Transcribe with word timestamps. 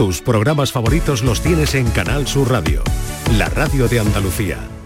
Tus 0.00 0.22
programas 0.22 0.72
favoritos 0.72 1.22
los 1.22 1.42
tienes 1.42 1.74
en 1.74 1.90
Canal 1.90 2.26
Sur 2.26 2.50
Radio, 2.50 2.82
la 3.36 3.50
radio 3.50 3.86
de 3.86 4.00
Andalucía. 4.00 4.79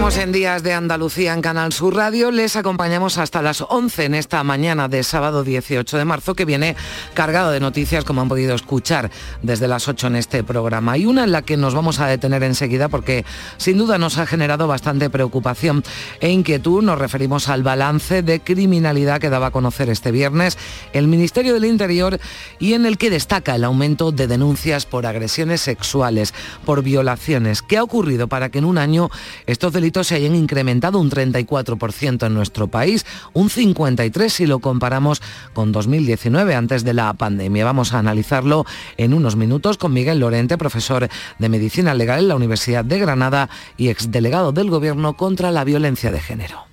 Seguimos 0.00 0.24
en 0.24 0.32
Días 0.32 0.62
de 0.62 0.72
Andalucía 0.72 1.34
en 1.34 1.42
Canal 1.42 1.74
Sur 1.74 1.94
Radio. 1.94 2.30
Les 2.30 2.56
acompañamos 2.56 3.18
hasta 3.18 3.42
las 3.42 3.60
11 3.60 4.06
en 4.06 4.14
esta 4.14 4.42
mañana 4.42 4.88
de 4.88 5.02
sábado 5.02 5.44
18 5.44 5.98
de 5.98 6.06
marzo, 6.06 6.34
que 6.34 6.46
viene 6.46 6.74
cargado 7.12 7.50
de 7.50 7.60
noticias, 7.60 8.06
como 8.06 8.22
han 8.22 8.28
podido 8.30 8.54
escuchar 8.54 9.10
desde 9.42 9.68
las 9.68 9.88
8 9.88 10.06
en 10.06 10.16
este 10.16 10.42
programa. 10.42 10.96
Y 10.96 11.04
una 11.04 11.24
en 11.24 11.32
la 11.32 11.42
que 11.42 11.58
nos 11.58 11.74
vamos 11.74 12.00
a 12.00 12.06
detener 12.06 12.42
enseguida 12.44 12.88
porque 12.88 13.26
sin 13.58 13.76
duda 13.76 13.98
nos 13.98 14.16
ha 14.16 14.24
generado 14.24 14.66
bastante 14.66 15.10
preocupación 15.10 15.84
e 16.20 16.30
inquietud. 16.30 16.82
Nos 16.82 16.98
referimos 16.98 17.50
al 17.50 17.62
balance 17.62 18.22
de 18.22 18.40
criminalidad 18.40 19.20
que 19.20 19.28
daba 19.28 19.48
a 19.48 19.50
conocer 19.50 19.90
este 19.90 20.12
viernes 20.12 20.56
el 20.94 21.08
Ministerio 21.08 21.52
del 21.52 21.66
Interior 21.66 22.18
y 22.58 22.72
en 22.72 22.86
el 22.86 22.96
que 22.96 23.10
destaca 23.10 23.54
el 23.54 23.64
aumento 23.64 24.12
de 24.12 24.28
denuncias 24.28 24.86
por 24.86 25.04
agresiones 25.04 25.60
sexuales, 25.60 26.32
por 26.64 26.82
violaciones. 26.82 27.60
¿Qué 27.60 27.76
ha 27.76 27.82
ocurrido 27.82 28.28
para 28.28 28.48
que 28.48 28.60
en 28.60 28.64
un 28.64 28.78
año 28.78 29.10
estos 29.44 29.74
delitos 29.74 29.89
se 30.04 30.14
hayan 30.14 30.34
incrementado 30.34 30.98
un 30.98 31.10
34% 31.10 32.26
en 32.26 32.34
nuestro 32.34 32.68
país, 32.68 33.04
un 33.32 33.50
53% 33.50 34.28
si 34.28 34.46
lo 34.46 34.60
comparamos 34.60 35.20
con 35.52 35.72
2019, 35.72 36.54
antes 36.54 36.84
de 36.84 36.94
la 36.94 37.12
pandemia. 37.14 37.64
Vamos 37.64 37.92
a 37.92 37.98
analizarlo 37.98 38.64
en 38.96 39.14
unos 39.14 39.36
minutos 39.36 39.76
con 39.76 39.92
Miguel 39.92 40.20
Lorente, 40.20 40.56
profesor 40.56 41.08
de 41.38 41.48
Medicina 41.48 41.94
Legal 41.94 42.20
en 42.20 42.28
la 42.28 42.36
Universidad 42.36 42.84
de 42.84 42.98
Granada 42.98 43.50
y 43.76 43.88
exdelegado 43.88 44.52
del 44.52 44.70
Gobierno 44.70 45.16
contra 45.16 45.50
la 45.50 45.64
violencia 45.64 46.12
de 46.12 46.20
género. 46.20 46.70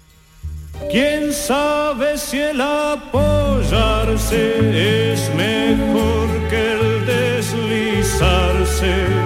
¿Quién 0.92 1.34
sabe 1.34 2.18
si 2.18 2.40
el 2.40 2.62
apoyarse 2.62 4.32
es 5.12 5.34
mejor 5.36 6.30
que 6.50 6.74
el 6.74 7.06
deslizarse? 7.06 9.17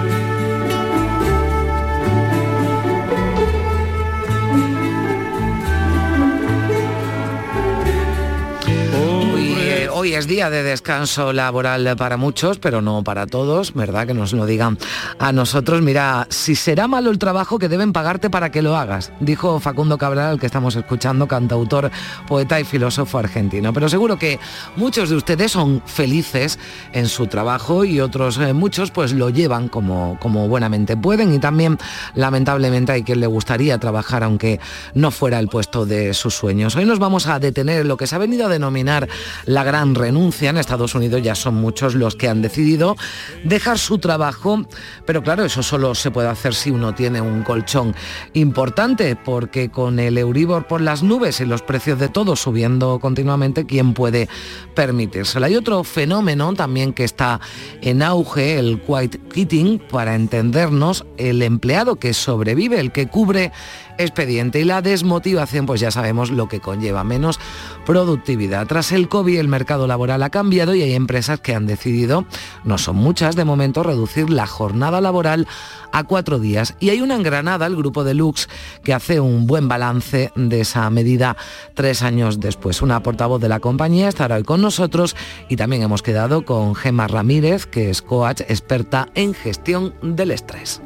Hoy 10.02 10.14
es 10.14 10.26
día 10.26 10.50
de 10.50 10.64
descanso 10.64 11.32
laboral 11.32 11.94
para 11.96 12.16
muchos, 12.16 12.58
pero 12.58 12.82
no 12.82 13.04
para 13.04 13.24
todos, 13.28 13.72
¿verdad? 13.72 14.04
Que 14.04 14.14
nos 14.14 14.32
lo 14.32 14.46
digan 14.46 14.76
a 15.20 15.30
nosotros. 15.30 15.80
Mira, 15.80 16.26
si 16.28 16.56
será 16.56 16.88
malo 16.88 17.12
el 17.12 17.20
trabajo 17.20 17.56
que 17.56 17.68
deben 17.68 17.92
pagarte 17.92 18.28
para 18.28 18.50
que 18.50 18.62
lo 18.62 18.76
hagas, 18.76 19.12
dijo 19.20 19.60
Facundo 19.60 19.98
Cabral, 19.98 20.30
al 20.32 20.40
que 20.40 20.46
estamos 20.46 20.74
escuchando, 20.74 21.28
cantautor, 21.28 21.92
poeta 22.26 22.58
y 22.58 22.64
filósofo 22.64 23.16
argentino. 23.16 23.72
Pero 23.72 23.88
seguro 23.88 24.18
que 24.18 24.40
muchos 24.74 25.08
de 25.08 25.14
ustedes 25.14 25.52
son 25.52 25.80
felices 25.86 26.58
en 26.92 27.06
su 27.06 27.28
trabajo 27.28 27.84
y 27.84 28.00
otros 28.00 28.38
eh, 28.38 28.54
muchos 28.54 28.90
pues 28.90 29.12
lo 29.12 29.30
llevan 29.30 29.68
como, 29.68 30.18
como 30.18 30.48
buenamente 30.48 30.96
pueden 30.96 31.32
y 31.32 31.38
también 31.38 31.78
lamentablemente 32.16 32.90
hay 32.90 33.04
quien 33.04 33.20
le 33.20 33.28
gustaría 33.28 33.78
trabajar 33.78 34.24
aunque 34.24 34.58
no 34.94 35.12
fuera 35.12 35.38
el 35.38 35.46
puesto 35.46 35.86
de 35.86 36.12
sus 36.12 36.34
sueños. 36.34 36.74
Hoy 36.74 36.86
nos 36.86 36.98
vamos 36.98 37.28
a 37.28 37.38
detener 37.38 37.82
en 37.82 37.86
lo 37.86 37.96
que 37.96 38.08
se 38.08 38.16
ha 38.16 38.18
venido 38.18 38.46
a 38.46 38.48
denominar 38.48 39.08
la 39.46 39.62
gran 39.62 39.91
renuncia. 39.94 40.50
En 40.50 40.58
Estados 40.58 40.94
Unidos 40.94 41.22
ya 41.22 41.34
son 41.34 41.54
muchos 41.54 41.94
los 41.94 42.16
que 42.16 42.28
han 42.28 42.42
decidido 42.42 42.96
dejar 43.44 43.78
su 43.78 43.98
trabajo, 43.98 44.64
pero 45.06 45.22
claro, 45.22 45.44
eso 45.44 45.62
solo 45.62 45.94
se 45.94 46.10
puede 46.10 46.28
hacer 46.28 46.54
si 46.54 46.70
uno 46.70 46.94
tiene 46.94 47.20
un 47.20 47.42
colchón 47.42 47.94
importante, 48.32 49.16
porque 49.16 49.70
con 49.70 49.98
el 49.98 50.18
Euribor 50.18 50.66
por 50.66 50.80
las 50.80 51.02
nubes 51.02 51.40
y 51.40 51.44
los 51.44 51.62
precios 51.62 51.98
de 51.98 52.08
todo 52.08 52.36
subiendo 52.36 52.98
continuamente, 53.00 53.66
¿quién 53.66 53.94
puede 53.94 54.28
permitírselo? 54.74 55.46
Hay 55.46 55.56
otro 55.56 55.84
fenómeno 55.84 56.52
también 56.54 56.92
que 56.92 57.04
está 57.04 57.40
en 57.80 58.02
auge, 58.02 58.58
el 58.58 58.82
white 58.86 59.18
quitting, 59.32 59.80
para 59.90 60.14
entendernos, 60.14 61.04
el 61.16 61.42
empleado 61.42 61.96
que 61.96 62.14
sobrevive, 62.14 62.80
el 62.80 62.92
que 62.92 63.08
cubre 63.08 63.52
expediente 63.98 64.60
y 64.60 64.64
la 64.64 64.82
desmotivación, 64.82 65.66
pues 65.66 65.80
ya 65.80 65.90
sabemos 65.90 66.30
lo 66.30 66.48
que 66.48 66.60
conlleva, 66.60 67.04
menos 67.04 67.38
productividad. 67.84 68.66
Tras 68.66 68.92
el 68.92 69.08
COVID 69.08 69.38
el 69.38 69.48
mercado 69.48 69.86
laboral 69.86 70.22
ha 70.22 70.30
cambiado 70.30 70.74
y 70.74 70.82
hay 70.82 70.94
empresas 70.94 71.40
que 71.40 71.54
han 71.54 71.66
decidido, 71.66 72.26
no 72.64 72.78
son 72.78 72.96
muchas 72.96 73.36
de 73.36 73.44
momento, 73.44 73.82
reducir 73.82 74.30
la 74.30 74.46
jornada 74.46 75.00
laboral 75.00 75.46
a 75.92 76.04
cuatro 76.04 76.38
días. 76.38 76.74
Y 76.80 76.90
hay 76.90 77.00
una 77.00 77.14
en 77.14 77.22
Granada, 77.22 77.66
el 77.66 77.76
grupo 77.76 78.04
de 78.04 78.14
Lux, 78.14 78.48
que 78.82 78.94
hace 78.94 79.20
un 79.20 79.46
buen 79.46 79.68
balance 79.68 80.32
de 80.34 80.60
esa 80.60 80.88
medida 80.90 81.36
tres 81.74 82.02
años 82.02 82.40
después. 82.40 82.82
Una 82.82 83.02
portavoz 83.02 83.40
de 83.40 83.48
la 83.48 83.60
compañía 83.60 84.08
estará 84.08 84.36
hoy 84.36 84.42
con 84.42 84.62
nosotros 84.62 85.16
y 85.48 85.56
también 85.56 85.82
hemos 85.82 86.02
quedado 86.02 86.44
con 86.44 86.74
Gemma 86.74 87.08
Ramírez, 87.08 87.66
que 87.66 87.90
es 87.90 88.02
coach 88.02 88.40
experta 88.42 89.08
en 89.14 89.34
gestión 89.34 89.94
del 90.02 90.30
estrés. 90.30 90.80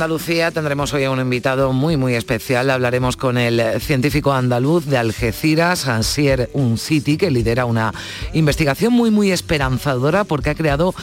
Andalucía 0.00 0.50
tendremos 0.50 0.94
hoy 0.94 1.04
a 1.04 1.10
un 1.10 1.20
invitado 1.20 1.74
muy 1.74 1.98
muy 1.98 2.14
especial. 2.14 2.70
Hablaremos 2.70 3.18
con 3.18 3.36
el 3.36 3.82
científico 3.82 4.32
andaluz 4.32 4.86
de 4.86 4.96
Algeciras, 4.96 5.86
Ansier 5.88 6.48
Unciti, 6.54 7.18
que 7.18 7.30
lidera 7.30 7.66
una 7.66 7.92
investigación 8.32 8.94
muy 8.94 9.10
muy 9.10 9.30
esperanzadora 9.30 10.24
porque 10.24 10.48
ha 10.48 10.54
creado 10.54 10.94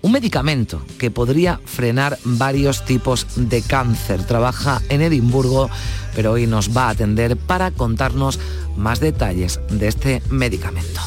un 0.00 0.12
medicamento 0.12 0.80
que 0.98 1.10
podría 1.10 1.60
frenar 1.66 2.16
varios 2.24 2.82
tipos 2.86 3.26
de 3.36 3.60
cáncer. 3.60 4.24
Trabaja 4.24 4.80
en 4.88 5.02
Edimburgo, 5.02 5.68
pero 6.14 6.32
hoy 6.32 6.46
nos 6.46 6.74
va 6.74 6.86
a 6.86 6.90
atender 6.92 7.36
para 7.36 7.72
contarnos 7.72 8.40
más 8.74 9.00
detalles 9.00 9.60
de 9.68 9.88
este 9.88 10.22
medicamento. 10.30 11.02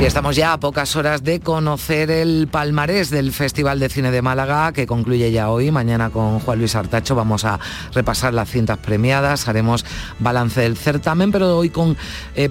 Y 0.00 0.04
estamos 0.04 0.36
ya 0.36 0.52
a 0.52 0.60
pocas 0.60 0.94
horas 0.94 1.24
de 1.24 1.40
conocer 1.40 2.12
el 2.12 2.46
palmarés 2.46 3.10
del 3.10 3.32
Festival 3.32 3.80
de 3.80 3.88
Cine 3.88 4.12
de 4.12 4.22
Málaga, 4.22 4.72
que 4.72 4.86
concluye 4.86 5.32
ya 5.32 5.50
hoy. 5.50 5.72
Mañana 5.72 6.10
con 6.10 6.38
Juan 6.38 6.60
Luis 6.60 6.76
Artacho 6.76 7.16
vamos 7.16 7.44
a 7.44 7.58
repasar 7.92 8.32
las 8.32 8.48
cintas 8.48 8.78
premiadas, 8.78 9.48
haremos 9.48 9.84
balance 10.20 10.60
del 10.60 10.76
certamen, 10.76 11.32
pero 11.32 11.58
hoy 11.58 11.70
con 11.70 11.96
eh, 12.36 12.48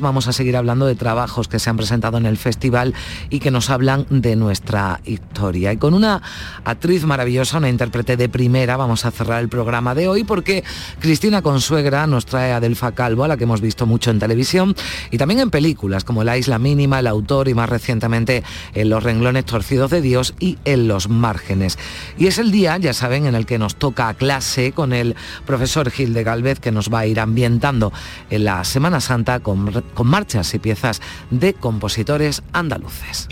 vamos 0.00 0.28
a 0.28 0.34
seguir 0.34 0.54
hablando 0.54 0.84
de 0.84 0.94
trabajos 0.94 1.48
que 1.48 1.58
se 1.58 1.70
han 1.70 1.78
presentado 1.78 2.18
en 2.18 2.26
el 2.26 2.36
festival 2.36 2.92
y 3.30 3.38
que 3.40 3.50
nos 3.50 3.70
hablan 3.70 4.04
de 4.10 4.36
nuestra 4.36 5.00
historia. 5.06 5.72
Y 5.72 5.78
con 5.78 5.94
una 5.94 6.20
actriz 6.66 7.04
maravillosa, 7.04 7.56
una 7.56 7.70
intérprete 7.70 8.18
de 8.18 8.28
primera, 8.28 8.76
vamos 8.76 9.06
a 9.06 9.10
cerrar 9.10 9.40
el 9.40 9.48
programa 9.48 9.94
de 9.94 10.08
hoy 10.08 10.24
porque 10.24 10.62
Cristina 11.00 11.40
Consuegra 11.40 12.06
nos 12.06 12.26
trae 12.26 12.52
a 12.52 12.60
Delfa 12.60 12.92
Calvo, 12.92 13.24
a 13.24 13.28
la 13.28 13.38
que 13.38 13.44
hemos 13.44 13.62
visto 13.62 13.86
mucho 13.86 14.10
en 14.10 14.18
televisión 14.18 14.76
y 15.10 15.16
también 15.16 15.40
en 15.40 15.50
películas 15.50 16.04
como 16.04 16.22
La 16.22 16.36
Isla 16.36 16.58
Mini 16.58 16.81
el 16.84 17.06
autor 17.06 17.48
y 17.48 17.54
más 17.54 17.68
recientemente 17.68 18.42
en 18.74 18.88
Los 18.88 19.02
renglones 19.02 19.44
torcidos 19.44 19.90
de 19.90 20.00
Dios 20.00 20.34
y 20.38 20.58
en 20.64 20.88
Los 20.88 21.08
márgenes. 21.08 21.78
Y 22.18 22.26
es 22.26 22.38
el 22.38 22.50
día, 22.50 22.76
ya 22.78 22.92
saben, 22.92 23.26
en 23.26 23.34
el 23.34 23.46
que 23.46 23.58
nos 23.58 23.76
toca 23.76 24.12
clase 24.14 24.72
con 24.72 24.92
el 24.92 25.16
profesor 25.46 25.90
Gil 25.90 26.14
de 26.14 26.24
Galvez 26.24 26.60
que 26.60 26.72
nos 26.72 26.92
va 26.92 27.00
a 27.00 27.06
ir 27.06 27.20
ambientando 27.20 27.92
en 28.30 28.44
la 28.44 28.64
Semana 28.64 29.00
Santa 29.00 29.40
con, 29.40 29.82
con 29.94 30.06
marchas 30.06 30.54
y 30.54 30.58
piezas 30.58 31.00
de 31.30 31.54
compositores 31.54 32.42
andaluces. 32.52 33.28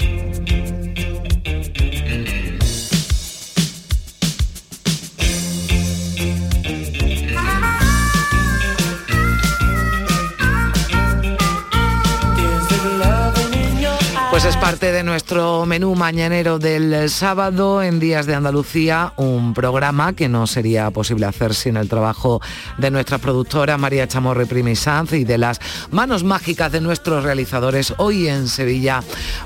Pues 14.42 14.54
es 14.54 14.62
parte 14.62 14.90
de 14.90 15.02
nuestro 15.02 15.66
menú 15.66 15.94
mañanero 15.94 16.58
del 16.58 17.10
sábado 17.10 17.82
en 17.82 18.00
Días 18.00 18.24
de 18.24 18.34
Andalucía, 18.34 19.12
un 19.18 19.52
programa 19.52 20.14
que 20.14 20.30
no 20.30 20.46
sería 20.46 20.90
posible 20.90 21.26
hacer 21.26 21.52
sin 21.52 21.76
el 21.76 21.90
trabajo 21.90 22.40
de 22.78 22.90
nuestra 22.90 23.18
productora 23.18 23.76
María 23.76 24.08
Chamorro 24.08 24.42
y 24.42 24.76
Sanz 24.76 25.12
y 25.12 25.24
de 25.24 25.36
las 25.36 25.60
manos 25.90 26.24
mágicas 26.24 26.72
de 26.72 26.80
nuestros 26.80 27.22
realizadores 27.22 27.92
hoy 27.98 28.28
en 28.28 28.48
Sevilla, 28.48 29.02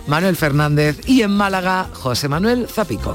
Manuel 0.07 0.37
Fernández 0.37 1.01
y 1.09 1.23
en 1.23 1.33
Málaga, 1.33 1.89
José 1.93 2.29
Manuel 2.29 2.69
Zapico. 2.69 3.15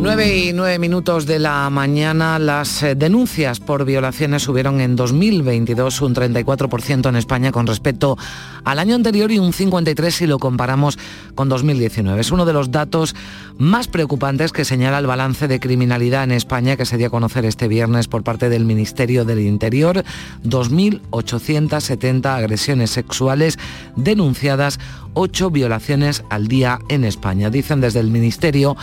9 0.00 0.36
y 0.36 0.52
9 0.52 0.78
minutos 0.78 1.26
de 1.26 1.40
la 1.40 1.68
mañana, 1.70 2.38
las 2.38 2.84
eh, 2.84 2.94
denuncias 2.94 3.58
por 3.58 3.84
violaciones 3.84 4.44
subieron 4.44 4.80
en 4.80 4.94
2022 4.94 6.02
un 6.02 6.14
34% 6.14 7.08
en 7.08 7.16
España 7.16 7.50
con 7.50 7.66
respecto 7.66 8.16
al 8.64 8.78
año 8.78 8.94
anterior 8.94 9.32
y 9.32 9.40
un 9.40 9.52
53% 9.52 10.10
si 10.12 10.26
lo 10.28 10.38
comparamos 10.38 10.98
con 11.34 11.48
2019. 11.48 12.20
Es 12.20 12.30
uno 12.30 12.44
de 12.46 12.52
los 12.52 12.70
datos 12.70 13.16
más 13.58 13.88
preocupantes 13.88 14.52
que 14.52 14.64
señala 14.64 15.00
el 15.00 15.08
balance 15.08 15.48
de 15.48 15.58
criminalidad 15.58 16.22
en 16.22 16.32
España 16.32 16.76
que 16.76 16.86
se 16.86 16.96
dio 16.96 17.08
a 17.08 17.10
conocer 17.10 17.44
este 17.44 17.66
viernes 17.66 18.06
por 18.06 18.22
parte 18.22 18.48
del 18.48 18.64
Ministerio 18.64 19.24
del 19.24 19.40
Interior. 19.40 20.04
2.870 20.44 22.36
agresiones 22.36 22.90
sexuales 22.90 23.58
denunciadas, 23.96 24.78
8 25.14 25.50
violaciones 25.50 26.22
al 26.30 26.46
día 26.46 26.78
en 26.88 27.04
España. 27.04 27.50
Dicen 27.50 27.80
desde 27.80 27.98
el 27.98 28.10
Ministerio 28.10 28.76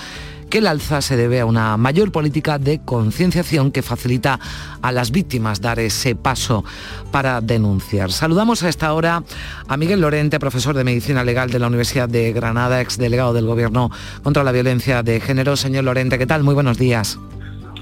el 0.57 0.67
alza 0.67 1.01
se 1.01 1.17
debe 1.17 1.41
a 1.41 1.45
una 1.45 1.75
mayor 1.77 2.11
política 2.11 2.57
de 2.57 2.79
concienciación 2.79 3.71
que 3.71 3.81
facilita 3.81 4.39
a 4.81 4.91
las 4.91 5.11
víctimas 5.11 5.59
dar 5.59 5.79
ese 5.79 6.15
paso 6.15 6.63
para 7.11 7.41
denunciar. 7.41 8.11
Saludamos 8.11 8.63
a 8.63 8.69
esta 8.69 8.93
hora 8.93 9.23
a 9.67 9.77
Miguel 9.77 10.01
Lorente, 10.01 10.39
profesor 10.39 10.75
de 10.75 10.83
Medicina 10.83 11.23
Legal 11.23 11.49
de 11.49 11.59
la 11.59 11.67
Universidad 11.67 12.07
de 12.07 12.31
Granada, 12.31 12.81
ex 12.81 12.97
delegado 12.97 13.33
del 13.33 13.45
Gobierno 13.45 13.91
contra 14.23 14.43
la 14.43 14.51
Violencia 14.51 15.03
de 15.03 15.19
Género. 15.19 15.55
Señor 15.57 15.83
Lorente, 15.83 16.17
¿qué 16.17 16.25
tal? 16.25 16.43
Muy 16.43 16.53
buenos 16.53 16.77
días. 16.77 17.19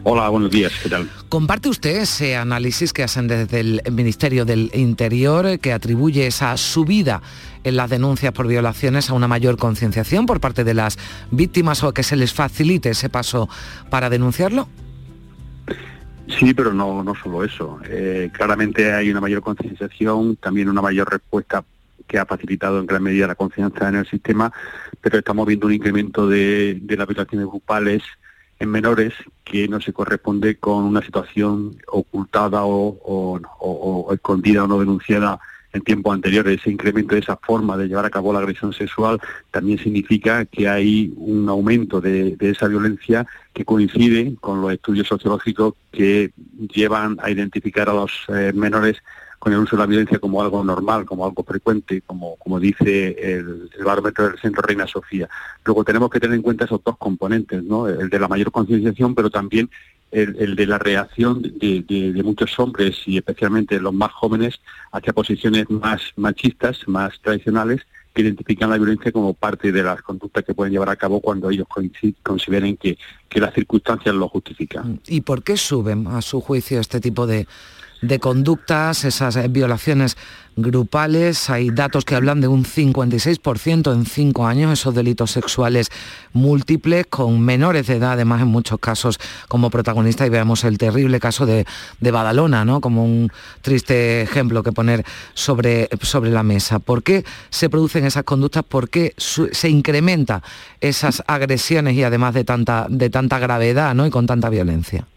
Hola, 0.05 0.27
buenos 0.27 0.51
días, 0.51 0.73
¿qué 0.83 0.89
tal? 0.89 1.09
¿Comparte 1.29 1.69
usted 1.69 2.01
ese 2.01 2.35
análisis 2.35 2.91
que 2.91 3.03
hacen 3.03 3.29
desde 3.29 3.61
el 3.61 3.81
Ministerio 3.89 4.43
del 4.43 4.69
Interior 4.73 5.59
que 5.59 5.71
atribuye 5.71 6.27
esa 6.27 6.57
subida 6.57 7.21
en 7.63 7.77
las 7.77 7.89
denuncias 7.89 8.33
por 8.33 8.45
violaciones 8.45 9.09
a 9.09 9.13
una 9.13 9.29
mayor 9.29 9.55
concienciación 9.57 10.25
por 10.25 10.41
parte 10.41 10.65
de 10.65 10.73
las 10.73 10.99
víctimas 11.31 11.85
o 11.85 11.93
que 11.93 12.03
se 12.03 12.17
les 12.17 12.33
facilite 12.33 12.89
ese 12.89 13.07
paso 13.07 13.47
para 13.89 14.09
denunciarlo? 14.09 14.67
Sí, 16.27 16.53
pero 16.53 16.73
no, 16.73 17.01
no 17.01 17.15
solo 17.15 17.45
eso. 17.45 17.79
Eh, 17.85 18.29
claramente 18.33 18.91
hay 18.91 19.09
una 19.09 19.21
mayor 19.21 19.41
concienciación, 19.41 20.35
también 20.35 20.67
una 20.67 20.81
mayor 20.81 21.09
respuesta 21.09 21.63
que 22.07 22.19
ha 22.19 22.25
facilitado 22.25 22.79
en 22.79 22.87
gran 22.87 23.03
medida 23.03 23.25
la 23.25 23.35
confianza 23.35 23.87
en 23.87 23.95
el 23.95 24.05
sistema, 24.05 24.51
pero 24.99 25.17
estamos 25.17 25.47
viendo 25.47 25.67
un 25.67 25.73
incremento 25.73 26.27
de, 26.27 26.77
de 26.81 26.97
las 26.97 27.07
violaciones 27.07 27.47
grupales 27.47 28.03
en 28.59 28.69
menores 28.69 29.13
que 29.43 29.67
no 29.67 29.81
se 29.81 29.93
corresponde 29.93 30.57
con 30.57 30.83
una 30.83 31.01
situación 31.01 31.77
ocultada 31.87 32.63
o, 32.63 32.97
o, 33.03 33.39
o, 33.59 34.13
escondida 34.13 34.63
o 34.63 34.67
no 34.67 34.79
denunciada 34.79 35.39
en 35.73 35.81
tiempos 35.81 36.13
anteriores. 36.13 36.61
Ese 36.61 36.71
incremento 36.71 37.15
de 37.15 37.21
esa 37.21 37.37
forma 37.37 37.75
de 37.77 37.87
llevar 37.87 38.05
a 38.05 38.09
cabo 38.09 38.31
la 38.31 38.39
agresión 38.39 38.73
sexual 38.73 39.19
también 39.51 39.79
significa 39.79 40.45
que 40.45 40.69
hay 40.69 41.13
un 41.17 41.49
aumento 41.49 41.99
de, 41.99 42.35
de 42.35 42.49
esa 42.51 42.67
violencia 42.67 43.25
que 43.53 43.65
coincide 43.65 44.35
con 44.39 44.61
los 44.61 44.71
estudios 44.71 45.07
sociológicos 45.07 45.73
que 45.91 46.31
llevan 46.73 47.17
a 47.21 47.31
identificar 47.31 47.89
a 47.89 47.93
los 47.93 48.11
eh, 48.29 48.51
menores 48.53 48.97
con 49.43 49.51
el 49.51 49.59
uso 49.59 49.75
de 49.75 49.81
la 49.81 49.87
violencia 49.87 50.19
como 50.19 50.41
algo 50.41 50.63
normal, 50.63 51.03
como 51.03 51.25
algo 51.25 51.43
frecuente, 51.43 52.01
como, 52.05 52.37
como 52.37 52.61
dice 52.61 53.09
el, 53.19 53.69
barómetro 53.83 54.29
del 54.29 54.39
Centro 54.39 54.61
Reina 54.61 54.87
Sofía. 54.87 55.27
Luego 55.65 55.83
tenemos 55.83 56.09
que 56.09 56.21
tener 56.21 56.37
en 56.37 56.41
cuenta 56.41 56.63
esos 56.63 56.81
dos 56.81 56.97
componentes, 56.97 57.61
¿no? 57.61 57.89
el 57.89 58.09
de 58.09 58.19
la 58.19 58.29
mayor 58.29 58.53
concienciación, 58.53 59.13
pero 59.13 59.29
también 59.29 59.69
el, 60.11 60.55
de 60.55 60.65
la 60.65 60.79
reacción 60.79 61.41
de, 61.41 61.83
de, 61.85 62.13
de, 62.13 62.23
muchos 62.23 62.57
hombres 62.57 63.01
y 63.05 63.17
especialmente 63.17 63.81
los 63.81 63.93
más 63.93 64.13
jóvenes 64.13 64.61
hacia 64.93 65.11
posiciones 65.11 65.69
más 65.69 65.99
machistas, 66.15 66.77
más 66.87 67.19
tradicionales, 67.19 67.81
que 68.13 68.21
identifican 68.21 68.69
la 68.69 68.77
violencia 68.77 69.11
como 69.11 69.33
parte 69.33 69.73
de 69.73 69.83
las 69.83 70.01
conductas 70.03 70.45
que 70.45 70.53
pueden 70.53 70.71
llevar 70.71 70.87
a 70.87 70.95
cabo 70.95 71.19
cuando 71.19 71.49
ellos 71.49 71.67
consideren 72.21 72.77
que, 72.77 72.97
que 73.27 73.41
las 73.41 73.53
circunstancias 73.53 74.15
lo 74.15 74.29
justifican. 74.29 75.01
¿Y 75.05 75.19
por 75.19 75.43
qué 75.43 75.57
suben 75.57 76.07
a 76.07 76.21
su 76.21 76.39
juicio 76.39 76.79
este 76.79 77.01
tipo 77.01 77.27
de, 77.27 77.45
de 78.03 78.19
conductas, 78.19 79.05
esas 79.05 79.35
eh, 79.37 79.47
violaciones 79.47 80.17
grupales. 80.55 81.49
Hay 81.49 81.69
datos 81.71 82.05
que 82.05 82.15
hablan 82.15 82.41
de 82.41 82.47
un 82.47 82.63
56% 82.65 83.93
en 83.93 84.05
cinco 84.05 84.45
años, 84.45 84.73
esos 84.73 84.93
delitos 84.93 85.31
sexuales 85.31 85.89
múltiples, 86.33 87.07
con 87.09 87.39
menores 87.39 87.87
de 87.87 87.95
edad, 87.95 88.13
además 88.13 88.41
en 88.41 88.49
muchos 88.49 88.79
casos 88.79 89.19
como 89.47 89.69
protagonista, 89.69 90.25
y 90.25 90.29
veamos 90.29 90.63
el 90.63 90.77
terrible 90.77 91.19
caso 91.19 91.45
de, 91.45 91.65
de 91.99 92.11
Badalona, 92.11 92.65
¿no? 92.65 92.81
como 92.81 93.05
un 93.05 93.31
triste 93.61 94.21
ejemplo 94.21 94.63
que 94.63 94.73
poner 94.73 95.05
sobre, 95.33 95.89
sobre 96.01 96.29
la 96.29 96.43
mesa. 96.43 96.79
¿Por 96.79 97.03
qué 97.03 97.23
se 97.49 97.69
producen 97.69 98.05
esas 98.05 98.23
conductas? 98.23 98.63
¿Por 98.63 98.89
qué 98.89 99.13
se 99.17 99.69
incrementa 99.69 100.43
esas 100.81 101.23
agresiones 101.25 101.95
y 101.95 102.03
además 102.03 102.33
de 102.33 102.43
tanta, 102.43 102.87
de 102.89 103.09
tanta 103.09 103.39
gravedad 103.39 103.95
¿no? 103.95 104.05
y 104.05 104.09
con 104.09 104.27
tanta 104.27 104.49
violencia? 104.49 105.07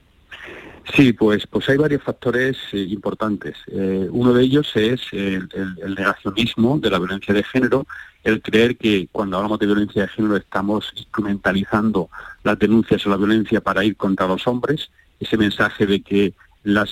Sí, 0.95 1.13
pues, 1.13 1.47
pues 1.47 1.69
hay 1.69 1.77
varios 1.77 2.03
factores 2.03 2.57
eh, 2.73 2.79
importantes. 2.79 3.57
Eh, 3.67 4.09
uno 4.11 4.33
de 4.33 4.45
ellos 4.45 4.71
es 4.77 5.01
el, 5.13 5.49
negacionismo 5.97 6.79
de 6.79 6.91
la 6.91 6.99
violencia 6.99 7.35
de 7.35 7.43
género, 7.43 7.87
el 8.23 8.41
creer 8.41 8.77
que 8.77 9.09
cuando 9.11 9.37
hablamos 9.37 9.59
de 9.59 9.67
violencia 9.67 10.03
de 10.03 10.09
género 10.09 10.37
estamos 10.37 10.93
instrumentalizando 10.97 12.09
las 12.45 12.59
denuncias 12.59 13.05
o 13.07 13.11
la 13.11 13.17
violencia 13.17 13.61
para 13.61 13.85
ir 13.85 13.97
contra 13.97 14.29
los 14.29 14.47
hombres, 14.47 14.91
ese 15.19 15.37
mensaje 15.37 15.87
de 15.87 16.03
que 16.03 16.35
las 16.63 16.91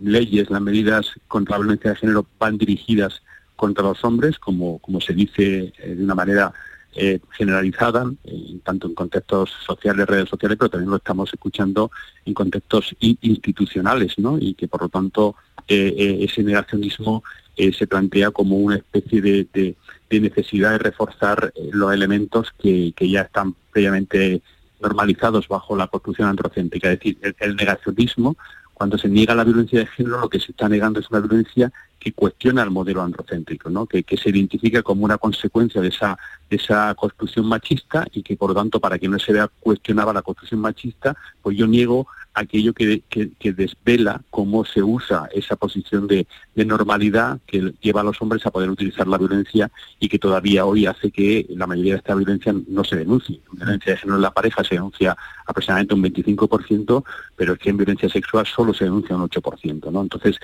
leyes, 0.00 0.50
las 0.50 0.60
medidas 0.60 1.12
contra 1.28 1.56
la 1.56 1.64
violencia 1.64 1.90
de 1.90 1.96
género 1.96 2.26
van 2.38 2.56
dirigidas 2.58 3.22
contra 3.56 3.84
los 3.84 4.02
hombres, 4.04 4.38
como, 4.38 4.78
como 4.78 5.00
se 5.00 5.12
dice 5.12 5.72
eh, 5.78 5.94
de 5.94 6.04
una 6.04 6.14
manera 6.14 6.52
eh, 6.96 7.18
generalizada, 7.32 8.08
eh, 8.22 8.58
tanto 8.62 8.86
en 8.86 8.94
contextos 8.94 9.50
sociales, 9.66 10.06
redes 10.06 10.28
sociales, 10.28 10.56
pero 10.56 10.70
también 10.70 10.90
lo 10.90 10.96
estamos 10.96 11.28
escuchando 11.32 11.90
en 12.24 12.34
contextos 12.34 12.94
institucionales, 13.00 14.16
¿no? 14.18 14.38
Y 14.38 14.54
que 14.54 14.68
por 14.68 14.82
lo 14.82 14.88
tanto 14.88 15.34
eh, 15.66 16.18
ese 16.20 16.44
negacionismo 16.44 17.24
se 17.56 17.86
plantea 17.86 18.30
como 18.30 18.56
una 18.56 18.76
especie 18.76 19.20
de, 19.22 19.76
necesidad 20.10 20.72
de 20.72 20.78
reforzar 20.78 21.52
los 21.72 21.92
elementos 21.92 22.52
que, 22.58 22.92
ya 23.00 23.22
están 23.22 23.54
previamente 23.72 24.42
normalizados 24.80 25.48
bajo 25.48 25.76
la 25.76 25.88
construcción 25.88 26.28
antropocéntrica. 26.28 26.92
Es 26.92 26.98
decir, 26.98 27.18
el 27.40 27.56
negacionismo 27.56 28.36
cuando 28.74 28.98
se 28.98 29.08
niega 29.08 29.34
la 29.34 29.44
violencia 29.44 29.78
de 29.78 29.86
género, 29.86 30.20
lo 30.20 30.28
que 30.28 30.40
se 30.40 30.50
está 30.50 30.68
negando 30.68 31.00
es 31.00 31.08
una 31.10 31.20
violencia 31.20 31.72
que 31.98 32.12
cuestiona 32.12 32.62
el 32.62 32.70
modelo 32.70 33.02
androcéntrico, 33.02 33.70
¿no? 33.70 33.86
que, 33.86 34.02
que 34.02 34.18
se 34.18 34.28
identifica 34.28 34.82
como 34.82 35.04
una 35.04 35.16
consecuencia 35.16 35.80
de 35.80 35.88
esa, 35.88 36.18
de 36.50 36.56
esa 36.56 36.94
construcción 36.94 37.46
machista 37.46 38.04
y 38.12 38.22
que, 38.22 38.36
por 38.36 38.50
lo 38.50 38.54
tanto, 38.54 38.78
para 38.78 38.98
que 38.98 39.08
no 39.08 39.18
se 39.18 39.32
vea 39.32 39.48
cuestionada 39.60 40.12
la 40.12 40.20
construcción 40.20 40.60
machista, 40.60 41.16
pues 41.40 41.56
yo 41.56 41.66
niego 41.66 42.06
aquello 42.34 42.72
que, 42.74 43.02
que, 43.08 43.30
que, 43.38 43.52
desvela 43.52 44.20
cómo 44.30 44.64
se 44.64 44.82
usa 44.82 45.28
esa 45.32 45.56
posición 45.56 46.06
de, 46.08 46.26
normalidad 46.56 47.38
que 47.46 47.72
lleva 47.80 48.00
a 48.00 48.04
los 48.04 48.20
hombres 48.20 48.44
a 48.44 48.50
poder 48.50 48.70
utilizar 48.70 49.06
la 49.06 49.18
violencia 49.18 49.70
y 50.00 50.08
que 50.08 50.18
todavía 50.18 50.66
hoy 50.66 50.86
hace 50.86 51.10
que 51.10 51.46
la 51.50 51.66
mayoría 51.66 51.94
de 51.94 51.98
esta 51.98 52.14
violencia 52.14 52.54
no 52.68 52.84
se 52.84 52.96
denuncie. 52.96 53.40
Violencia 53.52 53.92
de 53.92 53.98
género 53.98 54.16
en 54.16 54.22
la 54.22 54.32
pareja 54.32 54.64
se 54.64 54.74
denuncia 54.74 55.16
aproximadamente 55.46 55.94
un 55.94 56.02
25%, 56.02 57.04
pero 57.36 57.52
es 57.52 57.58
que 57.58 57.70
en 57.70 57.76
violencia 57.76 58.08
sexual 58.08 58.46
solo 58.46 58.74
se 58.74 58.84
denuncia 58.84 59.16
un 59.16 59.28
8%. 59.28 59.90
¿no? 59.92 60.02
Entonces, 60.02 60.36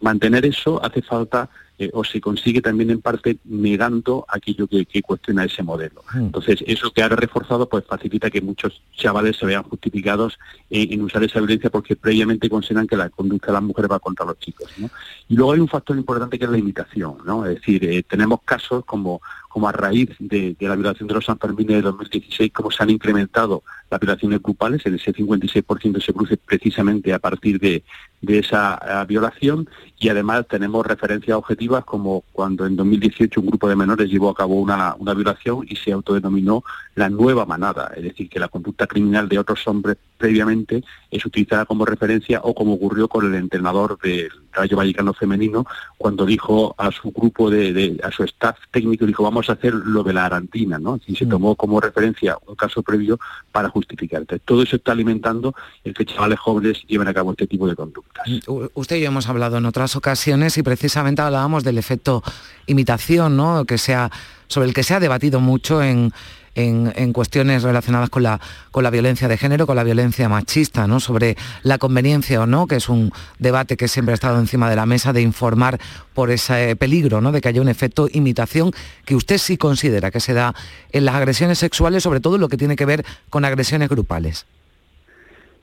mantener 0.00 0.44
eso 0.44 0.84
hace 0.84 1.02
falta 1.02 1.48
eh, 1.78 1.90
o 1.92 2.04
se 2.04 2.20
consigue 2.20 2.62
también 2.62 2.90
en 2.90 3.00
parte 3.00 3.38
negando 3.44 4.24
aquello 4.28 4.66
que, 4.66 4.86
que 4.86 5.02
cuestiona 5.02 5.44
ese 5.44 5.62
modelo. 5.62 6.02
Mm. 6.14 6.26
Entonces, 6.26 6.64
eso 6.66 6.90
que 6.90 7.02
ahora 7.02 7.16
reforzado 7.16 7.68
pues 7.68 7.84
facilita 7.84 8.30
que 8.30 8.40
muchos 8.40 8.80
chavales 8.96 9.36
se 9.36 9.46
vean 9.46 9.62
justificados 9.62 10.38
en, 10.70 10.94
en, 10.94 11.02
usar 11.02 11.22
esa 11.22 11.38
violencia 11.38 11.70
porque 11.70 11.96
previamente 11.96 12.48
consideran 12.48 12.86
que 12.86 12.96
la 12.96 13.10
conducta 13.10 13.48
de 13.48 13.52
las 13.52 13.62
mujeres 13.62 13.90
va 13.90 13.98
contra 13.98 14.24
los 14.24 14.38
chicos. 14.38 14.70
¿no? 14.78 14.88
Y 15.28 15.36
luego 15.36 15.52
hay 15.52 15.60
un 15.60 15.68
factor 15.68 15.96
importante 15.96 16.38
que 16.38 16.44
es 16.46 16.50
la 16.50 16.58
imitación, 16.58 17.18
¿no? 17.24 17.44
Es 17.44 17.56
decir, 17.56 17.84
eh, 17.84 18.02
tenemos 18.02 18.40
casos 18.44 18.84
como 18.84 19.20
como 19.56 19.70
a 19.70 19.72
raíz 19.72 20.10
de, 20.18 20.54
la 20.60 20.76
violación 20.76 21.08
de 21.08 21.14
los 21.14 21.24
Sanfermines 21.24 21.76
de 21.76 21.80
2016, 21.80 22.52
como 22.52 22.70
se 22.70 22.82
han 22.82 22.90
incrementado 22.90 23.62
las 23.90 23.98
violaciones 23.98 24.42
grupales, 24.42 24.84
en 24.84 24.96
ese 24.96 25.14
56% 25.14 26.02
se 26.02 26.12
produce 26.12 26.36
precisamente 26.36 27.14
a 27.14 27.18
partir 27.18 27.58
de, 27.58 27.82
esa 28.26 28.78
uh, 28.82 29.06
violación 29.06 29.68
y 29.98 30.08
además 30.08 30.46
tenemos 30.48 30.84
referencias 30.84 31.36
objetivas 31.36 31.84
como 31.84 32.24
cuando 32.32 32.66
en 32.66 32.74
2018 32.74 33.40
un 33.40 33.46
grupo 33.46 33.68
de 33.68 33.76
menores 33.76 34.10
llevó 34.10 34.30
a 34.30 34.34
cabo 34.34 34.56
una, 34.56 34.96
una 34.98 35.14
violación 35.14 35.64
y 35.68 35.76
se 35.76 35.92
autodenominó 35.92 36.64
la 36.96 37.08
nueva 37.08 37.46
manada, 37.46 37.92
es 37.94 38.02
decir, 38.02 38.28
que 38.28 38.40
la 38.40 38.48
conducta 38.48 38.88
criminal 38.88 39.28
de 39.28 39.38
otros 39.38 39.66
hombres 39.68 39.96
previamente 40.18 40.82
es 41.10 41.24
utilizada 41.24 41.66
como 41.66 41.84
referencia 41.84 42.40
o 42.42 42.52
como 42.52 42.74
ocurrió 42.74 43.06
con 43.06 43.26
el 43.26 43.34
entrenador 43.36 43.98
del 44.00 44.30
Rayo 44.50 44.76
Vallecano 44.76 45.12
femenino 45.12 45.64
cuando 45.96 46.26
dijo 46.26 46.74
a 46.78 46.90
su 46.90 47.12
grupo 47.12 47.50
de, 47.50 47.72
de 47.72 48.00
a 48.02 48.10
su 48.10 48.24
staff 48.24 48.58
técnico 48.72 49.06
dijo 49.06 49.22
vamos 49.22 49.45
a 49.52 49.54
hacer 49.54 49.74
lo 49.74 50.02
de 50.02 50.12
la 50.12 50.26
Arantina, 50.26 50.78
¿no? 50.78 51.00
Y 51.06 51.16
se 51.16 51.26
tomó 51.26 51.54
como 51.54 51.80
referencia 51.80 52.36
un 52.46 52.54
caso 52.54 52.82
previo 52.82 53.18
para 53.52 53.68
justificarte. 53.68 54.38
Todo 54.40 54.62
eso 54.62 54.76
está 54.76 54.92
alimentando 54.92 55.54
el 55.84 55.94
que 55.94 56.04
chavales 56.04 56.38
jóvenes 56.38 56.82
lleven 56.86 57.08
a 57.08 57.14
cabo 57.14 57.32
este 57.32 57.46
tipo 57.46 57.66
de 57.66 57.74
conductas. 57.74 58.26
Usted 58.74 58.96
y 58.96 59.00
yo 59.00 59.08
hemos 59.08 59.28
hablado 59.28 59.58
en 59.58 59.66
otras 59.66 59.96
ocasiones 59.96 60.58
y 60.58 60.62
precisamente 60.62 61.22
hablábamos 61.22 61.64
del 61.64 61.78
efecto 61.78 62.22
imitación, 62.66 63.36
¿no? 63.36 63.64
Que 63.64 63.78
sea 63.78 64.10
sobre 64.48 64.68
el 64.68 64.74
que 64.74 64.82
se 64.82 64.94
ha 64.94 65.00
debatido 65.00 65.40
mucho 65.40 65.82
en 65.82 66.12
en, 66.56 66.92
en, 66.96 67.12
cuestiones 67.12 67.62
relacionadas 67.62 68.10
con 68.10 68.24
la, 68.24 68.40
con 68.72 68.82
la 68.82 68.90
violencia 68.90 69.28
de 69.28 69.38
género, 69.38 69.66
con 69.66 69.76
la 69.76 69.84
violencia 69.84 70.28
machista, 70.28 70.88
¿no? 70.88 70.98
sobre 70.98 71.36
la 71.62 71.78
conveniencia 71.78 72.42
o 72.42 72.46
no, 72.46 72.66
que 72.66 72.76
es 72.76 72.88
un 72.88 73.12
debate 73.38 73.76
que 73.76 73.86
siempre 73.86 74.12
ha 74.12 74.14
estado 74.14 74.40
encima 74.40 74.68
de 74.68 74.76
la 74.76 74.86
mesa, 74.86 75.12
de 75.12 75.22
informar 75.22 75.78
por 76.14 76.30
ese 76.30 76.74
peligro 76.74 77.20
¿no? 77.20 77.30
de 77.30 77.40
que 77.40 77.48
haya 77.48 77.60
un 77.60 77.68
efecto 77.68 78.08
imitación 78.10 78.72
que 79.04 79.14
usted 79.14 79.38
sí 79.38 79.56
considera 79.56 80.10
que 80.10 80.20
se 80.20 80.32
da 80.32 80.54
en 80.92 81.04
las 81.04 81.14
agresiones 81.14 81.58
sexuales, 81.58 82.02
sobre 82.02 82.20
todo 82.20 82.38
lo 82.38 82.48
que 82.48 82.56
tiene 82.56 82.74
que 82.74 82.86
ver 82.86 83.04
con 83.30 83.44
agresiones 83.44 83.88
grupales. 83.88 84.46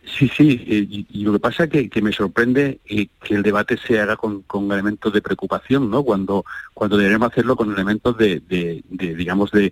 Sí, 0.06 0.30
sí, 0.36 0.64
eh, 0.68 1.06
y, 1.10 1.24
lo 1.24 1.32
que 1.32 1.40
pasa 1.40 1.64
es 1.64 1.90
que, 1.90 2.02
me 2.02 2.12
sorprende 2.12 2.80
eh, 2.86 3.08
que 3.24 3.36
el 3.36 3.42
debate 3.42 3.78
se 3.78 4.00
haga 4.00 4.18
con, 4.18 4.42
con, 4.42 4.70
elementos 4.72 5.14
de 5.14 5.22
preocupación, 5.22 5.90
¿no? 5.90 6.04
Cuando, 6.04 6.44
cuando 6.74 6.98
deberíamos 6.98 7.32
hacerlo 7.32 7.56
con 7.56 7.72
elementos 7.72 8.18
de 8.18 8.42
digamos, 8.90 9.50
de, 9.52 9.72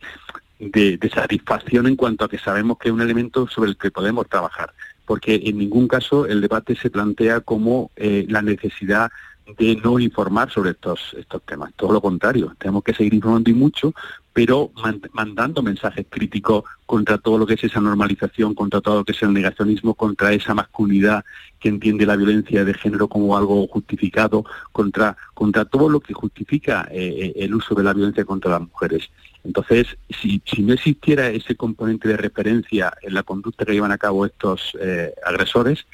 de, 0.70 1.12
satisfacción 1.14 1.88
en 1.88 1.96
cuanto 1.96 2.26
a 2.26 2.30
que 2.30 2.38
sabemos 2.38 2.78
que 2.78 2.90
es 2.90 2.94
un 2.94 3.02
elemento 3.02 3.48
sobre 3.48 3.72
el 3.72 3.78
que 3.78 3.92
podemos 3.92 4.30
trabajar, 4.30 4.74
porque 5.06 5.42
en 5.46 5.58
ningún 5.58 5.88
caso 5.88 6.26
el 6.28 6.40
debate 6.40 6.76
se 6.76 6.90
plantea 6.90 7.42
como 7.42 7.92
eh, 7.96 8.26
la 8.30 8.42
necesidad 8.42 9.12
de 9.58 9.76
no 9.76 10.00
informar 10.00 10.52
sobre 10.52 10.72
estos, 10.72 11.16
estos 11.18 11.42
temas, 11.44 11.74
todo 11.76 11.92
lo 11.92 12.02
contrario, 12.02 12.56
tenemos 12.60 12.84
que 12.84 12.94
seguir 12.94 13.16
informando 13.16 13.50
y 13.50 13.54
mucho, 13.54 13.94
pero 14.34 14.72
mandando 15.12 15.62
mensajes 15.62 16.06
críticos 16.10 16.64
contra 16.86 17.18
todo 17.18 17.38
lo 17.38 17.46
que 17.46 17.56
es 17.56 17.64
esa 17.66 17.82
normalización, 17.82 18.54
contra 18.54 18.80
todo 18.80 19.00
lo 19.00 19.04
que 19.04 19.12
es 19.12 19.22
el 19.24 19.34
negacionismo, 19.34 19.96
contra 19.96 20.32
esa 20.32 20.54
masculinidad 20.54 21.26
que 21.60 21.68
entiende 21.68 22.06
la 22.06 22.16
violencia 22.16 22.64
de 22.64 22.74
género 22.74 23.10
como 23.10 23.36
algo 23.36 23.68
justificado, 23.68 24.46
contra, 24.72 25.18
contra 25.34 25.66
todo 25.66 25.90
lo 25.90 26.00
que 26.00 26.14
justifica 26.14 26.88
eh, 26.92 27.34
el 27.36 27.54
uso 27.56 27.76
de 27.76 27.84
la 27.84 27.94
violencia 27.94 28.24
contra 28.24 28.52
las 28.52 28.62
mujeres. 28.62 29.10
Entonces, 29.44 29.88
si, 30.22 30.42
si, 30.46 30.62
no 30.62 30.74
existiera 30.74 31.28
ese 31.30 31.56
componente 31.56 32.08
de 32.08 32.18
referencia 32.18 32.94
en 33.02 33.14
la 33.14 33.24
conducta 33.24 33.66
que 33.66 33.74
llevan 33.74 33.92
a 33.92 33.98
cabo 33.98 34.26
estos 34.26 34.78
eh, 34.80 35.14
agresores, 35.26 35.86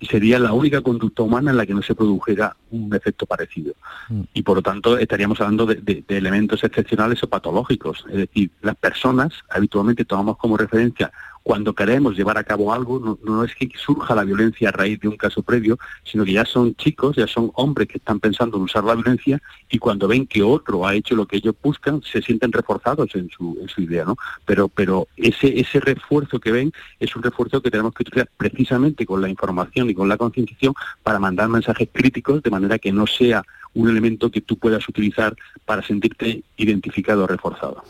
sería 0.00 0.38
la 0.38 0.52
única 0.52 0.80
conducta 0.80 1.22
humana 1.24 1.50
en 1.50 1.56
la 1.56 1.66
que 1.66 1.74
no 1.74 1.82
se 1.82 1.94
produjera 1.94 2.56
un 2.70 2.94
efecto 2.94 3.26
parecido. 3.26 3.74
Mm. 4.08 4.22
Y 4.32 4.42
por 4.42 4.56
lo 4.56 4.62
tanto 4.62 4.96
estaríamos 4.96 5.40
hablando 5.40 5.66
de, 5.66 5.76
de- 5.76 6.04
de 6.06 6.16
elementos 6.18 6.62
excepcionales 6.62 7.22
o 7.24 7.28
patológicos. 7.28 8.04
Es 8.10 8.16
decir, 8.16 8.50
las 8.62 8.76
personas 8.76 9.32
habitualmente 9.48 10.04
tomamos 10.04 10.36
como 10.36 10.56
referencia 10.56 11.10
cuando 11.48 11.72
queremos 11.72 12.14
llevar 12.14 12.36
a 12.36 12.44
cabo 12.44 12.74
algo, 12.74 13.18
no, 13.24 13.42
es 13.42 13.54
que 13.54 13.70
surja 13.74 14.14
la 14.14 14.22
violencia 14.22 14.68
a 14.68 14.72
raíz 14.72 15.00
de 15.00 15.08
un 15.08 15.16
caso 15.16 15.42
previo, 15.42 15.78
sino 16.04 16.22
que 16.26 16.34
ya 16.34 16.44
son 16.44 16.74
chicos, 16.74 17.16
ya 17.16 17.26
son 17.26 17.50
hombres 17.54 17.88
que 17.88 17.96
están 17.96 18.20
pensando 18.20 18.58
en 18.58 18.64
usar 18.64 18.84
la 18.84 18.94
violencia 18.94 19.40
y 19.70 19.78
cuando 19.78 20.06
ven 20.06 20.26
que 20.26 20.42
otro 20.42 20.86
ha 20.86 20.94
hecho 20.94 21.16
lo 21.16 21.24
que 21.24 21.38
ellos 21.38 21.54
buscan, 21.62 22.02
se 22.02 22.20
sienten 22.20 22.52
reforzados 22.52 23.14
en 23.14 23.30
su, 23.30 23.56
idea, 23.78 24.04
¿no? 24.04 24.18
Pero, 24.44 24.68
pero 24.68 25.08
ese 25.16 25.80
refuerzo 25.80 26.38
que 26.38 26.52
ven 26.52 26.70
es 27.00 27.16
un 27.16 27.22
refuerzo 27.22 27.62
que 27.62 27.70
tenemos 27.70 27.94
que 27.94 28.02
utilizar 28.02 28.28
precisamente 28.36 29.06
con 29.06 29.22
la 29.22 29.30
información 29.30 29.88
y 29.88 29.94
con 29.94 30.06
la 30.06 30.18
concienciación 30.18 30.74
para 31.02 31.18
mandar 31.18 31.48
mensajes 31.48 31.88
críticos 31.90 32.42
de 32.42 32.50
manera 32.50 32.78
que 32.78 32.92
no 32.92 33.06
sea 33.06 33.42
un 33.74 33.88
elemento 33.88 34.30
que 34.30 34.40
tú 34.40 34.58
puedas 34.58 34.88
utilizar 34.88 35.36
para 35.64 35.82
sentirte 35.82 36.42
identificado 36.56 37.26
reforzado. 37.26 37.84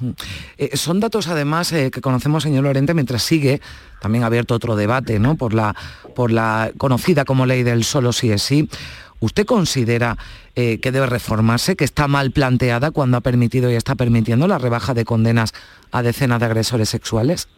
Eh, 0.56 0.76
son 0.76 1.00
datos 1.00 1.28
además 1.28 1.72
eh, 1.72 1.90
que 1.90 2.00
conocemos, 2.00 2.42
señor 2.42 2.64
Lorente, 2.64 2.94
mientras 2.94 3.22
sigue 3.22 3.60
también 4.00 4.24
abierto 4.24 4.54
otro 4.54 4.76
debate, 4.76 5.18
¿no? 5.18 5.36
Por 5.36 5.54
la, 5.54 5.74
por 6.14 6.30
la 6.30 6.72
conocida 6.76 7.24
como 7.24 7.46
ley 7.46 7.62
del 7.62 7.84
solo 7.84 8.12
sí 8.12 8.30
es 8.30 8.42
sí. 8.42 8.68
¿Usted 9.20 9.46
considera 9.46 10.16
eh, 10.54 10.78
que 10.80 10.92
debe 10.92 11.06
reformarse, 11.06 11.76
que 11.76 11.84
está 11.84 12.06
mal 12.06 12.30
planteada 12.30 12.90
cuando 12.92 13.16
ha 13.16 13.20
permitido 13.20 13.70
y 13.70 13.74
está 13.74 13.94
permitiendo 13.96 14.46
la 14.46 14.58
rebaja 14.58 14.94
de 14.94 15.04
condenas 15.04 15.52
a 15.90 16.02
decenas 16.02 16.38
de 16.40 16.46
agresores 16.46 16.88
sexuales? 16.88 17.48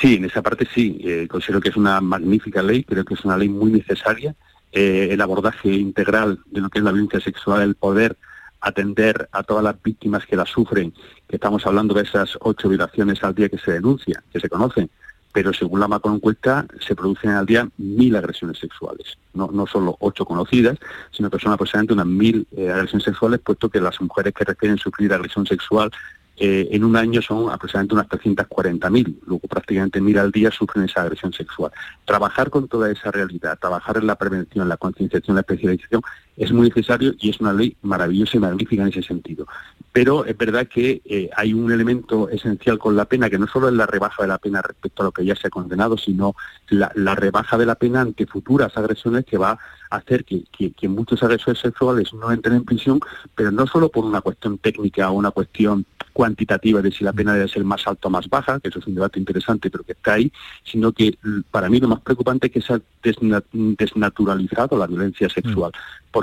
Sí, 0.00 0.16
en 0.16 0.24
esa 0.24 0.42
parte 0.42 0.66
sí. 0.74 0.98
Eh, 1.02 1.26
considero 1.30 1.60
que 1.60 1.70
es 1.70 1.76
una 1.76 2.00
magnífica 2.00 2.62
ley, 2.62 2.84
creo 2.84 3.04
que 3.04 3.14
es 3.14 3.24
una 3.24 3.38
ley 3.38 3.48
muy 3.48 3.72
necesaria. 3.72 4.34
Eh, 4.76 5.12
el 5.12 5.20
abordaje 5.20 5.70
integral 5.70 6.40
de 6.46 6.60
lo 6.60 6.68
que 6.68 6.80
es 6.80 6.84
la 6.84 6.90
violencia 6.90 7.20
sexual, 7.20 7.62
el 7.62 7.76
poder 7.76 8.16
atender 8.60 9.28
a 9.30 9.44
todas 9.44 9.62
las 9.62 9.80
víctimas 9.80 10.26
que 10.26 10.34
la 10.34 10.44
sufren, 10.46 10.92
que 11.28 11.36
estamos 11.36 11.64
hablando 11.64 11.94
de 11.94 12.02
esas 12.02 12.36
ocho 12.40 12.68
violaciones 12.68 13.22
al 13.22 13.36
día 13.36 13.48
que 13.48 13.58
se 13.58 13.70
denuncian, 13.70 14.20
que 14.32 14.40
se 14.40 14.48
conocen, 14.48 14.90
pero 15.32 15.52
según 15.52 15.78
la 15.78 15.86
macroencuesta 15.86 16.66
se 16.80 16.96
producen 16.96 17.30
al 17.30 17.46
día 17.46 17.68
mil 17.76 18.16
agresiones 18.16 18.58
sexuales, 18.58 19.16
no, 19.32 19.48
no 19.52 19.64
solo 19.68 19.96
ocho 20.00 20.24
conocidas, 20.24 20.76
sino 21.12 21.30
que 21.30 21.38
son 21.38 21.52
aproximadamente 21.52 21.94
unas 21.94 22.06
mil 22.06 22.44
eh, 22.56 22.68
agresiones 22.68 23.04
sexuales, 23.04 23.38
puesto 23.44 23.68
que 23.68 23.80
las 23.80 24.00
mujeres 24.00 24.34
que 24.34 24.44
requieren 24.44 24.78
sufrir 24.78 25.12
agresión 25.12 25.46
sexual 25.46 25.92
eh, 26.36 26.68
en 26.72 26.82
un 26.82 26.96
año 26.96 27.22
son 27.22 27.50
aproximadamente 27.50 27.94
unas 27.94 28.08
340.000, 28.08 29.20
luego 29.26 29.46
prácticamente 29.46 30.00
mil 30.00 30.18
al 30.18 30.32
día 30.32 30.50
sufren 30.50 30.84
esa 30.84 31.02
agresión 31.02 31.32
sexual. 31.32 31.70
Trabajar 32.04 32.50
con 32.50 32.66
toda 32.66 32.90
esa 32.90 33.10
realidad, 33.10 33.58
trabajar 33.58 33.98
en 33.98 34.06
la 34.06 34.16
prevención, 34.16 34.68
la 34.68 34.76
concienciación, 34.76 35.36
la 35.36 35.42
especialización, 35.42 36.02
es 36.36 36.50
muy 36.52 36.68
necesario 36.68 37.14
y 37.20 37.30
es 37.30 37.40
una 37.40 37.52
ley 37.52 37.76
maravillosa 37.82 38.36
y 38.36 38.40
magnífica 38.40 38.82
en 38.82 38.88
ese 38.88 39.02
sentido. 39.02 39.46
Pero 39.92 40.24
es 40.24 40.36
verdad 40.36 40.66
que 40.66 41.00
eh, 41.04 41.30
hay 41.36 41.54
un 41.54 41.70
elemento 41.70 42.28
esencial 42.28 42.78
con 42.78 42.96
la 42.96 43.04
pena, 43.04 43.30
que 43.30 43.38
no 43.38 43.46
solo 43.46 43.68
es 43.68 43.74
la 43.74 43.86
rebaja 43.86 44.22
de 44.22 44.28
la 44.28 44.38
pena 44.38 44.60
respecto 44.60 45.02
a 45.02 45.06
lo 45.06 45.12
que 45.12 45.24
ya 45.24 45.36
se 45.36 45.46
ha 45.46 45.50
condenado, 45.50 45.96
sino 45.96 46.34
la, 46.68 46.90
la 46.96 47.14
rebaja 47.14 47.56
de 47.56 47.66
la 47.66 47.76
pena 47.76 48.00
ante 48.00 48.26
futuras 48.26 48.76
agresiones 48.76 49.24
que 49.24 49.38
va 49.38 49.58
a 49.90 49.96
hacer 49.96 50.24
que, 50.24 50.44
que- 50.50 50.72
que 50.72 50.88
muchos 50.88 51.22
agresores 51.22 51.60
sexuales 51.60 52.12
no 52.12 52.32
entren 52.32 52.56
en 52.56 52.64
prisión, 52.64 52.98
pero 53.36 53.52
no 53.52 53.66
solo 53.68 53.88
por 53.88 54.04
una 54.04 54.20
cuestión 54.20 54.58
técnica 54.58 55.10
o 55.10 55.14
una 55.14 55.30
cuestión 55.30 55.86
cuantitativa 56.12 56.80
de 56.80 56.92
si 56.92 57.02
la 57.02 57.12
pena 57.12 57.34
debe 57.34 57.48
ser 57.48 57.64
más 57.64 57.84
alta 57.88 58.06
o 58.06 58.10
más 58.10 58.28
baja, 58.28 58.60
que 58.60 58.68
eso 58.68 58.78
es 58.78 58.86
un 58.86 58.94
debate 58.94 59.18
interesante, 59.18 59.68
pero 59.68 59.82
que 59.82 59.92
está 59.92 60.14
ahí, 60.14 60.30
sino 60.64 60.92
que 60.92 61.18
para 61.50 61.68
mí 61.68 61.80
lo 61.80 61.88
más 61.88 62.00
preocupante 62.00 62.46
es 62.46 62.52
que 62.52 62.60
se 62.60 62.72
ha 62.74 62.80
desna- 63.02 63.42
desnaturalizado 63.52 64.76
la 64.78 64.86
violencia 64.86 65.28
sexual, 65.28 65.72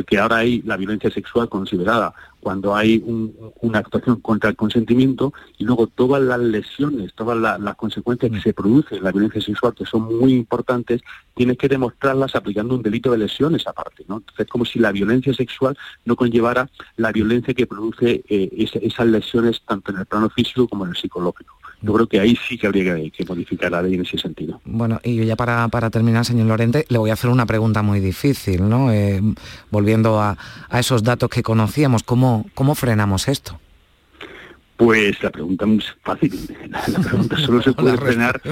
porque 0.02 0.18
ahora 0.18 0.38
hay 0.38 0.62
la 0.64 0.78
violencia 0.78 1.12
sexual 1.12 1.48
considerada 1.48 2.12
cuando 2.40 2.76
hay 2.76 3.04
un- 3.06 3.36
una 3.62 3.80
actuación 3.80 4.20
contra 4.20 4.50
el 4.50 4.56
consentimiento 4.56 5.32
y 5.60 5.64
luego 5.64 5.86
todas 5.86 6.20
las 6.24 6.40
lesiones, 6.40 7.14
todas 7.14 7.38
la- 7.38 7.60
las 7.60 7.76
consecuencias 7.76 8.32
que 8.32 8.42
se 8.42 8.52
producen 8.54 8.98
en 8.98 9.04
la 9.04 9.12
violencia 9.12 9.40
sexual, 9.42 9.76
que 9.76 9.86
son 9.86 10.18
muy 10.18 10.34
importantes, 10.34 11.02
tienes 11.36 11.58
que 11.60 11.68
demostrarlas 11.68 12.36
aplicando 12.36 12.74
un 12.74 12.82
delito 12.82 13.12
de 13.12 13.20
lesiones 13.20 13.68
aparte. 13.68 14.04
¿no? 14.08 14.18
Entonces 14.18 14.40
es 14.46 14.52
como 14.52 14.66
si 14.66 14.80
la 14.80 14.92
violencia 14.92 15.34
sexual 15.36 15.78
no 16.04 16.16
conllevara 16.16 16.68
la 16.98 17.12
violencia 17.12 17.54
que 17.54 17.68
produce 17.68 18.24
eh, 18.28 18.50
esa- 18.58 18.80
esas 18.80 19.06
lesiones 19.06 19.62
tanto 19.68 19.92
en 19.92 20.00
el 20.00 20.06
plano 20.08 20.28
físico 20.32 20.68
como 20.68 20.86
en 20.86 20.92
el 20.92 20.98
psicológico. 20.98 21.54
Yo 21.82 21.94
creo 21.94 22.08
que 22.08 22.20
ahí 22.20 22.38
sí 22.48 22.58
que 22.58 22.68
habría 22.68 22.96
que, 22.96 23.12
que 23.12 23.26
modificar 23.26 23.72
la 23.72 23.82
ley 23.82 23.96
en 23.96 24.02
ese 24.02 24.18
sentido. 24.18 24.62
Bueno, 24.66 25.00
y 25.04 25.26
ya 25.26 25.36
para, 25.36 25.68
para 25.70 25.90
terminar, 25.90 26.26
señor 26.26 26.48
Lorente, 26.48 26.86
le 26.90 26.98
voy 26.98 27.10
a 27.10 27.14
hacer 27.14 27.30
una 27.30 27.46
pregunta 27.46 27.82
muy 27.82 28.00
difícil, 28.00 28.70
¿no? 28.70 28.92
Eh, 28.92 29.22
volviendo 29.72 30.20
a, 30.20 30.38
a 30.70 30.80
esos 30.80 31.04
datos 31.04 31.30
que 31.30 31.42
conocíamos, 31.42 32.04
¿cómo, 32.04 32.46
cómo 32.54 32.76
frenamos 32.76 33.28
esto? 33.28 33.60
Pues 34.82 35.22
la 35.22 35.30
pregunta 35.30 35.66
es 35.78 35.96
fácil. 36.02 36.34
La, 36.68 36.82
la 36.88 37.00
pregunta 37.00 37.38
solo 37.38 37.62
se 37.62 37.72
puede 37.74 37.98
frenar. 37.98 38.42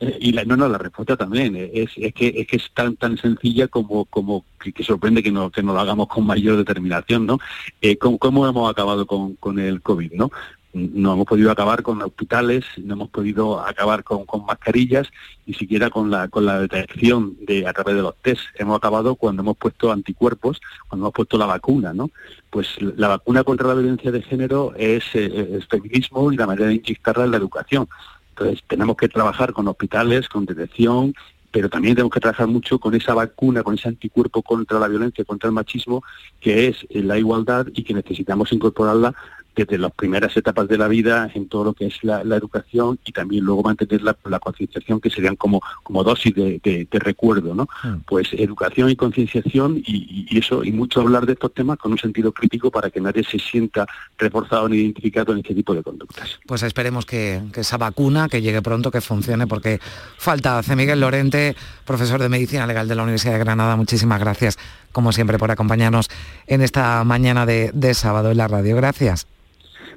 Eh, 0.00 0.18
y 0.20 0.32
la, 0.32 0.44
no, 0.44 0.56
no, 0.56 0.68
la 0.68 0.76
respuesta 0.76 1.16
también. 1.16 1.54
Es, 1.54 1.90
es 1.96 2.12
que 2.14 2.34
es 2.36 2.48
que 2.48 2.56
es 2.56 2.68
tan 2.74 2.96
tan 2.96 3.16
sencilla 3.16 3.68
como 3.68 4.06
como 4.06 4.44
que, 4.60 4.72
que 4.72 4.82
sorprende 4.82 5.22
que 5.22 5.30
no 5.30 5.52
que 5.52 5.62
no 5.62 5.72
lo 5.72 5.78
hagamos 5.78 6.08
con 6.08 6.26
mayor 6.26 6.56
determinación, 6.56 7.26
¿no? 7.26 7.38
Eh, 7.80 7.96
¿cómo, 7.96 8.18
cómo 8.18 8.48
hemos 8.48 8.68
acabado 8.68 9.06
con, 9.06 9.36
con 9.36 9.60
el 9.60 9.82
COVID, 9.82 10.12
no? 10.14 10.32
No 10.74 11.12
hemos 11.12 11.26
podido 11.26 11.52
acabar 11.52 11.84
con 11.84 12.02
hospitales, 12.02 12.64
no 12.78 12.94
hemos 12.94 13.08
podido 13.08 13.60
acabar 13.60 14.02
con, 14.02 14.26
mascarillas, 14.44 15.08
ni 15.46 15.54
siquiera 15.54 15.88
con 15.88 16.10
la 16.10 16.26
con 16.26 16.44
la 16.44 16.60
detección 16.60 17.36
de 17.46 17.66
a 17.66 17.72
través 17.72 17.94
de 17.94 18.02
los 18.02 18.16
test. 18.16 18.42
Hemos 18.56 18.76
acabado 18.76 19.14
cuando 19.14 19.42
hemos 19.42 19.56
puesto 19.56 19.92
anticuerpos, 19.92 20.60
cuando 20.88 21.06
hemos 21.06 21.14
puesto 21.14 21.38
la 21.38 21.46
vacuna, 21.46 21.94
¿no? 21.94 22.10
Pues 22.50 22.68
la 22.80 23.06
vacuna 23.06 23.44
contra 23.44 23.68
la 23.68 23.74
violencia 23.74 24.10
de 24.10 24.22
género 24.22 24.74
es 24.76 25.04
eh, 25.14 25.26
el 25.52 25.62
feminismo 25.62 26.32
y 26.32 26.36
la 26.36 26.46
manera 26.46 26.66
de 26.66 26.74
inyectarla 26.74 27.24
en 27.24 27.30
la 27.30 27.36
educación. 27.36 27.88
Entonces 28.30 28.64
tenemos 28.66 28.96
que 28.96 29.08
trabajar 29.08 29.52
con 29.52 29.68
hospitales, 29.68 30.28
con 30.28 30.44
detección, 30.44 31.14
pero 31.54 31.68
también 31.68 31.94
tenemos 31.94 32.12
que 32.12 32.18
trabajar 32.18 32.48
mucho 32.48 32.80
con 32.80 32.96
esa 32.96 33.14
vacuna, 33.14 33.62
con 33.62 33.74
ese 33.74 33.86
anticuerpo 33.86 34.42
contra 34.42 34.80
la 34.80 34.88
violencia, 34.88 35.24
contra 35.24 35.46
el 35.46 35.54
machismo, 35.54 36.02
que 36.40 36.66
es 36.66 36.84
eh, 36.90 37.00
la 37.00 37.16
igualdad 37.16 37.68
y 37.72 37.84
que 37.84 37.94
necesitamos 37.94 38.52
incorporarla 38.52 39.14
desde 39.54 39.78
las 39.78 39.92
primeras 39.92 40.36
etapas 40.36 40.68
de 40.68 40.78
la 40.78 40.88
vida 40.88 41.30
en 41.34 41.48
todo 41.48 41.64
lo 41.64 41.72
que 41.74 41.86
es 41.86 42.02
la, 42.02 42.24
la 42.24 42.36
educación 42.36 42.98
y 43.04 43.12
también 43.12 43.44
luego 43.44 43.62
mantener 43.62 44.02
la, 44.02 44.16
la 44.24 44.38
concienciación 44.38 45.00
que 45.00 45.10
serían 45.10 45.36
como, 45.36 45.60
como 45.82 46.02
dosis 46.04 46.34
de, 46.34 46.60
de- 46.62 46.86
de 46.90 46.98
recuerdo, 46.98 47.54
¿no? 47.54 47.68
Pues 48.06 48.28
educación 48.32 48.90
y 48.90 48.96
concienciación 48.96 49.78
y, 49.78 49.96
y- 49.96 50.26
y 50.30 50.38
eso, 50.38 50.64
y 50.64 50.72
mucho 50.72 51.00
hablar 51.00 51.26
de 51.26 51.34
estos 51.34 51.52
temas 51.54 51.78
con 51.78 51.92
un 51.92 51.98
sentido 51.98 52.32
crítico 52.32 52.70
para 52.70 52.90
que 52.90 53.00
nadie 53.00 53.24
se 53.24 53.38
sienta 53.38 53.86
reforzado 54.18 54.68
ni 54.68 54.78
identificado 54.78 55.32
en 55.32 55.38
este 55.38 55.54
tipo 55.54 55.74
de 55.74 55.82
conductas. 55.82 56.38
Pues 56.46 56.62
esperemos 56.62 57.06
que, 57.06 57.42
que 57.52 57.60
esa 57.60 57.76
vacuna, 57.76 58.28
que 58.28 58.42
llegue 58.42 58.62
pronto, 58.62 58.90
que 58.90 59.00
funcione, 59.00 59.46
porque 59.46 59.78
falta. 60.18 60.58
hace 60.58 60.76
Miguel 60.76 61.00
Lorente, 61.00 61.54
profesor 61.84 62.20
de 62.20 62.28
Medicina 62.28 62.66
Legal 62.66 62.88
de 62.88 62.94
la 62.94 63.02
Universidad 63.02 63.32
de 63.34 63.38
Granada, 63.40 63.76
muchísimas 63.76 64.20
gracias, 64.20 64.58
como 64.92 65.12
siempre, 65.12 65.38
por 65.38 65.50
acompañarnos 65.50 66.08
en 66.46 66.62
esta 66.62 67.02
mañana 67.04 67.46
de, 67.46 67.70
de 67.74 67.94
sábado 67.94 68.30
en 68.30 68.36
la 68.38 68.48
radio. 68.48 68.76
Gracias. 68.76 69.26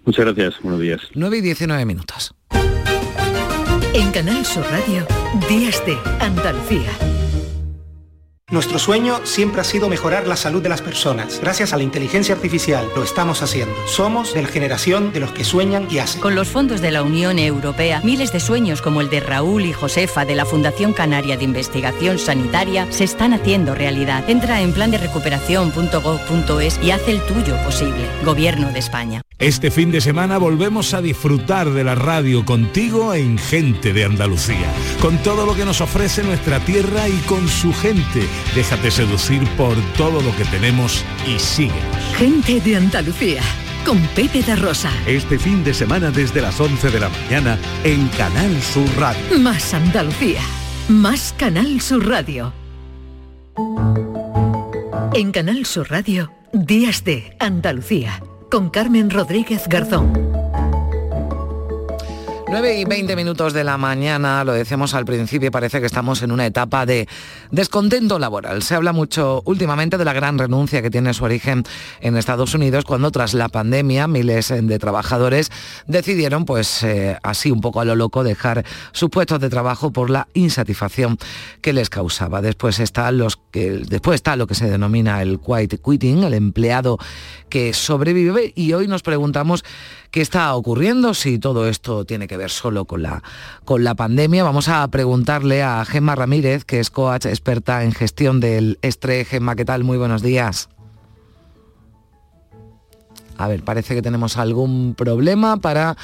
Muchas 0.07 0.23
gracias, 0.23 0.61
buenos 0.61 0.79
días. 0.79 1.01
9 1.15 1.37
y 1.37 1.41
19 1.41 1.83
minutos. 1.83 2.33
En 3.93 4.09
Canal 4.11 4.45
Sur 4.45 4.63
Radio, 4.71 5.05
Días 5.49 5.85
de 5.85 5.97
Andalucía. 6.21 7.16
Nuestro 8.49 8.79
sueño 8.79 9.19
siempre 9.25 9.59
ha 9.59 9.65
sido 9.65 9.89
mejorar 9.89 10.25
la 10.25 10.37
salud 10.37 10.63
de 10.63 10.69
las 10.69 10.81
personas. 10.81 11.41
Gracias 11.41 11.73
a 11.73 11.77
la 11.77 11.83
inteligencia 11.83 12.33
artificial 12.33 12.87
lo 12.95 13.03
estamos 13.03 13.41
haciendo. 13.41 13.75
Somos 13.87 14.33
de 14.33 14.41
la 14.41 14.47
generación 14.47 15.11
de 15.11 15.19
los 15.19 15.33
que 15.33 15.43
sueñan 15.43 15.85
y 15.91 15.97
hacen. 15.97 16.21
Con 16.21 16.33
los 16.33 16.47
fondos 16.47 16.79
de 16.79 16.91
la 16.91 17.03
Unión 17.03 17.39
Europea, 17.39 17.99
miles 18.05 18.31
de 18.31 18.39
sueños 18.39 18.81
como 18.81 19.01
el 19.01 19.09
de 19.09 19.19
Raúl 19.19 19.65
y 19.65 19.73
Josefa 19.73 20.23
de 20.23 20.35
la 20.35 20.45
Fundación 20.45 20.93
Canaria 20.93 21.35
de 21.35 21.43
Investigación 21.43 22.19
Sanitaria 22.19 22.89
se 22.89 23.03
están 23.03 23.33
haciendo 23.33 23.75
realidad. 23.75 24.29
Entra 24.29 24.61
en 24.61 24.71
plan 24.71 24.91
de 24.91 24.99
recuperación.gov.es 24.99 26.79
y 26.81 26.91
haz 26.91 27.05
el 27.09 27.19
tuyo 27.23 27.61
posible. 27.65 28.09
Gobierno 28.23 28.71
de 28.71 28.79
España. 28.79 29.21
Este 29.39 29.69
fin 29.69 29.91
de 29.91 30.01
semana 30.01 30.39
volvemos 30.39 30.95
a 30.95 31.01
disfrutar 31.01 31.69
de 31.69 31.83
la 31.83 31.93
radio 31.93 32.43
contigo 32.43 33.13
en 33.13 33.37
Gente 33.37 33.93
de 33.93 34.03
Andalucía, 34.03 34.73
con 34.99 35.19
todo 35.19 35.45
lo 35.45 35.53
que 35.53 35.63
nos 35.63 35.79
ofrece 35.79 36.23
nuestra 36.23 36.59
tierra 36.61 37.07
y 37.07 37.17
con 37.27 37.47
su 37.47 37.71
gente. 37.71 38.27
Déjate 38.55 38.91
seducir 38.91 39.43
por 39.51 39.75
todo 39.97 40.21
lo 40.21 40.35
que 40.35 40.45
tenemos 40.45 41.03
y 41.27 41.39
síguenos. 41.39 42.15
Gente 42.17 42.59
de 42.59 42.75
Andalucía, 42.75 43.41
con 43.85 43.99
Pepe 44.15 44.41
da 44.41 44.55
Rosa. 44.55 44.91
Este 45.05 45.37
fin 45.37 45.63
de 45.63 45.73
semana 45.73 46.11
desde 46.11 46.41
las 46.41 46.59
11 46.59 46.89
de 46.89 46.99
la 46.99 47.09
mañana 47.09 47.57
en 47.83 48.07
Canal 48.09 48.61
Sur 48.61 48.89
Radio. 48.97 49.39
Más 49.39 49.73
Andalucía, 49.73 50.41
más 50.89 51.33
Canal 51.37 51.81
Sur 51.81 52.07
Radio. 52.07 52.53
En 55.13 55.31
Canal 55.31 55.65
Sur 55.65 55.89
Radio, 55.89 56.31
Días 56.53 57.03
de 57.03 57.35
Andalucía, 57.39 58.21
con 58.49 58.69
Carmen 58.69 59.09
Rodríguez 59.09 59.67
Garzón. 59.67 60.46
9 62.49 62.79
y 62.79 62.85
20 62.85 63.17
minutos 63.17 63.51
de 63.51 63.65
la 63.65 63.77
mañana, 63.77 64.45
lo 64.45 64.53
decíamos 64.53 64.93
al 64.93 65.03
principio, 65.03 65.51
parece 65.51 65.81
que 65.81 65.85
estamos 65.85 66.21
en 66.21 66.31
una 66.31 66.45
etapa 66.45 66.85
de 66.85 67.05
descontento 67.51 68.19
laboral. 68.19 68.63
Se 68.63 68.73
habla 68.73 68.93
mucho 68.93 69.41
últimamente 69.43 69.97
de 69.97 70.05
la 70.05 70.13
gran 70.13 70.37
renuncia 70.37 70.81
que 70.81 70.89
tiene 70.89 71.13
su 71.13 71.25
origen 71.25 71.65
en 71.99 72.15
Estados 72.15 72.53
Unidos 72.53 72.85
cuando 72.85 73.11
tras 73.11 73.33
la 73.33 73.49
pandemia 73.49 74.07
miles 74.07 74.47
de 74.47 74.79
trabajadores 74.79 75.51
decidieron, 75.87 76.45
pues 76.45 76.83
eh, 76.83 77.17
así 77.21 77.51
un 77.51 77.59
poco 77.59 77.81
a 77.81 77.85
lo 77.85 77.97
loco, 77.97 78.23
dejar 78.23 78.63
sus 78.93 79.09
puestos 79.09 79.41
de 79.41 79.49
trabajo 79.49 79.91
por 79.91 80.09
la 80.09 80.29
insatisfacción 80.33 81.17
que 81.59 81.73
les 81.73 81.89
causaba. 81.89 82.41
Después 82.41 82.79
está, 82.79 83.11
lo 83.11 83.27
que 83.51 84.55
se 84.55 84.69
denomina 84.69 85.21
el 85.21 85.41
quiet 85.41 85.81
quitting, 85.83 86.23
el 86.23 86.33
empleado 86.33 86.97
que 87.49 87.73
sobrevive 87.73 88.53
y 88.55 88.71
hoy 88.71 88.87
nos 88.87 89.03
preguntamos 89.03 89.65
qué 90.11 90.21
está 90.21 90.53
ocurriendo, 90.55 91.13
si 91.13 91.39
todo 91.39 91.67
esto 91.67 92.05
tiene 92.05 92.27
que 92.27 92.37
ver 92.37 92.49
solo 92.49 92.85
con 92.85 93.01
la, 93.01 93.23
con 93.65 93.83
la 93.83 93.95
pandemia. 93.95 94.43
Vamos 94.43 94.69
a 94.69 94.87
preguntarle 94.87 95.63
a 95.63 95.85
Gemma 95.85 96.15
Ramírez, 96.15 96.65
que 96.65 96.79
es 96.79 96.89
coach 96.89 97.25
experta 97.25 97.83
en 97.83 97.91
gestión 97.91 98.39
del 98.39 98.79
estrés. 98.81 99.27
Gemma, 99.27 99.55
¿qué 99.55 99.65
tal? 99.65 99.83
Muy 99.83 99.97
buenos 99.97 100.21
días. 100.21 100.69
A 103.37 103.47
ver, 103.47 103.63
parece 103.63 103.93
que 103.93 104.01
tenemos 104.01 104.37
algún 104.37 104.95
problema 104.95 105.57
para 105.57 105.95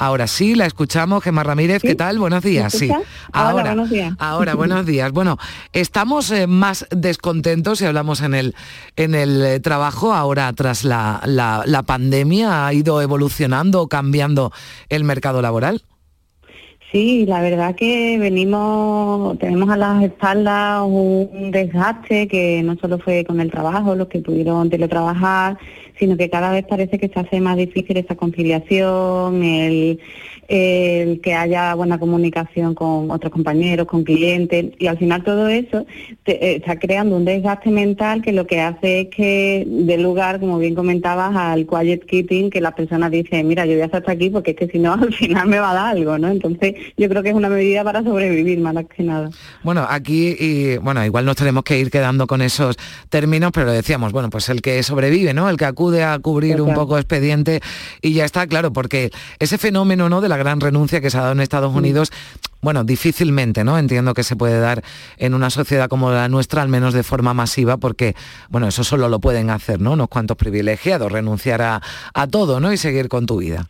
Ahora 0.00 0.26
sí, 0.26 0.54
la 0.54 0.64
escuchamos. 0.64 1.22
Gemma 1.22 1.42
Ramírez, 1.42 1.82
¿qué 1.82 1.94
tal? 1.94 2.18
Buenos 2.18 2.42
días. 2.42 2.72
Sí. 2.72 2.90
Ahora, 3.32 3.74
buenos 3.74 3.90
días. 3.90 4.14
Ahora, 4.18 4.54
buenos 4.54 4.86
días. 4.86 5.12
Bueno, 5.12 5.36
estamos 5.74 6.30
eh, 6.30 6.46
más 6.46 6.86
descontentos 6.90 7.80
si 7.80 7.84
hablamos 7.84 8.22
en 8.22 8.32
el, 8.32 8.54
en 8.96 9.14
el 9.14 9.44
eh, 9.44 9.60
trabajo 9.60 10.14
ahora 10.14 10.50
tras 10.54 10.84
la, 10.84 11.20
la 11.26 11.82
pandemia. 11.82 12.66
¿Ha 12.66 12.72
ido 12.72 13.02
evolucionando 13.02 13.82
o 13.82 13.88
cambiando 13.88 14.52
el 14.88 15.04
mercado 15.04 15.42
laboral? 15.42 15.82
Sí, 16.90 17.24
la 17.24 17.40
verdad 17.40 17.76
que 17.76 18.18
venimos, 18.18 19.38
tenemos 19.38 19.70
a 19.70 19.76
las 19.76 20.02
espaldas 20.02 20.82
un 20.84 21.52
desgaste 21.52 22.26
que 22.26 22.62
no 22.64 22.74
solo 22.80 22.98
fue 22.98 23.24
con 23.24 23.40
el 23.40 23.48
trabajo, 23.48 23.94
los 23.94 24.08
que 24.08 24.18
pudieron 24.18 24.68
teletrabajar, 24.70 25.56
sino 26.00 26.16
que 26.16 26.30
cada 26.30 26.50
vez 26.50 26.64
parece 26.66 26.98
que 26.98 27.08
se 27.08 27.20
hace 27.20 27.40
más 27.40 27.58
difícil 27.58 27.98
esa 27.98 28.16
conciliación, 28.16 29.44
el, 29.44 30.00
que 30.50 31.34
haya 31.34 31.74
buena 31.74 31.98
comunicación 31.98 32.74
con 32.74 33.10
otros 33.10 33.32
compañeros, 33.32 33.86
con 33.86 34.02
clientes, 34.02 34.72
y 34.78 34.88
al 34.88 34.98
final 34.98 35.22
todo 35.22 35.46
eso 35.46 35.86
eh, 36.26 36.56
está 36.56 36.76
creando 36.76 37.16
un 37.16 37.24
desgaste 37.24 37.70
mental 37.70 38.20
que 38.20 38.32
lo 38.32 38.46
que 38.46 38.60
hace 38.60 39.02
es 39.02 39.08
que 39.08 39.64
dé 39.68 39.96
lugar, 39.98 40.40
como 40.40 40.58
bien 40.58 40.74
comentabas, 40.74 41.36
al 41.36 41.66
quiet 41.66 42.04
quitting, 42.04 42.50
que 42.50 42.60
las 42.60 42.74
personas 42.74 43.12
dicen, 43.12 43.46
mira, 43.46 43.64
yo 43.64 43.74
voy 43.74 43.82
a 43.82 43.84
estar 43.84 44.00
hasta 44.00 44.12
aquí 44.12 44.28
porque 44.30 44.50
es 44.52 44.56
que 44.56 44.66
si 44.66 44.78
no 44.80 44.94
al 45.00 45.12
final 45.14 45.46
me 45.46 45.60
va 45.60 45.70
a 45.70 45.74
dar 45.74 45.96
algo, 45.96 46.18
¿no? 46.18 46.28
Entonces 46.28 46.74
yo 46.96 47.08
creo 47.08 47.22
que 47.22 47.28
es 47.28 47.34
una 47.34 47.48
medida 47.48 47.84
para 47.84 48.02
sobrevivir 48.02 48.58
más 48.58 48.74
que 48.96 49.04
nada. 49.04 49.30
Bueno, 49.62 49.86
aquí, 49.88 50.36
y, 50.38 50.78
bueno, 50.78 51.04
igual 51.04 51.24
nos 51.24 51.36
tenemos 51.36 51.62
que 51.62 51.78
ir 51.78 51.90
quedando 51.90 52.26
con 52.26 52.42
esos 52.42 52.76
términos, 53.08 53.52
pero 53.52 53.70
decíamos, 53.70 54.12
bueno, 54.12 54.30
pues 54.30 54.48
el 54.48 54.62
que 54.62 54.82
sobrevive, 54.82 55.32
¿no? 55.32 55.48
El 55.48 55.56
que 55.56 55.64
acude 55.64 56.02
a 56.02 56.18
cubrir 56.18 56.60
un 56.60 56.74
poco 56.74 56.98
expediente 56.98 57.60
y 58.02 58.14
ya 58.14 58.24
está 58.24 58.46
claro, 58.46 58.72
porque 58.72 59.10
ese 59.38 59.58
fenómeno 59.58 60.08
¿no? 60.08 60.20
de 60.20 60.28
la 60.28 60.39
gran 60.40 60.60
renuncia 60.60 61.00
que 61.00 61.10
se 61.10 61.18
ha 61.18 61.20
dado 61.20 61.32
en 61.32 61.40
Estados 61.40 61.74
Unidos, 61.74 62.10
bueno, 62.60 62.84
difícilmente, 62.84 63.64
¿no? 63.64 63.78
Entiendo 63.78 64.12
que 64.12 64.24
se 64.24 64.36
puede 64.36 64.58
dar 64.60 64.82
en 65.16 65.34
una 65.34 65.50
sociedad 65.50 65.88
como 65.88 66.10
la 66.10 66.28
nuestra, 66.28 66.62
al 66.62 66.68
menos 66.68 66.92
de 66.92 67.02
forma 67.02 67.32
masiva, 67.32 67.76
porque, 67.76 68.16
bueno, 68.48 68.68
eso 68.68 68.84
solo 68.84 69.08
lo 69.08 69.20
pueden 69.20 69.50
hacer, 69.50 69.80
¿no? 69.80 69.92
Unos 69.92 70.08
cuantos 70.08 70.36
privilegiados, 70.36 71.12
renunciar 71.12 71.62
a, 71.62 71.80
a 72.12 72.26
todo, 72.26 72.60
¿no? 72.60 72.72
Y 72.72 72.76
seguir 72.76 73.08
con 73.08 73.26
tu 73.26 73.38
vida. 73.38 73.68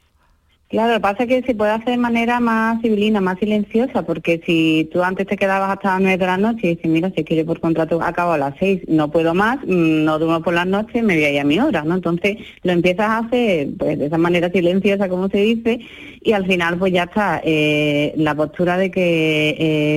Claro, 0.71 0.95
lo 0.95 1.01
pasa 1.01 1.25
es 1.25 1.29
que 1.29 1.43
se 1.43 1.57
puede 1.57 1.73
hacer 1.73 1.89
de 1.89 1.97
manera 1.97 2.39
más 2.39 2.81
civilina, 2.81 3.21
más 3.21 3.41
silenciosa, 3.41 4.03
porque 4.03 4.41
si 4.47 4.89
tú 4.93 5.03
antes 5.03 5.27
te 5.27 5.37
quedabas 5.37 5.69
hasta 5.69 5.95
las 5.95 6.01
nueve 6.01 6.17
de 6.17 6.27
la 6.27 6.37
noche 6.37 6.61
y 6.63 6.77
dices, 6.77 6.89
mira, 6.89 7.11
si 7.11 7.23
es 7.23 7.27
que 7.27 7.35
yo 7.35 7.45
por 7.45 7.59
contrato 7.59 8.01
acabo 8.01 8.31
a 8.31 8.39
las 8.39 8.55
seis, 8.61 8.81
no 8.87 9.11
puedo 9.11 9.35
más, 9.35 9.59
mm, 9.67 10.05
no 10.05 10.21
duermo 10.21 10.45
por 10.45 10.55
las 10.55 10.69
noches, 10.69 11.03
me 11.03 11.17
voy 11.17 11.25
a 11.25 11.33
ir 11.33 11.41
a 11.41 11.45
mi 11.45 11.59
hora, 11.59 11.83
¿no? 11.83 11.97
Entonces 11.97 12.37
lo 12.63 12.71
empiezas 12.71 13.09
a 13.09 13.19
hacer 13.19 13.71
pues 13.81 13.99
de 13.99 14.07
esa 14.07 14.17
manera 14.17 14.49
silenciosa, 14.49 15.09
como 15.09 15.29
se 15.29 15.39
dice, 15.39 15.81
y 16.23 16.33
al 16.35 16.47
final 16.47 16.79
pues 16.79 16.93
ya 16.93 17.03
está 17.03 17.41
eh, 17.43 18.15
la 18.17 18.37
postura 18.37 18.77
de 18.77 18.93
que 18.93 19.97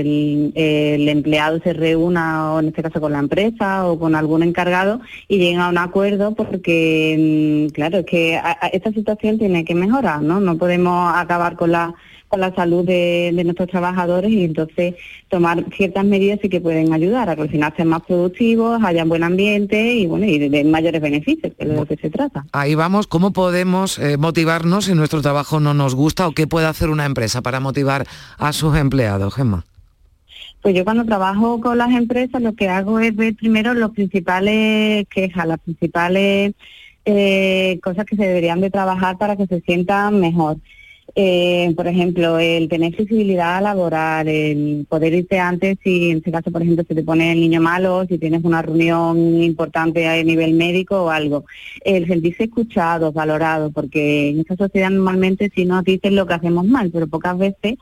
el, 0.56 1.08
empleado 1.08 1.60
se 1.64 1.74
reúna, 1.74 2.54
o 2.54 2.60
en 2.62 2.70
este 2.70 2.82
caso 2.82 3.00
con 3.00 3.12
la 3.12 3.20
empresa 3.20 3.88
o 3.88 4.00
con 4.00 4.16
algún 4.16 4.42
encargado, 4.42 5.02
y 5.28 5.38
lleguen 5.38 5.60
a 5.60 5.70
un 5.70 5.78
acuerdo, 5.78 6.34
porque, 6.34 7.68
mm, 7.70 7.74
claro, 7.74 8.00
es 8.00 8.06
que 8.06 8.42
esta 8.72 8.92
situación 8.92 9.38
tiene 9.38 9.66
que 9.66 9.76
mejorar, 9.76 10.24
no 10.24 10.42
podemos 10.64 11.14
acabar 11.14 11.58
con 11.58 11.74
la 11.74 11.94
con 12.30 12.40
la 12.40 12.56
salud 12.56 12.84
de, 12.84 13.32
nuestros 13.44 13.70
trabajadores 13.70 14.32
y 14.32 14.46
entonces 14.46 14.96
tomar 15.30 15.66
ciertas 15.76 16.04
medidas 16.04 16.40
y 16.42 16.50
que 16.50 16.62
pueden 16.62 16.92
ayudar 16.92 17.30
a 17.30 17.36
que 17.36 17.44
al 17.44 17.50
final 17.50 17.74
sean 17.76 17.90
más 17.90 18.02
productivos, 18.02 18.82
haya 18.82 19.04
un 19.04 19.10
buen 19.10 19.24
ambiente 19.24 19.94
y 19.94 20.08
bueno 20.08 20.26
y 20.26 20.40
de, 20.40 20.64
mayores 20.64 21.00
beneficios, 21.00 21.54
que 21.56 21.64
es 21.64 21.70
de 21.70 21.76
lo 21.76 21.86
que 21.86 21.98
se 21.98 22.10
trata. 22.10 22.46
Ahí 22.54 22.74
vamos, 22.74 23.06
¿cómo 23.06 23.34
podemos 23.34 24.00
eh, 24.00 24.18
motivarnos 24.18 24.86
si 24.86 24.96
nuestro 24.96 25.22
trabajo 25.22 25.60
no 25.60 25.76
nos 25.76 25.94
gusta 25.94 26.28
o 26.28 26.32
qué 26.32 26.48
puede 26.48 26.66
hacer 26.66 26.90
una 26.90 27.06
empresa 27.06 27.42
para 27.42 27.60
motivar 27.60 28.08
a 28.40 28.54
sus 28.54 28.76
empleados, 28.78 29.36
Gemma? 29.36 29.66
Pues 30.64 30.74
yo 30.74 30.86
cuando 30.86 31.04
trabajo 31.04 31.60
con 31.60 31.78
las 31.78 31.92
empresas 31.92 32.42
lo 32.42 32.54
que 32.54 32.70
hago 32.70 33.00
es 33.00 33.14
ver 33.14 33.36
primero 33.36 33.74
los 33.74 33.92
principales 33.92 35.06
quejas, 35.10 35.46
las 35.46 35.60
principales 35.60 36.54
eh, 37.06 37.80
cosas 37.84 38.06
que 38.06 38.16
se 38.16 38.28
deberían 38.28 38.62
de 38.62 38.70
trabajar 38.70 39.18
para 39.18 39.36
que 39.36 39.48
se 39.48 39.62
sientan 39.62 40.20
mejor. 40.20 40.58
Eh, 41.16 41.74
por 41.76 41.86
ejemplo, 41.86 42.40
el 42.40 42.68
tener 42.70 42.96
flexibilidad 42.96 43.62
laboral, 43.62 44.28
el 44.28 44.88
poder 44.90 45.14
irte 45.14 45.38
antes 45.38 45.78
si 45.84 46.10
en 46.10 46.18
este 46.18 46.32
caso, 46.32 46.50
por 46.50 46.64
ejemplo, 46.64 46.84
se 46.88 46.96
te 46.96 47.04
pone 47.04 47.32
el 47.32 47.40
niño 47.40 47.62
malo, 47.62 48.06
si 48.08 48.18
tienes 48.18 48.44
una 48.44 48.64
reunión 48.64 49.44
importante 49.44 50.08
a 50.08 50.24
nivel 50.24 50.54
médico 50.54 51.04
o 51.04 51.10
algo. 51.10 51.46
El 51.86 52.08
sentirse 52.08 52.46
escuchado, 52.46 53.12
valorado, 53.12 53.72
porque 53.72 54.30
en 54.30 54.40
esta 54.40 54.56
sociedad 54.56 54.90
normalmente 54.90 55.52
si 55.54 55.66
nos 55.66 55.84
dicen 55.84 56.16
lo 56.16 56.26
que 56.26 56.34
hacemos 56.34 56.66
mal, 56.66 56.90
pero 56.92 57.08
pocas 57.08 57.38
veces 57.38 57.76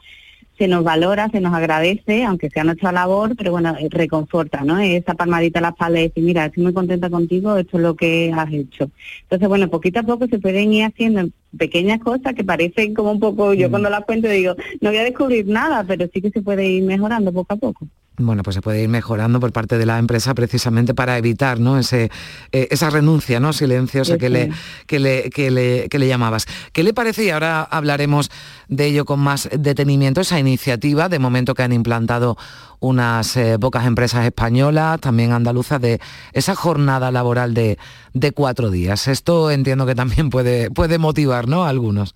se 0.58 0.68
nos 0.68 0.84
valora, 0.84 1.30
se 1.30 1.42
nos 1.42 1.54
agradece, 1.54 2.24
aunque 2.24 2.50
sea 2.50 2.64
nuestra 2.64 2.92
labor, 2.92 3.36
pero 3.36 3.52
bueno, 3.52 3.76
eh, 3.80 3.88
reconforta, 3.90 4.64
¿no? 4.64 4.80
Esa 4.80 5.16
palmadita 5.16 5.60
a 5.60 5.64
la 5.64 5.70
espalda 5.70 6.00
y 6.00 6.08
decir, 6.10 6.24
mira, 6.24 6.46
estoy 6.46 6.64
muy 6.64 6.74
contenta 6.74 7.10
contigo, 7.10 7.58
esto 7.58 7.78
es 7.78 7.84
lo 7.84 7.96
que 7.96 8.32
has 8.36 8.52
hecho. 8.54 8.92
Entonces, 9.24 9.48
bueno, 9.48 9.70
poquito 9.70 10.00
a 10.00 10.04
poco 10.04 10.28
se 10.28 10.40
pueden 10.40 10.74
ir 10.74 10.86
haciendo 10.86 11.30
pequeñas 11.58 12.00
cosas 12.00 12.34
que 12.36 12.44
parecen 12.44 12.94
como 12.94 13.12
un 13.12 13.20
poco, 13.20 13.54
yo 13.54 13.68
mm. 13.68 13.72
cuando 13.72 13.90
las 13.90 14.06
cuento 14.06 14.28
digo, 14.28 14.56
no 14.82 14.90
voy 14.90 14.98
a 15.00 15.04
descubrir 15.04 15.48
nada, 15.48 15.84
pero 15.84 16.08
sí 16.14 16.22
que 16.22 16.30
se 16.30 16.42
puede 16.42 16.68
ir 16.68 16.84
mejorando 16.84 17.34
poco 17.34 17.54
a 17.54 17.58
poco 17.58 17.88
bueno, 18.17 18.43
pues 18.43 18.56
se 18.56 18.62
puede 18.62 18.84
ir 18.84 18.89
mejorando 18.89 19.39
por 19.39 19.52
parte 19.52 19.78
de 19.78 19.86
la 19.86 19.97
empresa 19.97 20.34
precisamente 20.34 20.93
para 20.93 21.17
evitar 21.17 21.60
¿no? 21.60 21.78
Ese, 21.78 22.12
eh, 22.52 22.67
esa 22.71 22.89
renuncia 22.89 23.39
¿no? 23.39 23.54
silenciosa 23.54 24.17
que, 24.17 24.30
le, 24.30 24.52
que, 24.86 25.00
le, 25.00 25.30
que, 25.30 25.50
le, 25.50 25.89
que 25.89 26.00
le 26.00 26.08
llamabas. 26.08 26.45
¿Qué 26.74 26.84
le 26.84 26.93
parece, 26.93 27.24
y 27.24 27.30
ahora 27.30 27.63
hablaremos 27.63 28.30
de 28.67 28.86
ello 28.86 29.06
con 29.06 29.19
más 29.19 29.50
detenimiento, 29.58 30.21
esa 30.21 30.39
iniciativa 30.39 31.10
de 31.10 31.19
momento 31.19 31.54
que 31.56 31.63
han 31.63 31.74
implantado 31.74 32.38
unas 32.80 33.38
eh, 33.38 33.58
pocas 33.60 33.86
empresas 33.86 34.26
españolas, 34.26 35.00
también 35.00 35.32
andaluzas, 35.32 35.80
de 35.82 36.00
esa 36.34 36.56
jornada 36.56 37.12
laboral 37.12 37.54
de, 37.54 37.78
de 38.13 38.32
cuatro 38.32 38.71
días? 38.71 39.08
Esto 39.08 39.52
entiendo 39.52 39.86
que 39.86 39.95
también 39.95 40.30
puede, 40.30 40.69
puede 40.69 40.97
motivar 40.97 41.47
¿no? 41.47 41.63
a 41.63 41.69
algunos. 41.69 42.15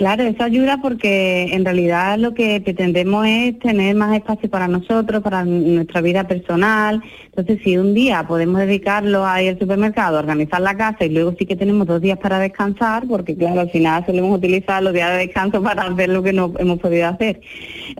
Claro, 0.00 0.22
eso 0.22 0.42
ayuda 0.44 0.78
porque 0.80 1.52
en 1.52 1.62
realidad 1.62 2.16
lo 2.18 2.32
que 2.32 2.58
pretendemos 2.62 3.26
es 3.26 3.58
tener 3.58 3.94
más 3.94 4.16
espacio 4.16 4.48
para 4.48 4.66
nosotros, 4.66 5.22
para 5.22 5.44
nuestra 5.44 6.00
vida 6.00 6.26
personal. 6.26 7.02
Entonces, 7.26 7.60
si 7.62 7.76
un 7.76 7.92
día 7.92 8.26
podemos 8.26 8.60
dedicarlo 8.60 9.26
a 9.26 9.42
ir 9.42 9.50
al 9.50 9.58
supermercado, 9.58 10.18
organizar 10.18 10.62
la 10.62 10.74
casa 10.74 11.04
y 11.04 11.10
luego 11.10 11.34
sí 11.38 11.44
que 11.44 11.54
tenemos 11.54 11.86
dos 11.86 12.00
días 12.00 12.16
para 12.16 12.38
descansar, 12.38 13.06
porque 13.06 13.36
claro, 13.36 13.60
al 13.60 13.68
final 13.68 14.06
solemos 14.06 14.38
utilizar 14.38 14.82
los 14.82 14.94
días 14.94 15.10
de 15.10 15.18
descanso 15.18 15.62
para 15.62 15.82
hacer 15.82 16.08
lo 16.08 16.22
que 16.22 16.32
no 16.32 16.54
hemos 16.56 16.78
podido 16.78 17.06
hacer 17.06 17.42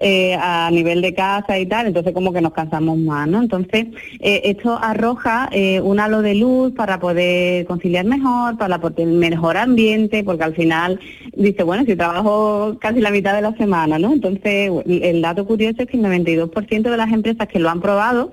eh, 0.01 0.39
a 0.41 0.71
nivel 0.73 1.03
de 1.03 1.13
casa 1.13 1.59
y 1.59 1.67
tal, 1.67 1.87
entonces 1.87 2.15
como 2.15 2.33
que 2.33 2.41
nos 2.41 2.55
cansamos 2.55 2.97
más, 2.97 3.29
¿no? 3.29 3.43
Entonces, 3.43 3.89
eh, 4.21 4.41
esto 4.45 4.79
arroja 4.81 5.51
eh, 5.53 5.83
un 5.83 6.01
halo 6.01 6.23
de 6.23 6.35
luz 6.35 6.73
para 6.73 6.99
poder 6.99 7.67
conciliar 7.67 8.07
mejor, 8.07 8.57
para 8.57 8.81
poder 8.81 9.07
mejor 9.07 9.59
ambiente, 9.59 10.25
porque 10.25 10.45
al 10.45 10.55
final 10.55 10.99
dice, 11.37 11.63
bueno, 11.63 11.85
trabajo 11.97 12.77
casi 12.81 13.01
la 13.01 13.11
mitad 13.11 13.35
de 13.35 13.43
la 13.43 13.57
semana, 13.57 13.99
¿no? 13.99 14.13
Entonces, 14.13 14.71
el 14.87 15.23
dato 15.23 15.47
curioso 15.47 15.83
es 15.83 15.89
que 15.89 15.97
el 15.97 16.03
92% 16.03 16.91
de 16.91 16.97
las 16.97 17.13
empresas 17.13 17.49
que 17.49 17.59
lo 17.59 17.71
han 17.71 17.81
probado 17.81 18.31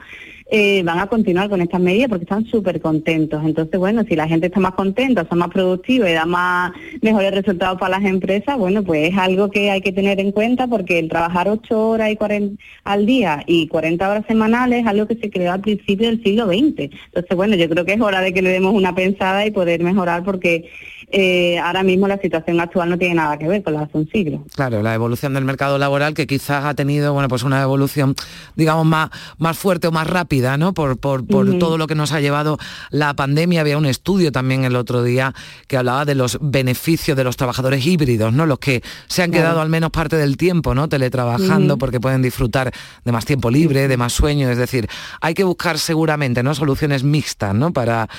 eh, 0.49 0.81
van 0.83 0.99
a 0.99 1.07
continuar 1.07 1.49
con 1.49 1.61
estas 1.61 1.81
medidas 1.81 2.07
porque 2.07 2.23
están 2.23 2.45
súper 2.45 2.79
contentos. 2.79 3.43
Entonces, 3.43 3.77
bueno, 3.77 4.05
si 4.07 4.15
la 4.15 4.29
gente 4.29 4.47
está 4.47 4.61
más 4.61 4.75
contenta, 4.75 5.23
está 5.23 5.35
más 5.35 5.49
productiva 5.49 6.09
y 6.09 6.13
da 6.13 6.25
más 6.25 6.71
mejores 7.01 7.33
resultados 7.33 7.77
para 7.77 7.99
las 7.99 8.09
empresas, 8.09 8.57
bueno, 8.57 8.81
pues 8.81 9.11
es 9.11 9.17
algo 9.17 9.51
que 9.51 9.71
hay 9.71 9.81
que 9.81 9.91
tener 9.91 10.21
en 10.21 10.31
cuenta 10.31 10.65
porque 10.67 10.99
el 10.99 11.09
trabajar 11.09 11.49
8 11.49 11.89
horas 11.89 12.11
y 12.11 12.15
40 12.15 12.63
al 12.85 13.05
día 13.05 13.43
y 13.45 13.67
40 13.67 14.09
horas 14.09 14.23
semanales 14.25 14.81
es 14.81 14.87
algo 14.87 15.05
que 15.05 15.15
se 15.15 15.29
creó 15.29 15.51
al 15.51 15.59
principio 15.59 16.07
del 16.07 16.23
siglo 16.23 16.45
XX. 16.47 16.91
Entonces, 17.07 17.35
bueno, 17.35 17.55
yo 17.55 17.67
creo 17.67 17.83
que 17.83 17.93
es 17.93 18.01
hora 18.01 18.21
de 18.21 18.33
que 18.33 18.41
le 18.41 18.51
demos 18.51 18.73
una 18.73 18.95
pensada 18.95 19.45
y 19.45 19.51
poder 19.51 19.83
mejorar 19.83 20.23
porque 20.23 20.69
eh, 21.09 21.57
ahora 21.59 21.83
mismo 21.83 22.05
la 22.07 22.17
situación 22.17 22.59
actual 22.59 22.89
no 22.89 22.97
tiene 22.97 23.15
nada 23.15 23.37
que 23.37 23.47
ver 23.47 23.63
con 23.63 23.73
la 23.73 23.83
hace 23.83 23.97
un 23.97 24.09
siglo. 24.09 24.43
Claro, 24.55 24.81
la 24.81 24.93
evolución 24.93 25.33
del 25.33 25.45
mercado 25.45 25.77
laboral 25.77 26.13
que 26.13 26.27
quizás 26.27 26.65
ha 26.65 26.73
tenido, 26.73 27.13
bueno, 27.13 27.29
pues 27.29 27.43
una 27.43 27.61
evolución, 27.61 28.13
digamos, 28.55 28.85
más, 28.85 29.09
más 29.37 29.57
fuerte 29.57 29.87
o 29.87 29.91
más 29.91 30.07
rápida, 30.07 30.57
¿no? 30.57 30.73
Por, 30.73 30.97
por, 30.97 31.25
todo 31.25 31.77
lo 31.77 31.87
que 31.87 31.95
nos 31.95 32.11
ha 32.11 32.19
llevado 32.19 32.57
la 32.89 33.13
pandemia. 33.13 33.61
Había 33.61 33.77
un 33.77 33.85
estudio 33.85 34.33
también 34.33 34.65
el 34.65 34.75
otro 34.75 35.01
día 35.01 35.33
que 35.67 35.77
hablaba 35.77 36.03
de 36.03 36.15
los 36.15 36.39
beneficios 36.41 37.15
de 37.15 37.23
los 37.23 37.37
trabajadores 37.37 37.85
híbridos, 37.85 38.33
¿no? 38.33 38.45
Los 38.45 38.59
que 38.59 38.83
se 39.07 39.23
han 39.23 39.31
quedado 39.31 39.61
al 39.61 39.69
menos 39.69 39.91
parte 39.91 40.17
del 40.17 40.35
tiempo, 40.35 40.75
¿no? 40.75 40.89
Teletrabajando 40.89 41.77
porque 41.77 42.01
pueden 42.01 42.21
disfrutar 42.21 42.73
de 43.05 43.11
más 43.13 43.25
tiempo 43.25 43.49
libre, 43.49 43.87
de 43.87 43.95
más 43.95 44.11
sueño. 44.11 44.49
Es 44.49 44.57
decir, 44.57 44.89
hay 45.21 45.33
que 45.33 45.45
buscar 45.45 45.79
seguramente, 45.79 46.43
¿no? 46.43 46.53
Soluciones 46.53 47.03
mixtas, 47.03 47.55
¿no? 47.55 47.71
Para, 47.71 48.09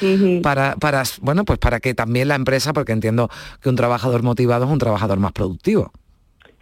para, 0.43 0.77
para, 0.77 1.03
bueno, 1.21 1.45
pues 1.45 1.59
para 1.59 1.81
que 1.81 1.93
también 1.93 2.29
la 2.29 2.35
empresa, 2.35 2.73
porque 2.79 2.93
entiendo 2.93 3.29
que 3.61 3.69
un 3.69 3.77
trabajador 3.77 4.23
motivado 4.23 4.65
es 4.65 4.71
un 4.71 4.79
trabajador 4.79 5.19
más 5.19 5.33
productivo. 5.33 5.93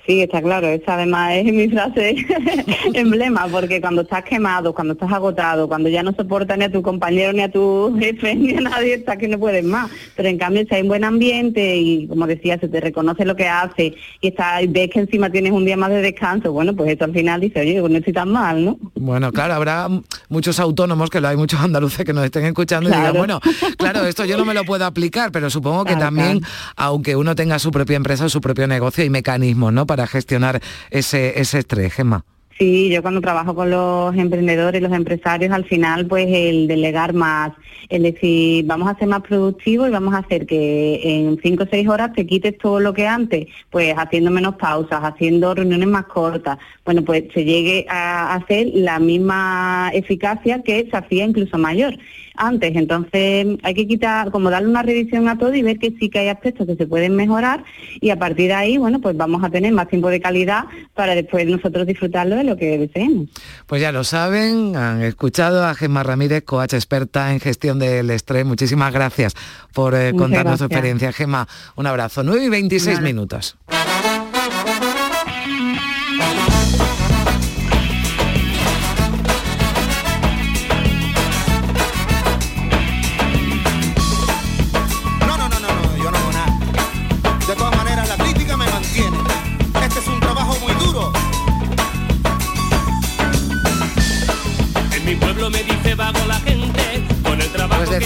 Sí, 0.07 0.23
está 0.23 0.41
claro, 0.41 0.69
esa 0.69 0.95
además 0.95 1.33
es 1.35 1.53
mi 1.53 1.69
frase 1.69 2.15
emblema, 2.95 3.49
porque 3.49 3.81
cuando 3.81 4.03
estás 4.03 4.23
quemado, 4.23 4.73
cuando 4.73 4.93
estás 4.93 5.13
agotado, 5.13 5.67
cuando 5.67 5.89
ya 5.89 6.05
no 6.05 6.13
soporta 6.13 6.57
ni 6.57 6.65
a 6.65 6.71
tu 6.71 6.81
compañero, 6.81 7.33
ni 7.33 7.43
a 7.43 7.51
tu 7.51 7.97
jefe, 7.99 8.35
ni 8.37 8.55
a 8.55 8.61
nadie, 8.61 8.95
está 8.95 9.17
que 9.17 9.27
no 9.27 9.39
puedes 9.39 9.65
más. 9.65 9.91
Pero 10.15 10.29
en 10.29 10.39
cambio, 10.39 10.65
si 10.69 10.77
hay 10.77 10.83
un 10.83 10.89
buen 10.89 11.03
ambiente 11.03 11.77
y, 11.77 12.07
como 12.07 12.29
decía, 12.29 12.57
se 12.61 12.69
te 12.69 12.81
reconoce 12.81 13.25
lo 13.25 13.35
que 13.35 13.49
hace 13.49 13.95
y 14.21 14.29
está, 14.29 14.61
ves 14.69 14.91
que 14.91 15.01
encima 15.01 15.29
tienes 15.31 15.51
un 15.51 15.65
día 15.65 15.77
más 15.77 15.91
de 15.91 16.03
descanso, 16.03 16.53
bueno, 16.53 16.77
pues 16.77 16.93
esto 16.93 17.05
al 17.05 17.13
final 17.13 17.41
dice, 17.41 17.61
oye, 17.61 17.81
no 17.81 17.99
estoy 17.99 18.13
tan 18.13 18.31
mal, 18.31 18.65
¿no? 18.65 18.79
Bueno, 18.95 19.33
claro, 19.33 19.55
habrá 19.55 19.89
muchos 20.29 20.61
autónomos, 20.61 21.11
que 21.11 21.21
lo 21.21 21.27
hay 21.27 21.37
muchos 21.37 21.59
andaluces 21.61 22.05
que 22.05 22.13
nos 22.13 22.25
estén 22.25 22.45
escuchando 22.45 22.89
y 22.89 22.93
digan, 22.93 23.17
bueno, 23.17 23.41
claro, 23.77 24.07
esto 24.07 24.25
yo 24.25 24.37
no 24.37 24.45
me 24.45 24.55
lo 24.55 24.65
puedo 24.65 24.85
aplicar, 24.85 25.33
pero 25.33 25.51
supongo 25.51 25.85
que 25.85 25.97
también, 25.97 26.43
aunque 26.77 27.17
uno 27.17 27.35
tenga 27.35 27.59
su 27.59 27.73
propia 27.73 27.97
empresa, 27.97 28.29
su 28.29 28.41
propio 28.41 28.69
negocio 28.69 29.05
y 29.05 29.11
mecanismos, 29.11 29.73
¿no? 29.73 29.85
para 29.96 29.96
gestionar 30.05 30.61
ese, 30.91 31.41
ese 31.41 31.61
estrés, 31.61 31.95
Gemma. 31.95 32.25
Sí, 32.59 32.89
yo 32.89 33.03
cuando 33.03 33.21
trabajo 33.21 33.55
con 33.55 33.69
los 33.69 34.17
emprendedores, 34.17 34.81
los 34.81 34.93
empresarios, 34.93 35.53
al 35.53 35.67
final 35.67 36.07
pues 36.07 36.27
el 36.31 36.67
delegar 36.67 37.13
más, 37.13 37.53
el 37.91 38.05
decir 38.05 38.65
vamos 38.65 38.89
a 38.89 38.99
ser 38.99 39.09
más 39.09 39.21
productivos 39.21 39.89
y 39.89 39.91
vamos 39.91 40.15
a 40.15 40.19
hacer 40.19 40.47
que 40.47 41.01
en 41.05 41.39
cinco 41.43 41.65
o 41.65 41.67
seis 41.71 41.87
horas 41.87 42.15
te 42.15 42.27
quites 42.27 42.57
todo 42.57 42.81
lo 42.81 42.95
que 42.95 43.07
antes, 43.07 43.49
pues 43.69 43.95
haciendo 43.95 44.31
menos 44.31 44.55
pausas, 44.55 45.01
haciendo 45.03 45.55
reuniones 45.55 45.89
más 45.89 46.07
cortas, 46.07 46.57
bueno 46.83 47.03
pues 47.03 47.25
se 47.35 47.45
llegue 47.45 47.85
a 47.91 48.35
hacer 48.35 48.69
la 48.73 49.01
misma 49.01 49.91
eficacia 49.93 50.63
que 50.63 50.89
se 50.91 50.97
hacía 50.97 51.27
incluso 51.27 51.59
mayor 51.59 51.99
antes. 52.37 52.75
Entonces 52.77 53.47
hay 53.63 53.75
que 53.75 53.87
quitar, 53.87 54.31
como 54.31 54.51
darle 54.51 54.69
una 54.69 54.83
revisión 54.83 55.29
a 55.29 55.39
todo 55.39 55.55
y 55.55 55.63
ver 55.63 55.79
que 55.79 55.95
sí 55.99 56.09
que 56.09 56.21
hay 56.21 56.29
aspectos 56.29 56.67
que 56.67 56.77
se 56.77 56.87
pueden 56.87 57.17
mejorar 57.17 57.65
y 58.01 58.11
a 58.11 58.19
partir 58.19 58.49
de 58.49 58.55
ahí, 58.55 58.79
bueno, 58.79 59.01
pues 59.01 59.17
vamos 59.17 59.43
a 59.45 59.51
tener 59.51 59.73
más 59.73 59.89
tiempo 59.89 60.09
de 60.09 60.21
calidad 60.21 60.65
para 60.95 61.15
después 61.15 61.47
nosotros 61.47 61.87
disfrutarlo 61.87 62.37
de 62.37 62.45
lo 62.45 62.57
que 62.57 62.79
deseemos. 62.79 63.29
Pues 63.67 63.81
ya 63.81 63.93
lo 63.93 64.05
saben, 64.05 64.77
han 64.77 65.03
escuchado 65.03 65.65
a 65.65 65.75
Gemma 65.75 66.03
Ramírez, 66.03 66.45
coach 66.45 66.75
experta 66.75 67.33
en 67.33 67.41
gestión 67.41 67.79
del 67.79 68.11
estrés. 68.11 68.45
Muchísimas 68.45 68.93
gracias 68.93 69.35
por 69.73 69.95
eh, 69.95 70.13
contarnos 70.17 70.59
su 70.59 70.65
experiencia. 70.65 71.13
Gemma, 71.13 71.49
un 71.77 71.87
abrazo. 71.87 72.23
9 72.23 72.45
y 72.45 72.49
26 72.49 73.01
minutos. 73.01 73.57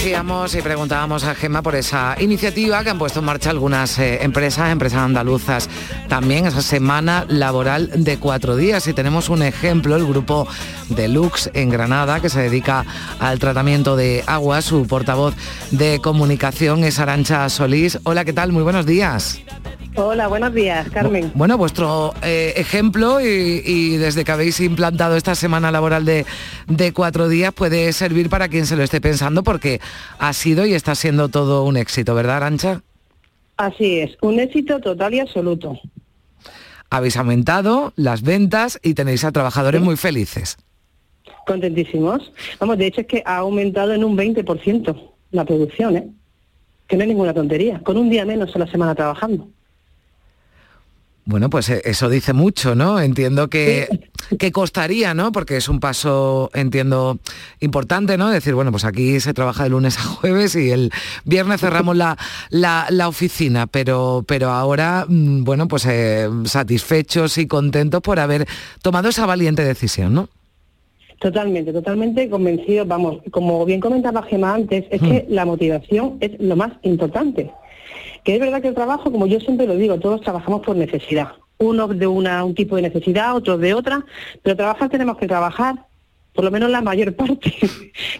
Y 0.03 0.61
preguntábamos 0.63 1.25
a 1.25 1.35
Gemma 1.35 1.61
por 1.61 1.75
esa 1.75 2.15
iniciativa 2.19 2.83
que 2.83 2.89
han 2.89 2.97
puesto 2.97 3.19
en 3.19 3.25
marcha 3.25 3.51
algunas 3.51 3.99
eh, 3.99 4.23
empresas, 4.23 4.71
empresas 4.71 4.99
andaluzas, 4.99 5.69
también 6.09 6.47
esa 6.47 6.63
semana 6.63 7.25
laboral 7.29 8.03
de 8.03 8.17
cuatro 8.17 8.55
días. 8.55 8.87
Y 8.87 8.93
tenemos 8.93 9.29
un 9.29 9.43
ejemplo, 9.43 9.95
el 9.95 10.07
grupo 10.07 10.47
Deluxe 10.89 11.51
en 11.53 11.69
Granada, 11.69 12.19
que 12.19 12.29
se 12.29 12.41
dedica 12.41 12.83
al 13.19 13.37
tratamiento 13.37 13.95
de 13.95 14.23
agua. 14.25 14.63
Su 14.63 14.87
portavoz 14.87 15.35
de 15.69 15.99
comunicación 15.99 16.83
es 16.83 16.97
Arancha 16.97 17.47
Solís. 17.49 17.99
Hola, 18.03 18.25
¿qué 18.25 18.33
tal? 18.33 18.51
Muy 18.51 18.63
buenos 18.63 18.87
días. 18.87 19.39
Hola, 19.95 20.27
buenos 20.27 20.53
días, 20.53 20.89
Carmen. 20.89 21.31
Bueno, 21.35 21.57
vuestro 21.57 22.13
eh, 22.23 22.53
ejemplo 22.55 23.19
y, 23.19 23.97
desde 23.97 24.23
que 24.23 24.31
habéis 24.31 24.59
implantado 24.61 25.17
esta 25.17 25.35
semana 25.35 25.69
laboral 25.69 26.05
de, 26.05 26.25
de, 26.67 26.93
cuatro 26.93 27.27
días 27.27 27.53
puede 27.53 27.91
servir 27.91 28.29
para 28.29 28.47
quien 28.47 28.65
se 28.65 28.77
lo 28.77 28.83
esté 28.83 29.01
pensando 29.01 29.43
porque 29.43 29.81
ha 30.17 30.31
sido 30.31 30.65
y 30.65 30.73
está 30.73 30.95
siendo 30.95 31.27
todo 31.27 31.65
un 31.65 31.75
éxito, 31.75 32.15
¿verdad, 32.15 32.37
Arancha? 32.37 32.81
Así 33.57 33.99
es, 33.99 34.17
un 34.21 34.39
éxito 34.39 34.79
total 34.79 35.13
y 35.13 35.19
absoluto. 35.19 35.77
Habéis 36.89 37.17
aumentado 37.17 37.93
las 37.95 38.21
ventas 38.21 38.79
y 38.81 38.93
tenéis 38.93 39.23
a 39.25 39.31
trabajadores 39.31 39.81
muy 39.81 39.97
felices. 39.97 40.57
Contentísimos. 41.45 42.31
Vamos, 42.59 42.77
de 42.77 42.87
hecho 42.87 43.01
es 43.01 43.07
que 43.07 43.23
ha 43.25 43.37
aumentado 43.37 43.93
en 43.93 44.03
un 44.03 44.17
20% 44.17 45.11
la 45.31 45.45
producción, 45.45 45.97
¿eh? 45.97 46.07
Que 46.87 46.97
no 46.97 47.03
es 47.03 47.07
ninguna 47.09 47.33
tontería, 47.33 47.81
con 47.83 47.97
un 47.97 48.09
día 48.09 48.25
menos 48.25 48.55
a 48.55 48.59
la 48.59 48.67
semana 48.67 48.95
trabajando. 48.95 49.47
Bueno, 51.23 51.49
pues 51.49 51.69
eh, 51.69 51.81
eso 51.85 52.09
dice 52.09 52.33
mucho, 52.33 52.73
¿no? 52.73 52.99
Entiendo 52.99 53.47
que, 53.47 53.87
costaría, 54.51 55.13
¿no? 55.13 55.31
Porque 55.31 55.57
es 55.57 55.69
un 55.69 55.79
paso, 55.79 56.49
entiendo, 56.53 57.19
importante, 57.59 58.17
¿no? 58.17 58.29
Decir, 58.29 58.55
bueno, 58.55 58.71
pues 58.71 58.85
aquí 58.85 59.19
se 59.19 59.33
trabaja 59.33 59.63
de 59.63 59.69
lunes 59.69 59.97
a 59.99 60.01
jueves 60.01 60.55
y 60.55 60.71
el 60.71 60.91
viernes 61.23 61.61
cerramos 61.61 61.95
la, 61.95 62.17
la, 62.49 63.07
oficina, 63.07 63.67
pero, 63.67 64.23
pero 64.27 64.49
ahora, 64.49 65.05
mm, 65.07 65.43
bueno, 65.43 65.67
pues 65.67 65.85
eh, 65.85 66.27
satisfechos 66.45 67.37
y 67.37 67.45
contentos 67.45 68.01
por 68.01 68.19
haber 68.19 68.47
tomado 68.81 69.09
esa 69.09 69.25
valiente 69.25 69.63
decisión, 69.63 70.13
¿no? 70.13 70.29
Totalmente, 71.19 71.71
totalmente 71.71 72.27
convencido. 72.31 72.83
Vamos, 72.83 73.19
como 73.29 73.63
bien 73.63 73.79
comentaba 73.79 74.23
Gemma 74.23 74.55
antes, 74.55 74.85
es 74.89 74.99
que 74.99 75.27
hmm. 75.29 75.33
la 75.33 75.45
motivación 75.45 76.17
es 76.19 76.31
lo 76.39 76.55
más 76.55 76.71
importante. 76.81 77.51
Que 78.23 78.35
es 78.35 78.39
verdad 78.39 78.61
que 78.61 78.69
el 78.69 78.75
trabajo, 78.75 79.11
como 79.11 79.25
yo 79.27 79.39
siempre 79.39 79.67
lo 79.67 79.75
digo, 79.75 79.99
todos 79.99 80.21
trabajamos 80.21 80.61
por 80.61 80.75
necesidad. 80.75 81.33
Uno 81.57 81.87
de 81.87 82.07
una, 82.07 82.43
un 82.43 82.55
tipo 82.55 82.75
de 82.75 82.83
necesidad, 82.83 83.35
otros 83.35 83.59
de 83.59 83.73
otra, 83.73 84.05
pero 84.41 84.55
trabajar 84.55 84.89
tenemos 84.89 85.17
que 85.17 85.27
trabajar, 85.27 85.85
por 86.33 86.45
lo 86.45 86.51
menos 86.51 86.69
la 86.69 86.81
mayor 86.81 87.15
parte 87.15 87.53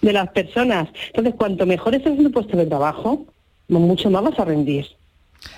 de 0.01 0.13
las 0.13 0.29
personas. 0.29 0.89
Entonces, 1.07 1.35
cuanto 1.35 1.65
mejor 1.65 1.95
es 1.95 2.05
el 2.05 2.31
puesto 2.31 2.57
de 2.57 2.65
trabajo, 2.65 3.25
mucho 3.67 4.09
más 4.09 4.23
vas 4.23 4.39
a 4.39 4.45
rendir. 4.45 4.85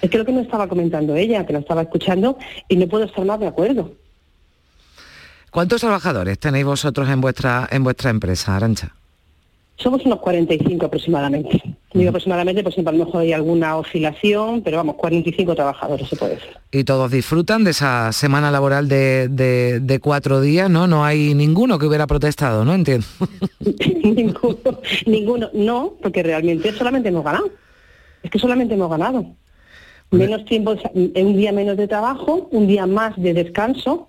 Es 0.01 0.09
que 0.09 0.17
lo 0.17 0.25
que 0.25 0.31
me 0.31 0.41
estaba 0.41 0.67
comentando 0.67 1.15
ella, 1.15 1.45
que 1.45 1.53
lo 1.53 1.59
estaba 1.59 1.81
escuchando, 1.81 2.37
y 2.67 2.75
no 2.77 2.87
puedo 2.87 3.05
estar 3.05 3.25
más 3.25 3.39
de 3.39 3.47
acuerdo. 3.47 3.91
¿Cuántos 5.51 5.81
trabajadores 5.81 6.39
tenéis 6.39 6.65
vosotros 6.65 7.07
en 7.09 7.21
vuestra, 7.21 7.67
en 7.71 7.83
vuestra 7.83 8.09
empresa, 8.09 8.55
Arancha? 8.55 8.95
Somos 9.83 10.05
unos 10.05 10.19
45 10.19 10.85
aproximadamente. 10.85 11.61
Digo 11.93 12.09
aproximadamente, 12.09 12.63
pues 12.63 12.73
siempre 12.73 12.95
a 12.95 12.97
lo 12.97 13.05
mejor 13.05 13.21
hay 13.21 13.33
alguna 13.33 13.75
oscilación, 13.75 14.61
pero 14.61 14.77
vamos, 14.77 14.95
45 14.95 15.55
trabajadores 15.55 16.07
se 16.07 16.15
puede 16.15 16.35
decir. 16.35 16.51
Y 16.71 16.85
todos 16.85 17.11
disfrutan 17.11 17.65
de 17.65 17.71
esa 17.71 18.13
semana 18.13 18.49
laboral 18.49 18.87
de, 18.87 19.99
cuatro 20.01 20.39
días, 20.39 20.69
¿no? 20.69 20.87
No 20.87 21.03
hay 21.03 21.33
ninguno 21.33 21.77
que 21.77 21.85
hubiera 21.85 22.07
protestado, 22.07 22.63
¿no? 22.63 22.73
Entiendo. 22.73 23.05
ninguno, 24.03 24.79
ninguno, 25.05 25.49
no, 25.53 25.95
porque 26.01 26.23
realmente 26.23 26.71
solamente 26.71 27.09
hemos 27.09 27.25
ganado. 27.25 27.49
Es 28.23 28.31
que 28.31 28.39
solamente 28.39 28.75
hemos 28.75 28.89
ganado. 28.89 29.25
Menos 30.11 30.45
tiempo, 30.45 30.75
un 30.93 31.35
día 31.35 31.51
menos 31.51 31.75
de 31.75 31.89
trabajo, 31.89 32.47
un 32.51 32.67
día 32.67 32.87
más 32.87 33.17
de 33.17 33.33
descanso, 33.33 34.07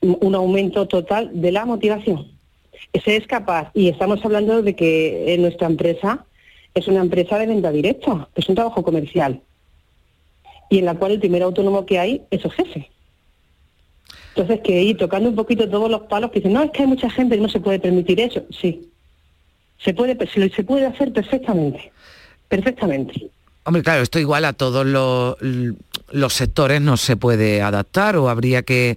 un 0.00 0.34
aumento 0.34 0.88
total 0.88 1.30
de 1.32 1.52
la 1.52 1.64
motivación 1.64 2.35
se 3.04 3.16
es 3.16 3.26
capaz, 3.26 3.70
y 3.74 3.88
estamos 3.88 4.24
hablando 4.24 4.62
de 4.62 4.74
que 4.74 5.34
en 5.34 5.42
nuestra 5.42 5.66
empresa 5.66 6.24
es 6.74 6.88
una 6.88 7.00
empresa 7.00 7.38
de 7.38 7.46
venta 7.46 7.70
directa, 7.70 8.28
es 8.34 8.48
un 8.48 8.54
trabajo 8.54 8.82
comercial, 8.82 9.40
y 10.70 10.78
en 10.78 10.84
la 10.84 10.94
cual 10.94 11.12
el 11.12 11.20
primer 11.20 11.42
autónomo 11.42 11.86
que 11.86 11.98
hay 11.98 12.22
es 12.30 12.44
el 12.44 12.52
jefe. 12.52 12.90
Entonces, 14.34 14.60
que 14.60 14.82
ir 14.82 14.98
tocando 14.98 15.30
un 15.30 15.34
poquito 15.34 15.68
todos 15.68 15.90
los 15.90 16.02
palos 16.02 16.30
que 16.30 16.40
dicen, 16.40 16.52
no, 16.52 16.62
es 16.62 16.70
que 16.70 16.82
hay 16.82 16.88
mucha 16.88 17.08
gente 17.08 17.36
que 17.36 17.42
no 17.42 17.48
se 17.48 17.60
puede 17.60 17.78
permitir 17.78 18.20
eso. 18.20 18.42
Sí, 18.50 18.90
se 19.78 19.94
puede, 19.94 20.16
se 20.26 20.64
puede 20.64 20.86
hacer 20.86 21.12
perfectamente, 21.12 21.90
perfectamente. 22.48 23.30
Hombre, 23.64 23.82
claro, 23.82 24.02
esto 24.02 24.18
igual 24.18 24.44
a 24.44 24.52
todos 24.52 24.86
los, 24.86 25.36
los 26.10 26.34
sectores 26.34 26.80
no 26.80 26.96
se 26.96 27.16
puede 27.16 27.62
adaptar 27.62 28.16
o 28.16 28.28
habría 28.28 28.62
que 28.62 28.96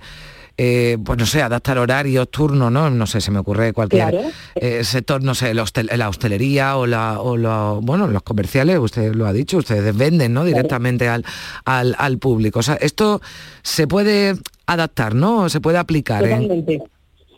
eh, 0.61 0.97
pues 1.05 1.17
no 1.17 1.25
sé, 1.25 1.41
adaptar 1.41 1.77
horarios, 1.77 2.29
turnos, 2.29 2.69
¿no? 2.69 2.89
No 2.89 3.07
sé, 3.07 3.21
se 3.21 3.31
me 3.31 3.39
ocurre 3.39 3.71
cualquier 3.71 4.33
eh, 4.55 4.83
sector, 4.83 5.23
no 5.23 5.33
sé, 5.33 5.53
la, 5.53 5.63
hostelería 6.09 6.75
o, 6.75 6.85
la, 6.85 7.21
o 7.21 7.79
bueno, 7.81 8.07
los 8.07 8.23
comerciales, 8.23 8.77
usted 8.77 9.15
lo 9.15 9.25
ha 9.25 9.31
dicho, 9.31 9.59
ustedes 9.59 9.95
venden, 9.95 10.33
¿no? 10.33 10.43
Directamente 10.43 11.07
al, 11.07 11.23
al, 11.63 12.17
público. 12.17 12.59
O 12.59 12.61
sea, 12.61 12.75
esto 12.75 13.21
se 13.61 13.87
puede 13.87 14.35
adaptar, 14.65 15.15
¿no? 15.15 15.47
Se 15.47 15.61
puede 15.61 15.77
aplicar. 15.77 16.23
Totalmente. 16.23 16.83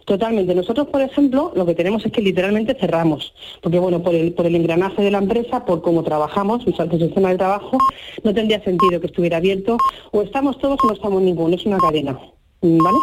Totalmente. 0.06 0.56
Nosotros, 0.56 0.88
por 0.88 1.02
ejemplo, 1.02 1.54
lo 1.56 1.64
que 1.68 1.76
tenemos 1.76 2.04
es 2.04 2.12
que 2.12 2.24
literalmente 2.24 2.74
cerramos, 2.74 3.36
porque 3.62 3.78
bueno, 3.78 4.02
por 4.02 4.16
el, 4.16 4.34
por 4.34 4.48
el 4.48 4.56
engranaje 4.56 5.04
de 5.04 5.12
la 5.12 5.20
empresa, 5.20 5.64
por 5.64 5.84
cómo 5.84 6.02
trabajamos, 6.02 6.66
nuestro 6.66 6.98
sistema 6.98 7.30
de 7.30 7.38
trabajo, 7.38 7.78
no 8.24 8.34
tendría 8.34 8.64
sentido 8.64 9.00
que 9.00 9.06
estuviera 9.06 9.38
abierto, 9.38 9.78
o 10.10 10.24
estamos 10.24 10.58
todos 10.58 10.80
o 10.84 10.88
no 10.88 10.94
estamos 10.94 11.22
ninguno, 11.22 11.56
es 11.56 11.68
una 11.68 11.78
cadena. 11.78 12.18
¿Vale? 12.62 12.98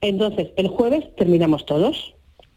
Entonces, 0.00 0.48
el 0.56 0.68
jueves 0.68 1.04
terminamos 1.16 1.66
todos. 1.66 2.14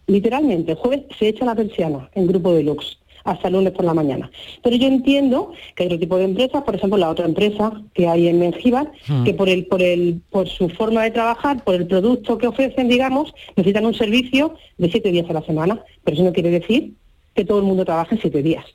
Literalmente, 0.07 0.71
el 0.71 0.77
jueves 0.77 1.03
se 1.17 1.29
echa 1.29 1.45
la 1.45 1.55
persiana 1.55 2.09
en 2.13 2.27
grupo 2.27 2.53
de 2.53 2.63
lux 2.63 2.97
hasta 3.23 3.47
el 3.47 3.53
lunes 3.53 3.73
por 3.73 3.85
la 3.85 3.93
mañana. 3.93 4.29
Pero 4.61 4.75
yo 4.75 4.87
entiendo 4.87 5.53
que 5.75 5.83
hay 5.83 5.87
otro 5.87 5.99
tipo 5.99 6.17
de 6.17 6.25
empresas, 6.25 6.63
por 6.63 6.75
ejemplo, 6.75 6.97
la 6.97 7.09
otra 7.09 7.25
empresa 7.25 7.81
que 7.93 8.07
hay 8.07 8.27
en 8.27 8.39
Mengíbar, 8.39 8.91
hmm. 9.07 9.23
que 9.23 9.33
por 9.33 9.49
el, 9.49 9.65
por 9.65 9.81
el, 9.81 10.21
por 10.29 10.47
su 10.49 10.69
forma 10.69 11.03
de 11.03 11.11
trabajar, 11.11 11.63
por 11.63 11.75
el 11.75 11.87
producto 11.87 12.37
que 12.37 12.47
ofrecen, 12.47 12.89
digamos, 12.89 13.33
necesitan 13.55 13.85
un 13.85 13.93
servicio 13.93 14.55
de 14.77 14.91
siete 14.91 15.11
días 15.11 15.29
a 15.29 15.33
la 15.33 15.41
semana. 15.43 15.83
Pero 16.03 16.15
eso 16.15 16.23
no 16.23 16.33
quiere 16.33 16.49
decir 16.49 16.93
que 17.33 17.45
todo 17.45 17.59
el 17.59 17.65
mundo 17.65 17.85
trabaje 17.85 18.17
siete 18.19 18.43
días. 18.43 18.65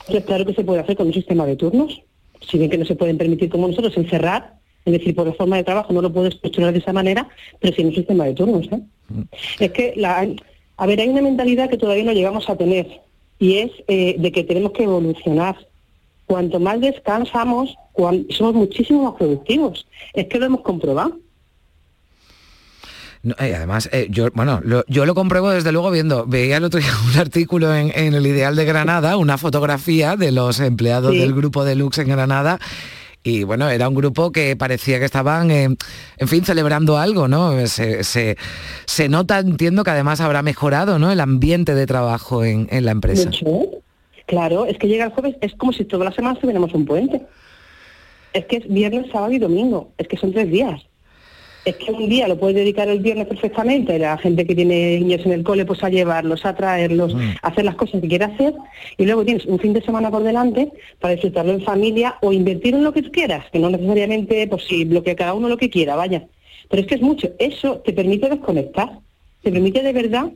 Entonces, 0.00 0.24
claro 0.24 0.46
que 0.46 0.54
se 0.54 0.64
puede 0.64 0.80
hacer 0.80 0.96
con 0.96 1.08
un 1.08 1.12
sistema 1.12 1.46
de 1.46 1.56
turnos, 1.56 2.00
si 2.40 2.58
bien 2.58 2.70
que 2.70 2.78
no 2.78 2.84
se 2.84 2.94
pueden 2.94 3.18
permitir 3.18 3.50
como 3.50 3.68
nosotros 3.68 3.96
encerrar 3.96 4.56
es 4.86 4.92
decir, 4.92 5.14
por 5.16 5.26
la 5.26 5.34
forma 5.34 5.56
de 5.56 5.64
trabajo 5.64 5.92
no 5.92 6.00
lo 6.00 6.12
puedes 6.12 6.34
estructurar 6.34 6.72
de 6.72 6.78
esa 6.78 6.92
manera, 6.92 7.28
pero 7.60 7.74
sin 7.74 7.88
un 7.88 7.94
sistema 7.94 8.24
de 8.24 8.34
turnos. 8.34 8.66
¿eh? 8.70 8.80
Mm. 9.08 9.22
Es 9.58 9.72
que, 9.72 9.94
la, 9.96 10.26
a 10.76 10.86
ver, 10.86 11.00
hay 11.00 11.08
una 11.08 11.22
mentalidad 11.22 11.68
que 11.68 11.76
todavía 11.76 12.04
no 12.04 12.12
llegamos 12.12 12.48
a 12.48 12.56
tener 12.56 13.00
y 13.40 13.58
es 13.58 13.72
eh, 13.88 14.14
de 14.16 14.32
que 14.32 14.44
tenemos 14.44 14.72
que 14.72 14.84
evolucionar. 14.84 15.56
Cuanto 16.26 16.60
más 16.60 16.80
descansamos, 16.80 17.76
somos 18.30 18.54
muchísimo 18.54 19.04
más 19.04 19.14
productivos. 19.14 19.86
Es 20.14 20.26
que 20.26 20.38
lo 20.38 20.46
hemos 20.46 20.60
comprobado. 20.60 21.18
Eh, 23.24 23.54
además, 23.56 23.90
yo, 24.08 24.28
bueno, 24.34 24.60
yo 24.86 25.04
lo 25.04 25.14
compruebo 25.16 25.50
desde 25.50 25.72
luego 25.72 25.90
viendo, 25.90 26.26
veía 26.26 26.58
el 26.58 26.64
otro 26.64 26.78
día 26.78 26.92
un 27.12 27.18
artículo 27.18 27.74
en, 27.74 28.14
el 28.14 28.24
Ideal 28.24 28.54
de 28.54 28.64
Granada, 28.64 29.16
una 29.16 29.36
fotografía 29.36 30.14
de 30.14 30.30
los 30.30 30.60
empleados 30.60 31.12
del 31.12 31.34
grupo 31.34 31.64
de 31.64 31.74
Lux 31.74 31.98
en 31.98 32.08
Granada, 32.08 32.60
y 33.26 33.42
bueno, 33.42 33.68
era 33.68 33.88
un 33.88 33.94
grupo 33.96 34.30
que 34.30 34.54
parecía 34.54 35.00
que 35.00 35.04
estaban, 35.04 35.50
en 35.50 35.76
fin, 36.28 36.44
celebrando 36.44 36.96
algo, 36.96 37.26
¿no? 37.26 37.66
Se, 37.66 38.04
se, 38.04 39.08
nota, 39.08 39.40
entiendo 39.40 39.82
que 39.82 39.90
además 39.90 40.20
habrá 40.20 40.42
mejorado, 40.42 41.00
¿no? 41.00 41.10
El 41.10 41.18
ambiente 41.18 41.74
de 41.74 41.86
trabajo 41.86 42.44
en, 42.44 42.68
la 42.70 42.92
empresa. 42.92 43.28
Claro, 44.26 44.66
es 44.66 44.78
que 44.78 44.86
llega 44.86 45.06
el 45.06 45.10
jueves, 45.10 45.36
es 45.40 45.54
como 45.56 45.72
si 45.72 45.84
todas 45.84 46.04
las 46.04 46.14
semanas 46.14 46.38
tuviéramos 46.38 46.72
un 46.72 46.86
puente. 46.86 47.20
Es 48.32 48.44
que 48.46 48.58
es 48.58 48.68
viernes, 48.68 49.10
sábado 49.10 49.32
y 49.32 49.38
domingo, 49.38 49.92
es 49.98 50.06
que 50.06 50.16
son 50.16 50.32
tres 50.32 50.48
días 50.48 50.86
es 51.66 51.76
que 51.78 51.90
un 51.90 52.08
día 52.08 52.28
lo 52.28 52.38
puedes 52.38 52.54
dedicar 52.54 52.88
el 52.88 53.00
viernes 53.00 53.26
perfectamente, 53.26 53.98
la 53.98 54.16
gente 54.18 54.46
que 54.46 54.54
tiene 54.54 55.00
niños 55.00 55.26
en 55.26 55.32
el 55.32 55.42
cole, 55.42 55.66
pues 55.66 55.82
a 55.82 55.88
llevarlos, 55.88 56.46
a 56.46 56.54
traerlos, 56.54 57.12
mm. 57.12 57.20
a 57.42 57.48
hacer 57.48 57.64
las 57.64 57.74
cosas 57.74 58.00
que 58.00 58.06
quiere 58.06 58.24
hacer, 58.24 58.54
y 58.96 59.04
luego 59.04 59.24
tienes 59.24 59.44
un 59.46 59.58
fin 59.58 59.72
de 59.72 59.82
semana 59.82 60.08
por 60.08 60.22
delante 60.22 60.70
para 61.00 61.14
disfrutarlo 61.14 61.52
en 61.52 61.62
familia 61.62 62.18
o 62.22 62.32
invertir 62.32 62.76
en 62.76 62.84
lo 62.84 62.92
que 62.92 63.02
quieras, 63.10 63.46
que 63.50 63.58
no 63.58 63.68
necesariamente, 63.68 64.46
pues 64.46 64.62
sí, 64.64 64.84
lo 64.84 65.02
que 65.02 65.16
cada 65.16 65.34
uno 65.34 65.48
lo 65.48 65.56
que 65.56 65.68
quiera, 65.68 65.96
vaya. 65.96 66.28
Pero 66.70 66.82
es 66.82 66.86
que 66.86 66.94
es 66.94 67.02
mucho, 67.02 67.30
eso 67.40 67.78
te 67.78 67.92
permite 67.92 68.28
desconectar, 68.28 69.00
te 69.42 69.50
permite 69.50 69.82
de 69.82 69.92
verdad, 69.92 70.30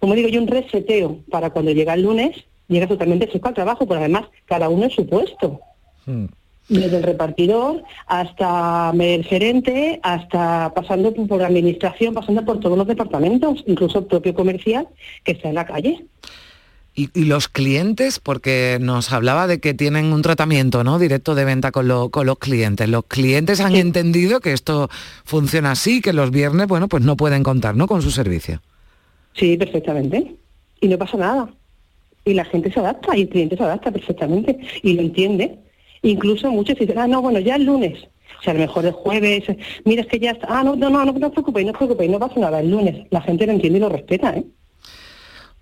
como 0.00 0.14
digo 0.14 0.28
yo, 0.28 0.42
un 0.42 0.48
reseteo 0.48 1.20
para 1.30 1.48
cuando 1.48 1.70
llega 1.70 1.94
el 1.94 2.02
lunes, 2.02 2.44
llega 2.68 2.86
totalmente 2.86 3.26
fresco 3.26 3.48
al 3.48 3.54
trabajo, 3.54 3.86
pero 3.86 4.00
además 4.00 4.24
cada 4.44 4.68
uno 4.68 4.84
en 4.84 4.90
su 4.90 5.06
puesto. 5.06 5.60
Mm 6.04 6.26
desde 6.68 6.96
el 6.96 7.02
repartidor 7.02 7.82
hasta 8.06 8.92
el 8.98 9.24
gerente, 9.24 10.00
hasta 10.02 10.72
pasando 10.74 11.12
por 11.12 11.42
administración, 11.42 12.14
pasando 12.14 12.44
por 12.44 12.60
todos 12.60 12.78
los 12.78 12.86
departamentos, 12.86 13.62
incluso 13.66 13.98
el 13.98 14.06
propio 14.06 14.34
comercial 14.34 14.88
que 15.24 15.32
está 15.32 15.48
en 15.48 15.54
la 15.56 15.66
calle. 15.66 16.04
Y, 16.96 17.24
los 17.24 17.48
clientes, 17.48 18.20
porque 18.20 18.78
nos 18.80 19.12
hablaba 19.12 19.48
de 19.48 19.58
que 19.58 19.74
tienen 19.74 20.12
un 20.12 20.22
tratamiento 20.22 20.84
¿no? 20.84 21.00
directo 21.00 21.34
de 21.34 21.44
venta 21.44 21.72
con, 21.72 21.88
los 21.88 22.38
clientes. 22.38 22.88
Los 22.88 23.04
clientes 23.06 23.60
han 23.60 23.74
entendido 23.74 24.38
que 24.38 24.52
esto 24.52 24.88
funciona 25.24 25.72
así, 25.72 26.00
que 26.00 26.12
los 26.12 26.30
viernes, 26.30 26.68
bueno, 26.68 26.86
pues 26.86 27.02
no 27.02 27.16
pueden 27.16 27.42
contar 27.42 27.74
¿no? 27.74 27.88
con 27.88 28.00
su 28.00 28.12
servicio. 28.12 28.62
Sí, 29.34 29.56
perfectamente. 29.56 30.36
Y 30.80 30.86
no 30.86 30.96
pasa 30.96 31.16
nada. 31.16 31.48
Y 32.24 32.34
la 32.34 32.44
gente 32.44 32.72
se 32.72 32.78
adapta, 32.78 33.16
y 33.16 33.22
el 33.22 33.28
cliente 33.28 33.56
se 33.56 33.64
adapta 33.64 33.90
perfectamente 33.90 34.56
y 34.82 34.92
lo 34.92 35.02
entiende. 35.02 35.58
Incluso 36.04 36.50
muchos 36.50 36.78
dicen, 36.78 36.98
ah, 36.98 37.08
no, 37.08 37.22
bueno, 37.22 37.40
ya 37.40 37.56
el 37.56 37.64
lunes. 37.64 38.08
O 38.38 38.42
sea, 38.42 38.52
a 38.52 38.54
lo 38.54 38.60
mejor 38.60 38.84
el 38.84 38.92
jueves, 38.92 39.44
mira, 39.84 40.02
es 40.02 40.06
que 40.06 40.18
ya 40.18 40.32
está, 40.32 40.46
ah, 40.50 40.62
no, 40.62 40.76
no, 40.76 40.90
no, 40.90 41.04
no, 41.04 41.12
no 41.12 41.26
os 41.26 41.32
preocupéis, 41.32 41.66
no 41.66 41.72
os 41.72 41.78
preocupéis, 41.78 42.10
no 42.10 42.18
pasa 42.18 42.38
nada, 42.40 42.60
el 42.60 42.70
lunes. 42.70 43.06
La 43.10 43.22
gente 43.22 43.46
lo 43.46 43.52
entiende 43.52 43.78
y 43.78 43.80
lo 43.80 43.88
respeta, 43.88 44.36
¿eh? 44.36 44.44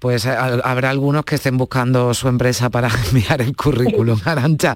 Pues 0.03 0.27
eh, 0.27 0.31
habrá 0.65 0.91
algunos 0.91 1.25
que 1.25 1.37
estén 1.37 1.57
buscando 1.57 2.13
su 2.13 2.27
empresa 2.27 2.71
para 2.71 2.91
enviar 3.13 3.41
el 3.41 3.55
currículum, 3.55 4.19
Arancha. 4.25 4.75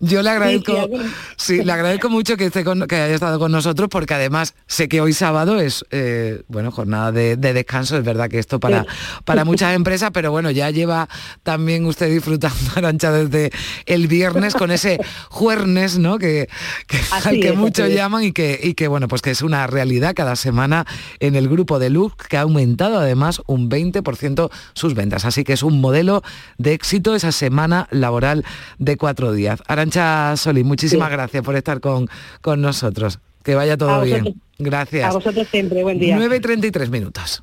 Yo 0.00 0.22
le 0.22 0.30
agradezco, 0.30 0.90
sí, 1.36 1.62
le 1.62 1.70
agradezco 1.70 2.10
mucho 2.10 2.36
que, 2.36 2.46
esté 2.46 2.64
que 2.64 2.96
haya 2.96 3.14
estado 3.14 3.38
con 3.38 3.52
nosotros, 3.52 3.88
porque 3.88 4.14
además 4.14 4.56
sé 4.66 4.88
que 4.88 5.00
hoy 5.00 5.12
sábado 5.12 5.60
es 5.60 5.84
eh, 5.92 6.42
bueno 6.48 6.72
jornada 6.72 7.12
de, 7.12 7.36
descanso, 7.36 7.96
es 7.96 8.02
verdad 8.02 8.28
que 8.28 8.40
esto 8.40 8.58
para, 8.58 8.84
para 9.24 9.44
muchas 9.44 9.72
empresas, 9.76 10.10
pero 10.12 10.32
bueno, 10.32 10.50
ya 10.50 10.68
lleva 10.70 11.08
también 11.44 11.86
usted 11.86 12.10
disfrutando, 12.10 12.56
Arancha, 12.74 13.12
desde 13.12 13.52
el 13.86 14.08
viernes 14.08 14.54
con 14.54 14.72
ese 14.72 14.98
juernes, 15.28 15.96
¿no? 15.98 16.18
Que, 16.18 16.48
que, 16.88 17.52
muchos 17.52 17.88
llaman 17.90 18.24
y 18.24 18.32
que, 18.32 18.58
y 18.60 18.74
que 18.74 18.88
bueno, 18.88 19.06
pues 19.06 19.22
que 19.22 19.30
es 19.30 19.42
una 19.42 19.68
realidad. 19.68 20.14
Cada 20.16 20.34
semana 20.34 20.86
en 21.20 21.36
el 21.36 21.48
grupo 21.48 21.78
de 21.78 21.88
Luz, 21.88 22.16
que 22.16 22.36
ha 22.36 22.40
aumentado 22.40 22.98
además 22.98 23.42
un 23.46 23.70
20% 23.70 24.50
sus 24.74 24.94
ventas. 24.94 25.24
Así 25.24 25.44
que 25.44 25.52
es 25.52 25.62
un 25.62 25.80
modelo 25.80 26.22
de 26.58 26.72
éxito 26.72 27.14
esa 27.14 27.32
semana 27.32 27.88
laboral 27.90 28.44
de 28.78 28.96
cuatro 28.96 29.32
días. 29.32 29.62
Arancha 29.66 30.36
Solí, 30.36 30.64
muchísimas 30.64 31.10
gracias 31.10 31.42
por 31.42 31.56
estar 31.56 31.80
con, 31.80 32.08
con 32.40 32.60
nosotros. 32.60 33.18
Que 33.42 33.54
vaya 33.54 33.76
todo 33.76 34.02
bien. 34.02 34.40
Gracias. 34.58 35.04
A 35.04 35.12
vosotros 35.12 35.46
siempre, 35.48 35.82
buen 35.82 35.98
día. 35.98 36.18
9.33 36.18 36.88
minutos. 36.88 37.42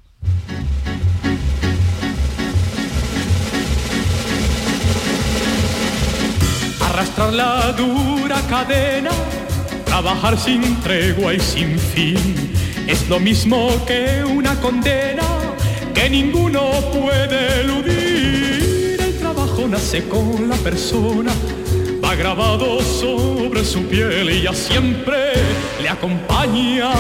Arrastrar 6.82 7.34
la 7.34 7.72
dura 7.72 8.42
cadena, 8.50 9.12
trabajar 9.86 10.38
sin 10.38 10.80
tregua 10.82 11.34
y 11.34 11.40
sin 11.40 11.80
fin, 11.80 12.54
es 12.88 13.08
lo 13.10 13.20
mismo 13.20 13.70
que 13.86 14.24
una 14.24 14.60
condena 14.60 15.24
que 15.94 16.10
ninguno 16.10 16.72
puede 16.92 17.62
eludir. 17.62 19.00
El 19.00 19.18
trabajo 19.20 19.68
nace 19.68 20.08
con 20.08 20.50
la 20.50 20.56
persona, 20.58 21.32
va 22.04 22.16
grabado 22.16 22.82
sobre 22.82 23.64
su 23.64 23.84
piel 23.84 24.30
y 24.30 24.42
ya 24.44 24.54
siempre 24.54 25.34
le 25.82 25.90
acompaña 25.90 26.92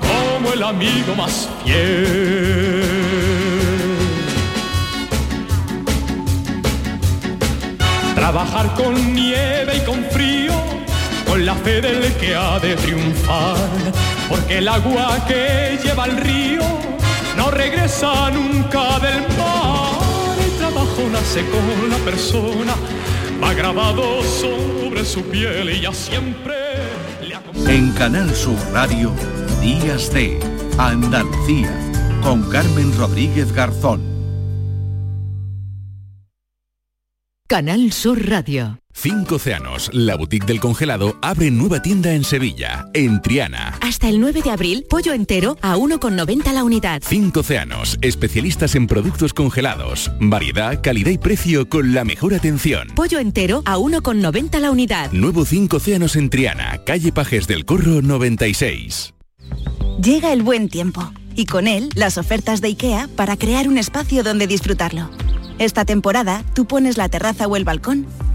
como 0.00 0.52
el 0.52 0.62
amigo 0.62 1.14
más 1.16 1.48
fiel. 1.64 2.82
Trabajar 8.14 8.74
con 8.74 9.14
nieve 9.14 9.76
y 9.76 9.80
con 9.80 10.04
frío, 10.04 10.54
con 11.26 11.44
la 11.44 11.54
fe 11.54 11.80
del 11.80 12.12
que 12.14 12.34
ha 12.34 12.58
de 12.58 12.74
triunfar, 12.76 13.56
porque 14.28 14.58
el 14.58 14.68
agua 14.68 15.24
que 15.28 15.78
lleva 15.82 16.06
el 16.06 16.16
río 16.16 16.93
regresa 17.84 18.30
nunca 18.30 18.98
del 18.98 19.20
mar. 19.36 20.00
El 20.42 20.58
trabajo 20.58 21.02
nace 21.12 21.44
con 21.50 21.90
la 21.90 21.98
persona, 21.98 22.74
va 23.42 23.52
grabado 23.54 24.22
sobre 24.22 25.04
su 25.04 25.22
piel 25.24 25.70
y 25.70 25.80
ya 25.82 25.92
siempre 25.92 26.54
le 27.20 27.72
En 27.72 27.92
Canal 27.92 28.34
Sur 28.34 28.58
Radio, 28.72 29.12
Días 29.60 30.12
de 30.12 30.38
Andalucía, 30.78 31.72
con 32.22 32.48
Carmen 32.50 32.96
Rodríguez 32.96 33.52
Garzón. 33.52 34.02
Canal 37.46 37.92
Sur 37.92 38.26
Radio. 38.28 38.83
Cinco 38.96 39.34
Océanos, 39.34 39.90
la 39.92 40.16
boutique 40.16 40.46
del 40.46 40.60
congelado, 40.60 41.18
abre 41.20 41.50
nueva 41.50 41.82
tienda 41.82 42.14
en 42.14 42.24
Sevilla, 42.24 42.86
en 42.94 43.20
Triana. 43.20 43.76
Hasta 43.82 44.08
el 44.08 44.20
9 44.20 44.40
de 44.40 44.50
abril, 44.50 44.86
pollo 44.88 45.12
entero 45.12 45.58
a 45.60 45.76
1,90 45.76 46.52
la 46.52 46.64
unidad. 46.64 47.02
Cinco 47.04 47.40
Océanos, 47.40 47.98
especialistas 48.00 48.76
en 48.76 48.86
productos 48.86 49.34
congelados. 49.34 50.10
Variedad, 50.20 50.80
calidad 50.80 51.10
y 51.10 51.18
precio 51.18 51.68
con 51.68 51.92
la 51.92 52.04
mejor 52.04 52.34
atención. 52.34 52.88
Pollo 52.94 53.18
entero 53.18 53.62
a 53.66 53.76
1,90 53.76 54.60
la 54.60 54.70
unidad. 54.70 55.10
Nuevo 55.12 55.44
Cinco 55.44 55.78
Océanos 55.78 56.16
en 56.16 56.30
Triana, 56.30 56.80
calle 56.86 57.12
Pajes 57.12 57.46
del 57.46 57.66
Corro 57.66 58.00
96. 58.00 59.12
Llega 60.02 60.32
el 60.32 60.42
buen 60.42 60.68
tiempo 60.68 61.12
y 61.34 61.46
con 61.46 61.66
él 61.66 61.90
las 61.94 62.16
ofertas 62.16 62.60
de 62.60 62.68
IKEA 62.68 63.08
para 63.16 63.36
crear 63.36 63.68
un 63.68 63.76
espacio 63.76 64.22
donde 64.22 64.46
disfrutarlo. 64.46 65.10
Esta 65.58 65.84
temporada 65.84 66.42
tú 66.54 66.66
pones 66.66 66.96
la 66.96 67.08
terraza 67.08 67.46
o 67.46 67.56
el 67.56 67.64
balcón 67.64 68.06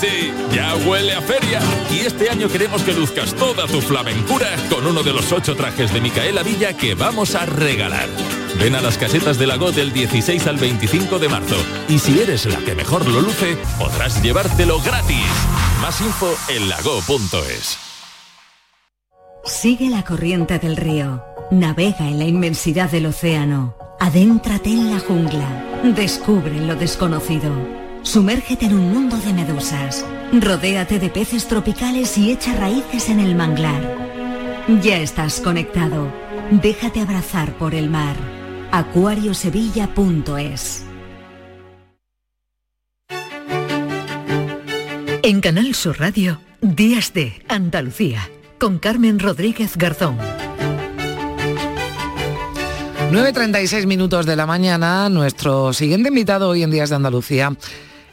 Sí 0.00 0.32
ya 0.54 0.74
huele 0.86 1.14
a 1.14 1.20
feria. 1.20 1.60
Y 1.90 2.00
este 2.00 2.30
año 2.30 2.48
queremos 2.48 2.82
que 2.82 2.92
luzcas 2.92 3.34
toda 3.34 3.66
tu 3.66 3.80
flamencura 3.80 4.48
con 4.70 4.86
uno 4.86 5.02
de 5.02 5.12
los 5.12 5.32
ocho 5.32 5.54
trajes 5.56 5.92
de 5.92 6.00
Micaela 6.00 6.42
Villa 6.42 6.76
que 6.76 6.94
vamos 6.94 7.34
a 7.34 7.46
regalar. 7.46 8.08
Ven 8.58 8.74
a 8.74 8.80
las 8.80 8.98
casetas 8.98 9.38
de 9.38 9.46
Lago 9.46 9.72
del 9.72 9.92
16 9.92 10.46
al 10.46 10.56
25 10.56 11.18
de 11.18 11.28
marzo. 11.28 11.56
Y 11.88 11.98
si 11.98 12.20
eres 12.20 12.46
la 12.46 12.58
que 12.58 12.74
mejor 12.74 13.06
lo 13.08 13.20
luce, 13.20 13.56
podrás 13.78 14.22
llevártelo 14.22 14.80
gratis. 14.80 15.26
Más 15.80 16.00
info 16.00 16.34
en 16.48 16.68
lago.es. 16.68 17.78
Sigue 19.44 19.90
la 19.90 20.04
corriente 20.04 20.58
del 20.58 20.76
río. 20.76 21.22
Navega 21.50 22.08
en 22.08 22.18
la 22.18 22.24
inmensidad 22.24 22.90
del 22.90 23.06
océano. 23.06 23.76
Adéntrate 24.00 24.70
en 24.70 24.90
la 24.90 25.00
jungla. 25.00 25.82
Descubre 25.82 26.60
lo 26.60 26.74
desconocido. 26.76 27.83
Sumérgete 28.04 28.66
en 28.66 28.74
un 28.74 28.92
mundo 28.92 29.16
de 29.16 29.32
medusas. 29.32 30.04
Rodéate 30.30 30.98
de 30.98 31.08
peces 31.08 31.48
tropicales 31.48 32.18
y 32.18 32.30
echa 32.30 32.54
raíces 32.54 33.08
en 33.08 33.18
el 33.18 33.34
manglar. 33.34 33.96
Ya 34.82 34.98
estás 34.98 35.40
conectado. 35.40 36.12
Déjate 36.50 37.00
abrazar 37.00 37.56
por 37.56 37.74
el 37.74 37.88
mar. 37.88 38.14
acuariosevilla.es 38.72 40.84
En 45.22 45.40
Canal 45.40 45.74
Sur 45.74 45.98
Radio, 45.98 46.42
Días 46.60 47.14
de 47.14 47.42
Andalucía, 47.48 48.28
con 48.60 48.78
Carmen 48.78 49.18
Rodríguez 49.18 49.78
Garzón. 49.78 50.18
9.36 53.10 53.86
minutos 53.86 54.26
de 54.26 54.36
la 54.36 54.44
mañana, 54.44 55.08
nuestro 55.08 55.72
siguiente 55.72 56.10
invitado 56.10 56.50
hoy 56.50 56.62
en 56.62 56.70
Días 56.70 56.90
de 56.90 56.96
Andalucía 56.96 57.56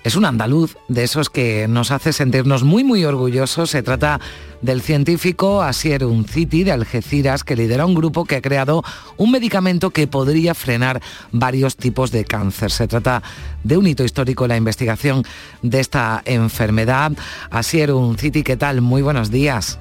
es 0.04 0.16
un 0.16 0.26
andaluz 0.26 0.78
de 0.88 1.04
esos 1.04 1.30
que 1.30 1.68
nos 1.68 1.92
hace 1.92 2.14
sentirnos 2.14 2.64
muy 2.64 2.84
muy 2.84 3.06
orgullosos. 3.06 3.70
Se 3.70 3.84
trata 3.84 4.20
del 4.62 4.82
científico 4.82 5.62
Asier 5.62 6.06
Unciti 6.06 6.64
de 6.64 6.72
Algeciras 6.72 7.44
que 7.44 7.56
lidera 7.56 7.86
un 7.86 7.96
grupo 7.96 8.26
que 8.26 8.38
ha 8.38 8.42
creado 8.42 8.84
un 9.18 9.32
medicamento 9.32 9.92
que 9.92 10.08
podría 10.08 10.54
frenar 10.54 11.02
varios 11.32 11.76
tipos 11.76 12.12
de 12.12 12.26
cáncer. 12.26 12.72
Se 12.72 12.88
trata 12.88 13.22
de 13.64 13.78
un 13.78 13.88
hito 13.88 14.04
histórico 14.04 14.46
en 14.46 14.50
la 14.50 14.58
investigación 14.58 15.24
de 15.62 15.80
esta 15.80 16.22
enfermedad. 16.26 17.12
Asier 17.50 17.92
Unciti, 17.92 18.44
¿qué 18.44 18.58
tal? 18.58 18.82
Muy 18.82 19.02
buenos 19.02 19.30
días. 19.30 19.80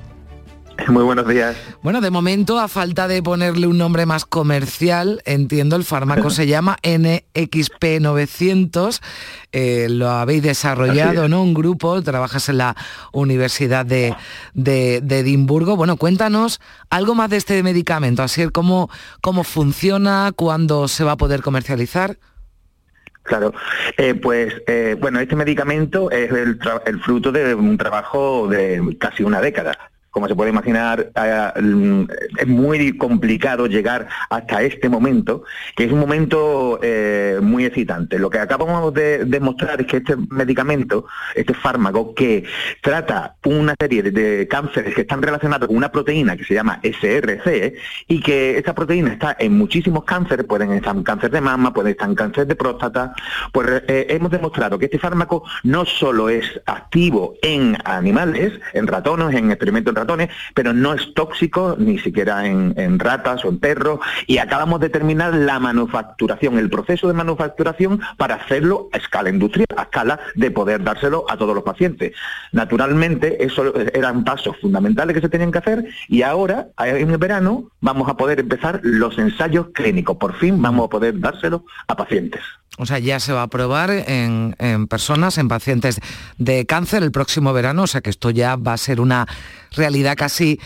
Muy 0.88 1.04
buenos 1.04 1.28
días. 1.28 1.56
Bueno, 1.82 2.00
de 2.00 2.10
momento, 2.10 2.58
a 2.58 2.66
falta 2.68 3.06
de 3.08 3.22
ponerle 3.22 3.66
un 3.66 3.76
nombre 3.78 4.04
más 4.06 4.24
comercial, 4.24 5.20
entiendo, 5.24 5.76
el 5.76 5.84
fármaco 5.84 6.30
se 6.30 6.46
llama 6.46 6.76
NXP900. 6.82 9.00
Eh, 9.52 9.88
lo 9.90 10.08
habéis 10.08 10.42
desarrollado, 10.42 11.28
¿no? 11.28 11.42
Un 11.42 11.52
grupo, 11.54 12.00
trabajas 12.02 12.48
en 12.48 12.58
la 12.58 12.76
Universidad 13.12 13.84
de, 13.84 14.14
de, 14.54 15.00
de, 15.02 15.18
Edimburgo. 15.20 15.76
Bueno, 15.76 15.96
cuéntanos 15.96 16.60
algo 16.88 17.14
más 17.14 17.30
de 17.30 17.36
este 17.36 17.62
medicamento, 17.62 18.22
así 18.22 18.48
cómo, 18.48 18.90
cómo 19.20 19.44
funciona, 19.44 20.32
cuándo 20.34 20.88
se 20.88 21.04
va 21.04 21.12
a 21.12 21.16
poder 21.16 21.42
comercializar. 21.42 22.16
Claro, 23.22 23.52
eh, 23.96 24.14
pues 24.14 24.54
eh, 24.66 24.96
bueno, 24.98 25.20
este 25.20 25.36
medicamento 25.36 26.10
es 26.10 26.32
el, 26.32 26.58
el, 26.86 27.00
fruto 27.00 27.30
de 27.30 27.54
un 27.54 27.76
trabajo 27.76 28.48
de 28.48 28.96
casi 28.98 29.22
una 29.22 29.42
década 29.42 29.90
como 30.10 30.28
se 30.28 30.34
puede 30.34 30.50
imaginar, 30.50 31.10
eh, 31.14 32.06
es 32.38 32.46
muy 32.46 32.96
complicado 32.96 33.66
llegar 33.66 34.08
hasta 34.28 34.62
este 34.62 34.88
momento, 34.88 35.44
que 35.76 35.84
es 35.84 35.92
un 35.92 36.00
momento 36.00 36.80
eh, 36.82 37.38
muy 37.40 37.64
excitante. 37.64 38.18
Lo 38.18 38.30
que 38.30 38.38
acabamos 38.38 38.92
de 38.92 39.24
demostrar 39.24 39.80
es 39.80 39.86
que 39.86 39.98
este 39.98 40.16
medicamento, 40.30 41.06
este 41.34 41.54
fármaco, 41.54 42.14
que 42.14 42.44
trata 42.80 43.36
una 43.44 43.74
serie 43.78 44.02
de, 44.02 44.48
cánceres 44.48 44.94
que 44.94 45.02
están 45.02 45.22
relacionados 45.22 45.68
con 45.68 45.76
una 45.76 45.92
proteína 45.92 46.36
que 46.36 46.44
se 46.44 46.54
llama 46.54 46.80
SRC, 46.82 47.74
y 48.08 48.20
que 48.20 48.58
esta 48.58 48.74
proteína 48.74 49.12
está 49.12 49.36
en 49.38 49.56
muchísimos 49.56 50.04
cánceres, 50.04 50.46
pueden 50.46 50.72
estar 50.72 50.94
en 50.96 51.02
cáncer 51.02 51.30
de 51.30 51.40
mama, 51.40 51.72
pueden 51.72 51.92
estar 51.92 52.08
en 52.08 52.14
cáncer 52.14 52.46
de 52.46 52.56
próstata, 52.56 53.14
pues 53.52 53.82
eh, 53.86 54.06
hemos 54.10 54.30
demostrado 54.30 54.78
que 54.78 54.86
este 54.86 54.98
fármaco 54.98 55.44
no 55.62 55.84
solo 55.84 56.28
es 56.28 56.60
activo 56.66 57.34
en 57.42 57.76
animales, 57.84 58.52
en 58.72 58.86
ratones, 58.86 59.34
en 59.36 59.50
experimentos 59.50 59.94
ratones, 60.00 60.30
pero 60.54 60.72
no 60.72 60.94
es 60.94 61.14
tóxico 61.14 61.76
ni 61.78 61.98
siquiera 61.98 62.46
en, 62.46 62.98
ratas 62.98 63.44
o 63.44 63.48
en 63.48 63.58
perros, 63.58 64.00
y 64.26 64.38
acabamos 64.38 64.80
de 64.80 64.88
terminar 64.88 65.34
la 65.34 65.58
manufacturación, 65.58 66.58
el 66.58 66.70
proceso 66.70 67.08
de 67.08 67.14
manufacturación 67.14 68.00
para 68.16 68.36
hacerlo 68.36 68.88
a 68.92 68.98
escala 68.98 69.30
industrial, 69.30 69.68
a 69.76 69.82
escala 69.82 70.20
de 70.34 70.50
poder 70.50 70.82
dárselo 70.82 71.24
a 71.28 71.36
todos 71.36 71.54
los 71.54 71.64
pacientes. 71.64 72.12
Naturalmente, 72.52 73.44
eso 73.44 73.72
eran 73.94 74.24
pasos 74.24 74.56
fundamentales 74.60 75.14
que 75.14 75.20
se 75.20 75.28
tenían 75.28 75.52
que 75.52 75.58
hacer 75.58 75.84
y 76.08 76.22
ahora, 76.22 76.68
en 76.78 77.10
el 77.10 77.18
verano, 77.18 77.70
vamos 77.80 78.08
a 78.08 78.16
poder 78.16 78.40
empezar 78.40 78.80
los 78.82 79.18
ensayos 79.18 79.68
clínicos. 79.72 80.16
Por 80.16 80.34
fin 80.34 80.60
vamos 80.60 80.86
a 80.86 80.90
poder 80.90 81.18
dárselo 81.18 81.64
a 81.86 81.96
pacientes. 81.96 82.40
O 82.78 82.86
sea, 82.86 82.98
ya 82.98 83.20
se 83.20 83.32
va 83.32 83.42
a 83.42 83.48
probar 83.48 83.90
en, 83.90 84.54
personas, 84.88 85.36
en 85.38 85.48
pacientes 85.48 86.00
de 86.38 86.64
cáncer 86.64 87.02
el 87.02 87.12
próximo 87.12 87.52
verano, 87.52 87.82
o 87.82 87.86
sea 87.86 88.00
que 88.00 88.10
esto 88.10 88.30
ya 88.30 88.56
va 88.56 88.72
a 88.72 88.78
ser 88.78 89.00
una 89.00 89.26
realidad 89.72 90.16
casi 90.16 90.60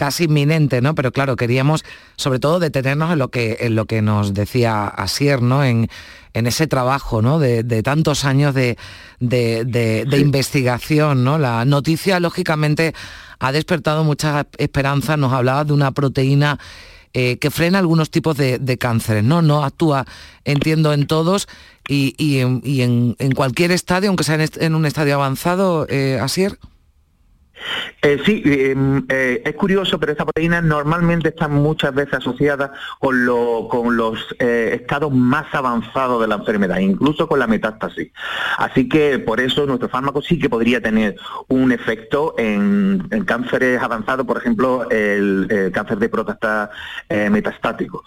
casi 0.00 0.24
inminente, 0.24 0.80
¿no? 0.80 0.94
Pero 0.94 1.12
claro, 1.12 1.36
queríamos 1.36 1.84
sobre 2.16 2.38
todo 2.38 2.58
detenernos 2.58 3.12
en 3.12 3.18
lo 3.18 3.28
que, 3.28 3.58
en 3.60 3.74
lo 3.74 3.84
que 3.84 4.00
nos 4.00 4.32
decía 4.32 4.86
Asier, 4.86 5.42
¿no? 5.42 5.62
En, 5.62 5.90
en 6.32 6.46
ese 6.46 6.66
trabajo, 6.66 7.20
¿no? 7.20 7.38
De, 7.38 7.82
tantos 7.82 8.24
años 8.24 8.54
de, 8.54 8.78
de, 9.20 10.18
investigación, 10.18 11.22
¿no? 11.22 11.38
La 11.38 11.66
noticia, 11.66 12.18
lógicamente, 12.18 12.94
ha 13.38 13.52
despertado 13.52 14.02
mucha 14.02 14.46
esperanza. 14.56 15.18
Nos 15.18 15.34
hablaba 15.34 15.64
de 15.64 15.74
una 15.74 15.92
proteína 15.92 16.58
eh, 17.12 17.38
que 17.38 17.50
frena 17.50 17.78
algunos 17.78 18.10
tipos 18.10 18.38
de, 18.38 18.78
cánceres, 18.78 19.24
¿no? 19.24 19.42
No 19.42 19.64
actúa, 19.64 20.06
entiendo, 20.44 20.94
en 20.94 21.06
todos 21.06 21.46
y, 21.86 22.38
en, 22.38 23.34
cualquier 23.34 23.72
estadio, 23.72 24.08
aunque 24.08 24.24
sea 24.24 24.38
en, 24.38 24.74
un 24.74 24.86
estadio 24.86 25.16
avanzado, 25.16 25.86
eh, 25.90 26.18
Asier. 26.22 26.58
Eh, 28.02 28.18
sí, 28.24 28.42
em, 28.44 29.04
eh, 29.08 29.42
es 29.44 29.54
curioso, 29.54 29.98
pero 29.98 30.12
esta 30.12 30.24
proteína 30.24 30.60
normalmente 30.62 31.28
está 31.28 31.48
muchas 31.48 31.94
veces 31.94 32.14
asociada 32.14 32.72
con, 32.98 33.26
con 33.68 33.96
los 33.96 34.18
eh, 34.38 34.70
estados 34.80 35.12
más 35.12 35.46
avanzados 35.54 36.20
de 36.20 36.28
la 36.28 36.36
enfermedad, 36.36 36.78
incluso 36.78 37.28
con 37.28 37.38
la 37.38 37.46
metástasis. 37.46 38.10
Así 38.58 38.88
que 38.88 39.18
por 39.18 39.40
eso 39.40 39.66
nuestro 39.66 39.88
fármaco 39.88 40.22
sí 40.22 40.38
que 40.38 40.48
podría 40.48 40.80
tener 40.80 41.16
un 41.48 41.72
efecto 41.72 42.34
en, 42.38 43.08
cánceres 43.26 43.80
avanzados, 43.82 44.26
por 44.26 44.38
ejemplo, 44.38 44.88
el, 44.90 45.70
cáncer 45.72 45.98
de 45.98 46.08
próstata 46.08 46.70
metastático. 47.08 48.04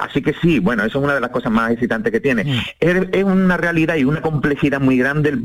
así 0.00 0.22
que 0.22 0.34
sí, 0.34 0.58
bueno, 0.58 0.84
eso 0.84 0.98
es 0.98 1.04
una 1.04 1.14
de 1.14 1.20
las 1.20 1.30
cosas 1.30 1.50
más 1.50 1.70
excitantes 1.70 2.12
que 2.12 2.20
tiene. 2.20 2.44
Mm. 2.44 2.60
Es, 2.80 3.24
una 3.24 3.56
realidad 3.56 3.96
y 3.96 4.04
una 4.04 4.20
complejidad 4.20 4.80
muy 4.80 4.98
grande 4.98 5.38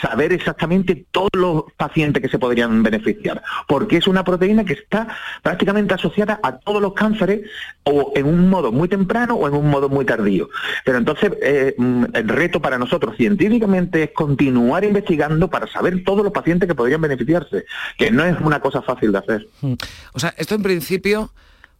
saber 0.00 0.32
exactamente 0.32 1.06
todos 1.10 1.30
los 1.34 1.64
pacientes 1.76 2.22
que 2.22 2.28
se 2.28 2.38
podrían 2.38 2.55
beneficiar 2.56 3.42
porque 3.66 3.96
es 3.96 4.06
una 4.06 4.24
proteína 4.24 4.64
que 4.64 4.74
está 4.74 5.08
prácticamente 5.42 5.94
asociada 5.94 6.40
a 6.42 6.58
todos 6.58 6.80
los 6.82 6.94
cánceres 6.94 7.48
o 7.84 8.12
en 8.14 8.26
un 8.26 8.48
modo 8.48 8.72
muy 8.72 8.88
temprano 8.88 9.34
o 9.34 9.48
en 9.48 9.54
un 9.54 9.68
modo 9.68 9.88
muy 9.88 10.04
tardío. 10.04 10.48
Pero 10.84 10.98
entonces 10.98 11.32
eh, 11.42 11.74
mm, 11.76 12.04
el 12.14 12.28
reto 12.28 12.60
para 12.60 12.78
nosotros 12.78 13.16
científicamente 13.16 14.02
es 14.04 14.10
continuar 14.12 14.84
investigando 14.84 15.48
para 15.48 15.66
saber 15.66 16.04
todos 16.04 16.24
los 16.24 16.32
pacientes 16.32 16.68
que 16.68 16.74
podrían 16.74 17.00
beneficiarse, 17.00 17.64
que 17.98 18.10
no 18.10 18.24
es 18.24 18.36
una 18.40 18.60
cosa 18.60 18.82
fácil 18.82 19.12
de 19.12 19.18
hacer. 19.18 19.46
Mm. 19.60 19.74
O 20.12 20.18
sea, 20.18 20.34
esto 20.36 20.54
en 20.54 20.62
principio 20.62 21.30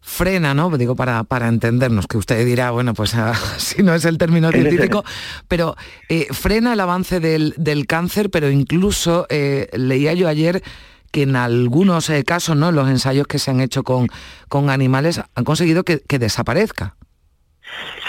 frena, 0.00 0.54
¿no? 0.54 0.70
Digo, 0.76 0.94
para, 0.96 1.24
para 1.24 1.48
entendernos, 1.48 2.06
que 2.06 2.16
usted 2.16 2.44
dirá, 2.44 2.70
bueno, 2.70 2.94
pues 2.94 3.14
ah, 3.14 3.34
si 3.58 3.82
no 3.82 3.94
es 3.94 4.04
el 4.04 4.18
término 4.18 4.50
científico, 4.50 5.04
pero 5.48 5.76
eh, 6.08 6.28
frena 6.30 6.72
el 6.72 6.80
avance 6.80 7.20
del, 7.20 7.86
cáncer, 7.86 8.30
pero 8.30 8.50
incluso 8.50 9.26
eh, 9.28 9.68
leía 9.72 10.14
yo 10.14 10.28
ayer 10.28 10.62
que 11.10 11.22
en 11.22 11.36
algunos 11.36 12.10
eh, 12.10 12.24
casos, 12.24 12.56
¿no? 12.56 12.72
los 12.72 12.88
ensayos 12.88 13.26
que 13.26 13.38
se 13.38 13.50
han 13.50 13.60
hecho 13.60 13.82
con, 13.84 14.08
con 14.48 14.70
animales 14.70 15.20
han 15.34 15.44
conseguido 15.44 15.84
que 15.84 16.18
desaparezca. 16.18 16.96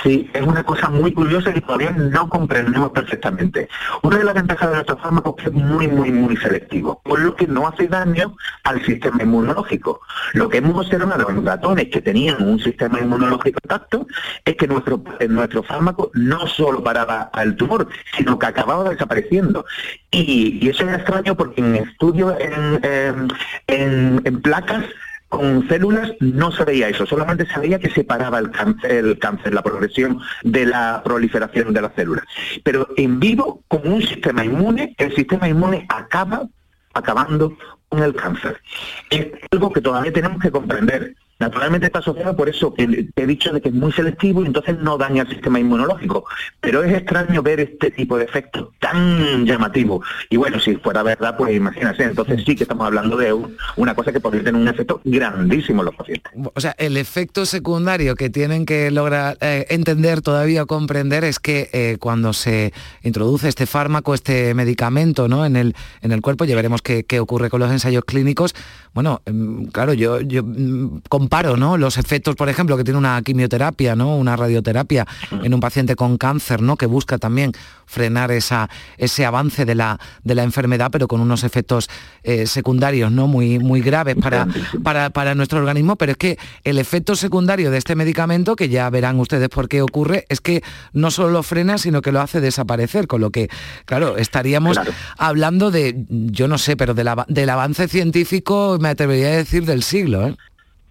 Sí, 0.03 0.29
es 0.33 0.41
una 0.41 0.63
cosa 0.63 0.89
muy 0.89 1.11
curiosa 1.11 1.51
que 1.51 1.61
todavía 1.61 1.91
no 1.91 2.29
comprendemos 2.29 2.91
perfectamente. 2.91 3.67
Una 4.03 4.17
de 4.17 4.23
las 4.23 4.35
ventajas 4.35 4.69
de 4.69 4.75
nuestro 4.75 4.97
fármaco 4.97 5.35
es 5.37 5.43
que 5.43 5.49
es 5.49 5.55
muy, 5.55 5.87
muy, 5.87 6.11
muy 6.11 6.37
selectivo, 6.37 7.01
por 7.03 7.19
lo 7.19 7.35
que 7.35 7.47
no 7.47 7.67
hace 7.67 7.87
daño 7.87 8.35
al 8.63 8.85
sistema 8.85 9.23
inmunológico. 9.23 10.01
Lo 10.33 10.49
que 10.49 10.57
hemos 10.57 10.85
observado 10.85 11.29
en 11.29 11.45
ratones 11.45 11.89
que 11.89 12.01
tenían 12.01 12.41
un 12.43 12.59
sistema 12.59 12.99
inmunológico 12.99 13.59
intacto 13.63 14.07
es 14.45 14.55
que 14.55 14.67
nuestro, 14.67 15.03
nuestro 15.27 15.63
fármaco 15.63 16.11
no 16.13 16.45
solo 16.47 16.83
paraba 16.83 17.29
al 17.33 17.55
tumor, 17.55 17.87
sino 18.15 18.37
que 18.37 18.45
acababa 18.45 18.89
desapareciendo. 18.89 19.65
Y, 20.11 20.67
eso 20.67 20.87
es 20.87 20.95
extraño 20.95 21.35
porque 21.35 21.61
en 21.61 21.75
estudios 21.75 22.35
en, 22.39 23.29
en 23.67 24.41
placas 24.41 24.83
con 25.29 25.67
células 25.67 26.11
no 26.19 26.51
se 26.51 26.63
veía 26.63 26.89
eso, 26.89 27.05
solamente 27.05 27.45
se 27.45 27.59
veía 27.59 27.79
que 27.79 27.89
separaba 27.89 28.39
el 28.39 28.51
cáncer, 28.51 28.91
el 28.91 29.19
cáncer, 29.19 29.53
la 29.53 29.61
progresión 29.61 30.19
de 30.43 30.65
la 30.65 31.01
proliferación 31.03 31.73
de 31.73 31.81
las 31.81 31.93
células. 31.95 32.25
Pero 32.63 32.87
en 32.95 33.19
vivo, 33.19 33.63
con 33.67 33.87
un 33.91 34.01
sistema 34.01 34.45
inmune, 34.45 34.95
el 34.97 35.13
sistema 35.15 35.49
inmune 35.49 35.85
acaba 35.89 36.47
acabando 36.93 37.57
con 37.89 38.03
el 38.03 38.15
cáncer. 38.15 38.61
Es 39.09 39.27
algo 39.51 39.71
que 39.71 39.81
todavía 39.81 40.13
tenemos 40.13 40.41
que 40.41 40.51
comprender. 40.51 41.15
Naturalmente 41.39 41.85
está 41.85 41.99
asociado 41.99 42.35
por 42.35 42.49
eso 42.49 42.73
que 42.73 43.07
te 43.13 43.23
he 43.23 43.27
dicho 43.27 43.53
de 43.53 43.61
que 43.61 43.69
es 43.69 43.75
muy 43.75 43.91
selectivo 43.91 44.43
y 44.43 44.47
entonces 44.47 44.77
no 44.79 44.97
daña 44.97 45.23
el 45.23 45.29
sistema 45.29 45.59
inmunológico. 45.59 46.25
Pero 46.61 46.83
es 46.83 46.93
extraño 46.93 47.43
ver 47.43 47.59
este 47.59 47.91
tipo 47.91 48.17
de 48.17 48.25
efectos 48.25 48.69
tan 48.79 49.45
llamativos. 49.45 50.05
Y 50.29 50.37
bueno, 50.37 50.59
si 50.59 50.75
fuera 50.77 51.03
verdad, 51.03 51.37
pues 51.37 51.55
imagínate, 51.55 52.03
entonces 52.03 52.43
sí 52.45 52.55
que 52.55 52.63
estamos 52.63 52.87
hablando 52.87 53.17
de 53.17 53.35
una 53.75 53.93
cosa 53.93 54.11
que 54.11 54.19
podría 54.19 54.43
tener 54.43 54.59
un 54.59 54.67
efecto 54.67 54.99
grandísimo 55.03 55.81
en 55.81 55.85
los 55.85 55.95
pacientes. 55.95 56.31
O 56.53 56.59
sea, 56.59 56.75
el 56.77 56.97
efecto 56.97 57.45
secundario 57.45 58.15
que 58.15 58.29
tienen 58.29 58.65
que 58.65 58.89
lograr 58.91 59.37
eh, 59.41 59.65
entender 59.69 60.21
todavía 60.21 60.65
comprender 60.65 61.23
es 61.23 61.39
que 61.39 61.69
eh, 61.71 61.97
cuando 61.99 62.33
se 62.33 62.73
introduce 63.03 63.47
este 63.47 63.65
fármaco, 63.65 64.13
este 64.13 64.53
medicamento 64.53 65.27
¿no? 65.27 65.45
en, 65.45 65.55
el, 65.55 65.75
en 66.01 66.11
el 66.11 66.21
cuerpo, 66.21 66.45
ya 66.45 66.55
veremos 66.55 66.81
qué, 66.81 67.19
ocurre 67.19 67.49
con 67.49 67.59
los 67.59 67.71
ensayos 67.71 68.03
clínicos. 68.05 68.55
Bueno, 68.93 69.21
em, 69.25 69.67
claro, 69.67 69.93
yo, 69.93 70.21
yo 70.21 70.43
mm, 70.43 71.01
comparo 71.27 71.57
¿no? 71.57 71.75
los 71.75 71.97
efectos, 71.97 72.37
por 72.37 72.47
ejemplo, 72.47 72.77
que 72.77 72.85
tiene 72.85 72.97
una 72.97 73.21
quimioterapia, 73.21 73.97
¿no? 73.97 74.15
una 74.15 74.37
radioterapia 74.37 75.05
en 75.43 75.53
un 75.53 75.59
paciente 75.59 75.97
con 75.97 76.17
cáncer, 76.17 76.61
¿no? 76.61 76.77
que 76.77 76.85
busca 76.85 77.17
también 77.17 77.51
frenar 77.85 78.31
esa, 78.31 78.69
ese 78.97 79.25
avance 79.25 79.65
de 79.65 79.75
la, 79.75 79.99
de 80.23 80.35
la 80.35 80.43
enfermedad, 80.43 80.87
pero 80.89 81.09
con 81.09 81.19
unos 81.19 81.43
efectos 81.43 81.89
eh, 82.23 82.47
secundarios 82.47 83.11
¿no? 83.11 83.27
muy, 83.27 83.59
muy 83.59 83.81
graves 83.81 84.15
para, 84.15 84.47
para, 84.83 85.09
para 85.09 85.35
nuestro 85.35 85.59
organismo. 85.59 85.97
Pero 85.97 86.13
es 86.13 86.17
que 86.17 86.39
el 86.63 86.77
efecto 86.77 87.17
secundario 87.17 87.71
de 87.71 87.77
este 87.77 87.95
medicamento, 87.95 88.55
que 88.55 88.69
ya 88.69 88.89
verán 88.89 89.19
ustedes 89.19 89.49
por 89.49 89.67
qué 89.67 89.81
ocurre, 89.81 90.25
es 90.29 90.39
que 90.39 90.63
no 90.93 91.11
solo 91.11 91.31
lo 91.31 91.43
frena, 91.43 91.77
sino 91.77 92.01
que 92.01 92.13
lo 92.13 92.21
hace 92.21 92.39
desaparecer, 92.39 93.05
con 93.07 93.19
lo 93.19 93.31
que, 93.31 93.49
claro, 93.83 94.15
estaríamos 94.15 94.79
hablando 95.17 95.71
de, 95.71 96.05
yo 96.07 96.47
no 96.47 96.57
sé, 96.57 96.77
pero 96.77 96.93
de 96.93 97.03
la, 97.03 97.25
del 97.27 97.49
avance 97.49 97.89
científico, 97.89 98.77
me 98.79 98.87
atrevería 98.87 99.27
a 99.27 99.31
decir, 99.31 99.65
del 99.65 99.83
siglo. 99.83 100.27
¿eh? 100.27 100.37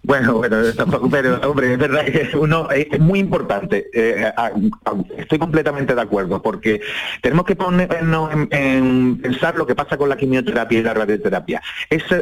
Bueno, 0.07 0.35
bueno, 0.35 0.59
pero 1.11 1.41
hombre, 1.51 1.73
es 1.73 1.79
verdad 1.81 2.05
que 2.05 2.31
uno 2.37 2.71
es, 2.71 3.01
muy 3.01 3.19
importante. 3.19 3.89
Eh, 3.93 4.31
estoy 5.19 5.37
completamente 5.41 5.97
de 5.97 6.01
acuerdo, 6.01 6.41
porque 6.41 6.81
tenemos 7.23 7.45
que 7.45 7.57
ponernos 7.57 8.31
en, 8.53 9.19
pensar 9.21 9.57
lo 9.57 9.67
que 9.67 9.75
pasa 9.75 9.97
con 9.97 10.09
la 10.09 10.17
quimioterapia 10.17 10.79
y 10.79 10.83
la 10.85 10.95
radioterapia. 10.95 11.61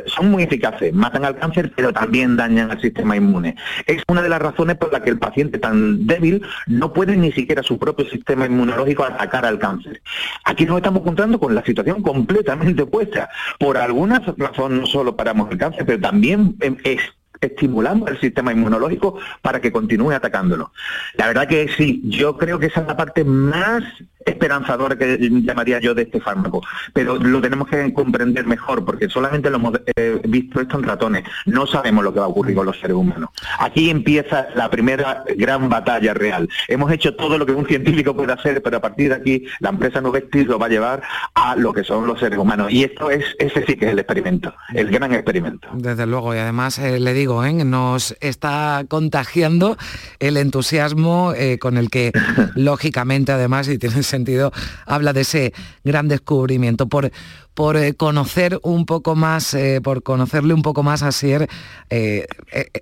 son 0.07 0.31
muy 0.31 0.45
eficaces, 0.45 0.95
matan 0.95 1.27
al 1.27 1.37
cáncer, 1.37 1.75
pero 1.77 1.93
también 1.93 2.39
dañan 2.39 2.71
al 2.71 2.81
sistema 2.81 3.17
inmune. 3.17 3.55
Es 3.85 4.03
una 4.09 4.23
de 4.23 4.31
las 4.31 4.41
razones 4.41 4.77
por 4.77 4.91
las 4.91 5.03
que 5.03 5.11
el 5.11 5.19
paciente 5.19 5.59
tan 5.59 6.07
débil 6.07 6.41
no 6.67 6.91
puede 6.91 7.19
ni 7.19 7.33
siquiera 7.33 7.63
su 7.63 7.79
propio 7.79 8.09
sistema 8.09 8.47
inmunológico 8.47 9.05
atacar 9.05 9.45
al 9.45 9.59
cáncer. 9.59 10.01
Aquí 10.47 10.65
nos 10.65 10.79
estamos 10.79 11.03
encontrando 11.03 11.39
con 11.39 11.55
la 11.55 11.63
situación 11.63 12.01
completamente 12.01 12.85
opuesta. 12.85 13.29
Por 13.59 13.77
algunas 13.77 14.23
razones 14.39 14.81
no 14.81 14.87
solo 14.87 15.15
paramos 15.15 15.51
el 15.51 15.59
cáncer, 15.59 15.85
pero 15.85 16.01
también 16.01 16.57
es 16.83 17.03
estimulamos 17.47 18.11
el 18.11 18.21
sistema 18.21 18.53
inmunológico 18.53 19.19
para 19.43 19.61
que 19.61 19.73
continúe 19.73 20.13
atacándolo. 20.13 20.73
La 21.15 21.27
verdad 21.27 21.49
que 21.49 21.69
sí, 21.77 22.03
yo 22.05 22.37
creo 22.37 22.59
que 22.59 22.67
esa 22.67 22.81
es 22.81 22.87
la 22.87 22.97
parte 22.97 23.25
más 23.25 23.85
esperanzador 24.25 24.97
que 24.99 25.19
llamaría 25.19 25.81
yo 25.81 25.95
de 25.95 26.03
este 26.03 26.21
fármaco, 26.21 26.63
pero 26.93 27.17
lo 27.17 27.41
tenemos 27.41 27.69
que 27.69 27.93
comprender 27.93 28.47
mejor 28.47 28.85
porque 28.85 29.09
solamente 29.09 29.51
lo 29.51 29.57
hemos 29.57 29.81
eh, 29.97 30.21
visto 30.27 30.61
esto 30.61 30.79
en 30.79 30.85
ratones, 30.85 31.25
no 31.47 31.67
sabemos 31.67 32.05
lo 32.05 32.13
que 32.13 32.21
va 32.21 32.27
a 32.27 32.29
ocurrir 32.29 32.57
con 32.57 32.67
los 32.67 32.79
seres 32.79 32.97
humanos. 32.97 33.31
Aquí 33.59 33.91
empieza 33.91 34.47
la 34.55 34.71
primera 34.71 35.25
gran 35.37 35.69
batalla 35.69 36.15
real. 36.15 36.49
Hemos 36.69 36.91
hecho 36.93 37.15
todo 37.15 37.39
lo 37.39 37.47
que 37.47 37.53
un 37.53 37.67
científico 37.67 38.15
puede 38.15 38.33
hacer, 38.33 38.63
pero 38.63 38.79
a 38.79 38.81
partir 38.81 39.11
de 39.11 39.17
aquí 39.17 39.45
la 39.61 39.71
empresa 39.71 40.01
Nuvectis 40.01 40.47
lo 40.47 40.59
va 40.59 40.67
a 40.67 40.71
llevar 40.71 41.03
a 41.35 41.57
lo 41.57 41.73
que 41.73 41.85
son 41.85 42.07
los 42.07 42.21
seres 42.21 42.39
humanos 42.39 42.71
y 42.71 42.85
esto 42.85 43.11
es 43.11 43.25
ese 43.39 43.65
sí 43.67 43.77
que 43.77 43.87
es 43.87 43.93
el 43.93 43.99
experimento, 43.99 44.55
el 44.73 44.91
gran 44.91 45.13
experimento. 45.13 45.69
Desde 45.75 46.07
luego 46.07 46.35
y 46.35 46.39
además 46.39 46.79
eh, 46.79 47.01
le 47.01 47.13
digo, 47.13 47.45
¿eh? 47.45 47.53
nos 47.53 48.17
está 48.21 48.85
contagiando 48.89 49.77
el 50.19 50.37
entusiasmo 50.37 51.33
con 51.61 51.77
el 51.77 51.91
que 51.91 52.13
lógicamente 52.55 53.33
además 53.33 53.69
y 53.69 53.79
tienes 53.79 54.14
sentido 54.15 54.53
habla 54.87 55.13
de 55.13 55.23
ese 55.23 55.53
gran 55.85 56.09
descubrimiento. 56.09 56.87
Por, 56.87 57.11
por 57.55 57.77
eh, 57.77 57.95
conocer 57.95 58.59
un 58.63 58.85
poco 58.85 59.15
más, 59.15 59.55
eh, 59.55 59.81
por 59.83 60.03
conocerle 60.03 60.55
un 60.55 60.63
poco 60.63 60.83
más 60.83 61.03
a 61.03 61.13
Sier 61.13 61.49
eh, 61.89 62.27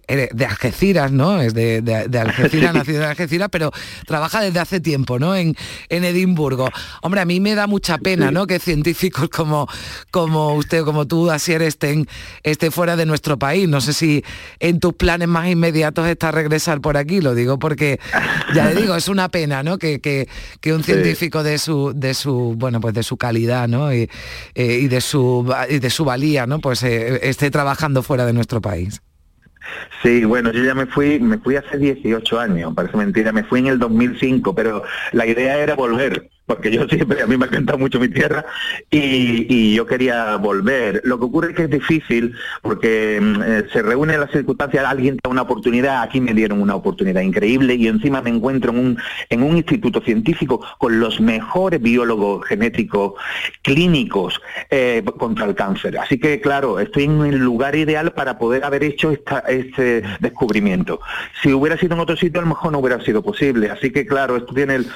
de 0.08 0.46
Algeciras, 0.46 1.12
¿no? 1.12 1.40
Es 1.40 1.54
de, 1.54 1.82
de, 1.82 2.18
Algeciras, 2.18 2.74
nacido 2.74 3.02
en 3.02 3.08
Algeciras, 3.08 3.48
pero 3.50 3.70
trabaja 4.06 4.40
desde 4.40 4.60
hace 4.60 4.80
tiempo, 4.80 5.18
¿no? 5.18 5.36
En, 5.36 5.54
en 5.90 6.04
Edimburgo. 6.04 6.70
Hombre, 7.02 7.20
a 7.20 7.24
mí 7.24 7.40
me 7.40 7.54
da 7.54 7.66
mucha 7.66 7.98
pena, 7.98 8.30
¿no? 8.30 8.46
Que 8.46 8.58
científicos 8.58 9.28
como, 9.28 9.68
como 10.10 10.54
usted, 10.54 10.84
como 10.84 11.06
tú, 11.06 11.30
Asier, 11.30 11.62
estén, 11.62 12.08
estén 12.42 12.72
fuera 12.72 12.96
de 12.96 13.04
nuestro 13.04 13.38
país. 13.38 13.68
No 13.68 13.80
sé 13.80 13.92
si 13.92 14.24
en 14.58 14.80
tus 14.80 14.94
planes 14.94 15.28
más 15.28 15.48
inmediatos 15.48 16.06
está 16.08 16.30
regresar 16.30 16.80
por 16.80 16.96
aquí, 16.96 17.20
lo 17.20 17.34
digo 17.34 17.58
porque, 17.58 18.00
ya 18.54 18.70
le 18.70 18.80
digo, 18.80 18.96
es 18.96 19.08
una 19.08 19.28
pena, 19.28 19.62
¿no? 19.62 19.78
Que, 19.78 20.00
que, 20.00 20.72
un 20.72 20.82
científico 20.82 21.42
de 21.42 21.58
su, 21.58 21.92
de 21.94 22.14
su, 22.14 22.54
bueno, 22.56 22.80
pues 22.80 22.94
de 22.94 23.02
su 23.02 23.18
calidad, 23.18 23.68
¿no? 23.68 23.92
Y, 23.92 24.08
eh, 24.62 24.78
y, 24.80 24.88
de 24.88 25.00
su, 25.00 25.52
de 25.68 25.90
su 25.90 26.04
valía, 26.04 26.46
¿no? 26.46 26.60
Pues 26.60 26.82
eh, 26.82 27.28
esté 27.28 27.50
trabajando 27.50 28.02
fuera 28.02 28.26
de 28.26 28.32
nuestro 28.32 28.60
país. 28.60 29.02
Sí, 30.02 30.24
bueno, 30.24 30.52
yo 30.52 30.64
ya 30.64 30.74
me 30.74 30.86
fui, 30.86 31.20
me 31.20 31.38
fui 31.38 31.56
hace 31.56 31.78
18 31.78 32.40
años, 32.40 32.74
parece 32.74 32.96
mentira, 32.96 33.32
me 33.32 33.44
fui 33.44 33.60
en 33.60 33.68
el 33.68 33.78
2005, 33.78 34.54
pero 34.54 34.82
la 35.12 35.26
idea 35.26 35.58
era 35.58 35.74
volver 35.74 36.31
porque 36.46 36.70
yo 36.70 36.86
siempre, 36.88 37.22
a 37.22 37.26
mí 37.26 37.36
me 37.36 37.44
ha 37.44 37.48
encantado 37.48 37.78
mucho 37.78 38.00
mi 38.00 38.08
tierra 38.08 38.44
y, 38.90 39.74
yo 39.74 39.86
quería 39.86 40.36
volver. 40.36 41.00
Lo 41.04 41.18
que 41.18 41.24
ocurre 41.24 41.50
es 41.50 41.56
que 41.56 41.62
es 41.64 41.70
difícil 41.70 42.34
porque 42.60 43.18
mm, 43.20 43.42
eh, 43.42 43.64
se 43.72 43.82
reúnen 43.82 44.20
las 44.20 44.30
circunstancias, 44.30 44.84
alguien 44.84 45.18
da 45.22 45.30
una 45.30 45.42
oportunidad, 45.42 46.02
aquí 46.02 46.20
me 46.20 46.34
dieron 46.34 46.60
una 46.60 46.74
oportunidad 46.74 47.22
increíble 47.22 47.74
y 47.74 47.86
encima 47.86 48.20
me 48.22 48.30
encuentro 48.30 48.72
en 48.72 48.78
un, 48.78 48.98
en 49.30 49.42
un 49.42 49.56
instituto 49.56 50.00
científico 50.00 50.64
con 50.78 51.00
los 51.00 51.20
mejores 51.20 51.80
biólogos 51.80 52.44
genéticos 52.46 53.14
clínicos 53.62 54.40
eh, 54.70 55.02
contra 55.18 55.46
el 55.46 55.54
cáncer. 55.54 55.98
Así 55.98 56.18
que, 56.18 56.40
claro, 56.40 56.80
estoy 56.80 57.04
en 57.04 57.24
el 57.24 57.38
lugar 57.38 57.76
ideal 57.76 58.12
para 58.12 58.38
poder 58.38 58.64
haber 58.64 58.84
hecho 58.84 59.10
esta, 59.10 59.40
este 59.40 60.02
descubrimiento. 60.20 61.00
Si 61.42 61.52
hubiera 61.52 61.76
sido 61.78 61.94
en 61.94 62.00
otro 62.00 62.16
sitio, 62.16 62.40
a 62.40 62.42
lo 62.42 62.48
mejor 62.48 62.72
no 62.72 62.78
hubiera 62.78 63.02
sido 63.04 63.22
posible. 63.22 63.70
Así 63.70 63.90
que, 63.90 64.06
claro, 64.06 64.36
esto 64.36 64.52
tiene 64.52 64.76
el, 64.76 64.86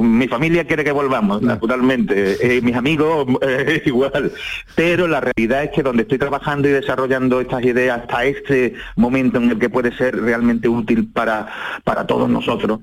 mi 0.00 0.28
familia 0.28 0.53
quiere 0.62 0.84
que 0.84 0.92
volvamos, 0.92 1.42
naturalmente. 1.42 2.36
Eh, 2.40 2.62
mis 2.62 2.76
amigos, 2.76 3.26
eh, 3.42 3.82
igual. 3.84 4.32
Pero 4.76 5.08
la 5.08 5.20
realidad 5.20 5.64
es 5.64 5.70
que 5.70 5.82
donde 5.82 6.02
estoy 6.02 6.18
trabajando 6.18 6.68
y 6.68 6.72
desarrollando 6.72 7.40
estas 7.40 7.64
ideas 7.64 8.02
hasta 8.02 8.24
este 8.24 8.74
momento 8.94 9.38
en 9.38 9.50
el 9.50 9.58
que 9.58 9.68
puede 9.68 9.96
ser 9.96 10.20
realmente 10.20 10.68
útil 10.68 11.10
para, 11.12 11.48
para 11.82 12.06
todos 12.06 12.28
nosotros, 12.28 12.78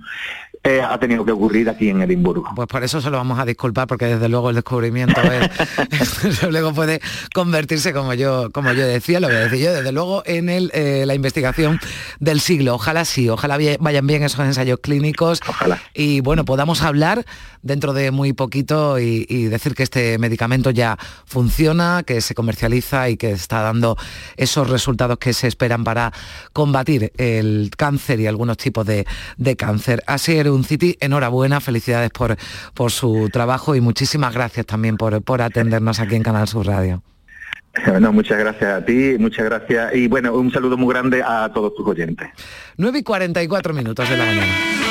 eh, 0.64 0.82
ha 0.82 1.00
tenido 1.00 1.26
que 1.26 1.32
ocurrir 1.32 1.70
aquí 1.70 1.90
en 1.90 2.02
Edimburgo. 2.02 2.48
Pues 2.56 2.68
por 2.68 2.84
eso 2.84 3.02
se 3.02 3.10
lo 3.10 3.18
vamos 3.18 3.40
a 3.40 3.46
disculpar, 3.46 3.88
porque 3.88 4.06
desde 4.06 4.30
luego 4.30 4.50
el 4.50 4.56
descubrimiento 4.56 5.20
es, 5.22 6.44
luego 6.50 6.74
puede 6.74 7.02
convertirse, 7.34 7.94
como 7.94 8.14
yo, 8.14 8.52
como 8.52 8.72
yo 8.74 8.86
decía, 8.86 9.20
lo 9.20 9.28
voy 9.28 9.38
a 9.38 9.40
decir 9.42 9.60
yo, 9.60 9.74
desde 9.74 9.92
luego 9.92 10.22
en 10.26 10.50
el, 10.50 10.70
eh, 10.74 11.06
la 11.08 11.16
investigación 11.16 11.80
del 12.20 12.40
siglo. 12.42 12.76
Ojalá 12.76 13.06
sí, 13.06 13.28
ojalá 13.28 13.58
vayan 13.80 14.06
bien 14.06 14.24
esos 14.24 14.46
ensayos 14.46 14.80
clínicos 14.82 15.40
ojalá. 15.48 15.82
y 15.96 16.20
bueno, 16.22 16.46
podamos 16.46 16.84
hablar 16.84 17.26
dentro 17.64 17.94
de 17.94 18.12
muy 18.12 18.34
poquito 18.34 19.00
y, 19.00 19.26
y 19.30 19.46
decir 19.46 19.74
que 19.74 19.84
este 19.84 20.18
medicamento 20.20 20.70
ya 20.70 20.98
funciona, 21.26 22.04
que 22.06 22.22
se 22.22 22.36
comercializa 22.36 23.10
y 23.10 23.18
que 23.18 23.32
está 23.32 23.62
dando 23.62 23.98
esos 24.38 24.70
resultados 24.70 25.18
que 25.18 25.34
se 25.34 25.48
esperan 25.48 25.84
para 25.84 26.14
combatir 26.54 27.14
el 27.18 27.72
cáncer 27.76 28.20
y 28.20 28.28
algunos 28.28 28.58
tipos 28.58 28.86
de, 28.86 29.06
de 29.38 29.56
cáncer. 29.56 30.04
Así 30.08 30.34
un 30.52 30.64
City, 30.64 30.98
enhorabuena, 31.00 31.60
felicidades 31.60 32.10
por, 32.12 32.38
por 32.74 32.92
su 32.92 33.30
trabajo 33.32 33.76
y 33.76 33.82
muchísimas 33.82 34.34
gracias 34.34 34.66
también 34.66 34.98
por, 34.98 35.22
por 35.24 35.42
atendernos 35.42 36.00
aquí 36.00 36.16
en 36.16 36.24
Canal 36.24 36.48
Sur 36.48 36.68
Radio. 36.68 37.02
No, 38.02 38.12
muchas 38.12 38.38
gracias 38.38 38.82
a 38.82 38.86
ti, 38.86 39.16
muchas 39.18 39.46
gracias. 39.46 39.96
Y 39.96 40.08
bueno, 40.08 40.34
un 40.34 40.52
saludo 40.52 40.78
muy 40.78 40.94
grande 40.94 41.24
a 41.24 41.50
todos 41.54 41.74
tus 41.74 41.88
oyentes. 41.88 42.30
9 42.78 43.00
y 43.00 43.04
44 43.04 43.74
minutos 43.74 44.10
de 44.10 44.18
la 44.18 44.26
mañana. 44.26 44.91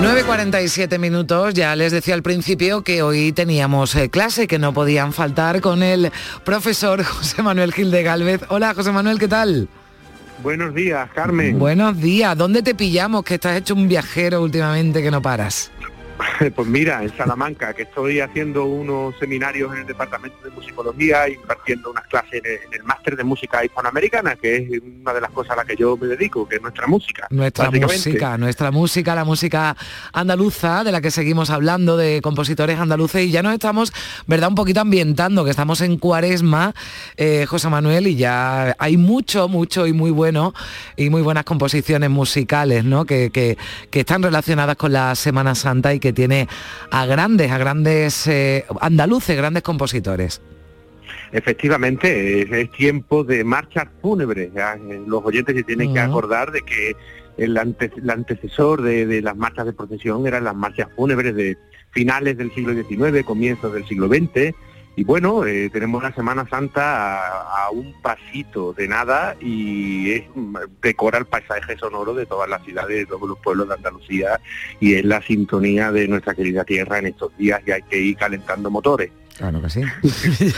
...9.47 0.00 0.98
minutos, 0.98 1.52
ya 1.52 1.76
les 1.76 1.92
decía 1.92 2.14
al 2.14 2.22
principio 2.22 2.82
que 2.82 3.02
hoy 3.02 3.32
teníamos 3.32 3.94
eh, 3.94 4.08
clase, 4.08 4.46
que 4.46 4.58
no 4.58 4.72
podían 4.72 5.12
faltar 5.12 5.60
con 5.60 5.82
el 5.82 6.10
profesor 6.42 7.04
José 7.04 7.42
Manuel 7.42 7.74
Gil 7.74 7.90
de 7.90 8.02
Galvez. 8.02 8.40
Hola 8.48 8.72
José 8.72 8.92
Manuel, 8.92 9.18
¿qué 9.18 9.28
tal? 9.28 9.68
Buenos 10.42 10.74
días, 10.74 11.10
Carmen. 11.14 11.58
Buenos 11.58 12.00
días, 12.00 12.34
¿dónde 12.34 12.62
te 12.62 12.74
pillamos? 12.74 13.24
Que 13.24 13.34
estás 13.34 13.58
hecho 13.58 13.74
un 13.74 13.88
viajero 13.88 14.42
últimamente 14.42 15.02
que 15.02 15.10
no 15.10 15.20
paras. 15.20 15.70
Pues 16.54 16.68
mira, 16.68 17.02
en 17.02 17.14
Salamanca, 17.16 17.72
que 17.74 17.82
estoy 17.82 18.20
haciendo 18.20 18.64
unos 18.64 19.14
seminarios 19.18 19.72
en 19.72 19.80
el 19.80 19.86
Departamento 19.86 20.36
de 20.44 20.50
Musicología 20.50 21.28
y 21.28 21.34
impartiendo 21.34 21.90
unas 21.90 22.06
clases 22.06 22.34
en 22.34 22.46
el, 22.46 22.52
en 22.66 22.74
el 22.80 22.82
Máster 22.84 23.16
de 23.16 23.24
Música 23.24 23.64
Hispanoamericana, 23.64 24.36
que 24.36 24.56
es 24.56 24.80
una 25.02 25.12
de 25.12 25.20
las 25.20 25.30
cosas 25.30 25.52
a 25.52 25.56
las 25.56 25.66
que 25.66 25.76
yo 25.76 25.96
me 25.96 26.06
dedico, 26.06 26.48
que 26.48 26.56
es 26.56 26.62
nuestra 26.62 26.86
música. 26.86 27.26
Nuestra 27.30 27.70
música, 27.70 28.38
nuestra 28.38 28.70
música, 28.70 29.14
la 29.14 29.24
música 29.24 29.76
andaluza, 30.12 30.84
de 30.84 30.92
la 30.92 31.00
que 31.00 31.10
seguimos 31.10 31.50
hablando, 31.50 31.96
de 31.96 32.20
compositores 32.22 32.78
andaluces, 32.78 33.24
y 33.26 33.30
ya 33.30 33.42
nos 33.42 33.52
estamos, 33.54 33.92
¿verdad?, 34.26 34.48
un 34.48 34.54
poquito 34.54 34.80
ambientando, 34.80 35.44
que 35.44 35.50
estamos 35.50 35.80
en 35.80 35.98
cuaresma, 35.98 36.74
eh, 37.16 37.46
José 37.46 37.68
Manuel, 37.68 38.06
y 38.06 38.16
ya 38.16 38.74
hay 38.78 38.96
mucho, 38.96 39.48
mucho 39.48 39.86
y 39.86 39.92
muy 39.92 40.10
bueno, 40.10 40.52
y 40.96 41.10
muy 41.10 41.22
buenas 41.22 41.44
composiciones 41.44 42.10
musicales, 42.10 42.84
¿no?, 42.84 43.04
que, 43.04 43.30
que- 43.30 43.56
que 43.90 44.00
están 44.00 44.22
relacionadas 44.22 44.76
con 44.76 44.92
la 44.92 45.14
Semana 45.14 45.54
Santa 45.54 45.92
y 45.94 46.00
que 46.00 46.09
tiene 46.12 46.48
a 46.90 47.06
grandes, 47.06 47.50
a 47.50 47.58
grandes 47.58 48.26
eh, 48.26 48.64
andaluces, 48.80 49.36
grandes 49.36 49.62
compositores. 49.62 50.40
Efectivamente, 51.32 52.42
es, 52.42 52.50
es 52.50 52.70
tiempo 52.72 53.24
de 53.24 53.44
marchas 53.44 53.86
fúnebres. 54.02 54.50
ya, 54.54 54.74
eh, 54.74 55.02
Los 55.06 55.24
oyentes 55.24 55.54
se 55.56 55.62
tienen 55.62 55.92
que 55.94 56.00
acordar 56.00 56.50
de 56.52 56.62
que 56.62 56.96
el, 57.38 57.56
ante- 57.56 57.92
el 57.96 58.10
antecesor 58.10 58.82
de, 58.82 59.06
de 59.06 59.22
las 59.22 59.36
marchas 59.36 59.66
de 59.66 59.72
procesión 59.72 60.26
eran 60.26 60.44
las 60.44 60.54
marchas 60.56 60.88
fúnebres 60.96 61.34
de 61.34 61.56
finales 61.92 62.36
del 62.36 62.52
siglo 62.54 62.72
XIX, 62.74 63.24
comienzos 63.24 63.72
del 63.72 63.86
siglo 63.86 64.08
XX. 64.08 64.54
Y 65.00 65.04
bueno, 65.04 65.46
eh, 65.46 65.70
tenemos 65.72 66.02
la 66.02 66.12
Semana 66.12 66.46
Santa 66.50 66.82
a, 67.24 67.64
a 67.64 67.70
un 67.70 67.94
pasito 68.02 68.74
de 68.74 68.86
nada 68.86 69.34
y 69.40 70.10
es, 70.12 70.24
mm, 70.34 70.56
decora 70.82 71.16
el 71.16 71.24
paisaje 71.24 71.74
sonoro 71.78 72.12
de 72.12 72.26
todas 72.26 72.50
las 72.50 72.62
ciudades, 72.64 72.98
de 72.98 73.06
todos 73.06 73.26
los 73.26 73.38
pueblos 73.38 73.66
de 73.68 73.76
Andalucía 73.76 74.38
y 74.78 74.96
es 74.96 75.04
la 75.06 75.22
sintonía 75.22 75.90
de 75.90 76.06
nuestra 76.06 76.34
querida 76.34 76.64
tierra 76.64 76.98
en 76.98 77.06
estos 77.06 77.34
días 77.38 77.62
y 77.66 77.70
hay 77.70 77.80
que 77.88 77.98
ir 77.98 78.16
calentando 78.18 78.70
motores. 78.70 79.10
Claro 79.38 79.62
que 79.62 79.70
sí. 79.70 79.80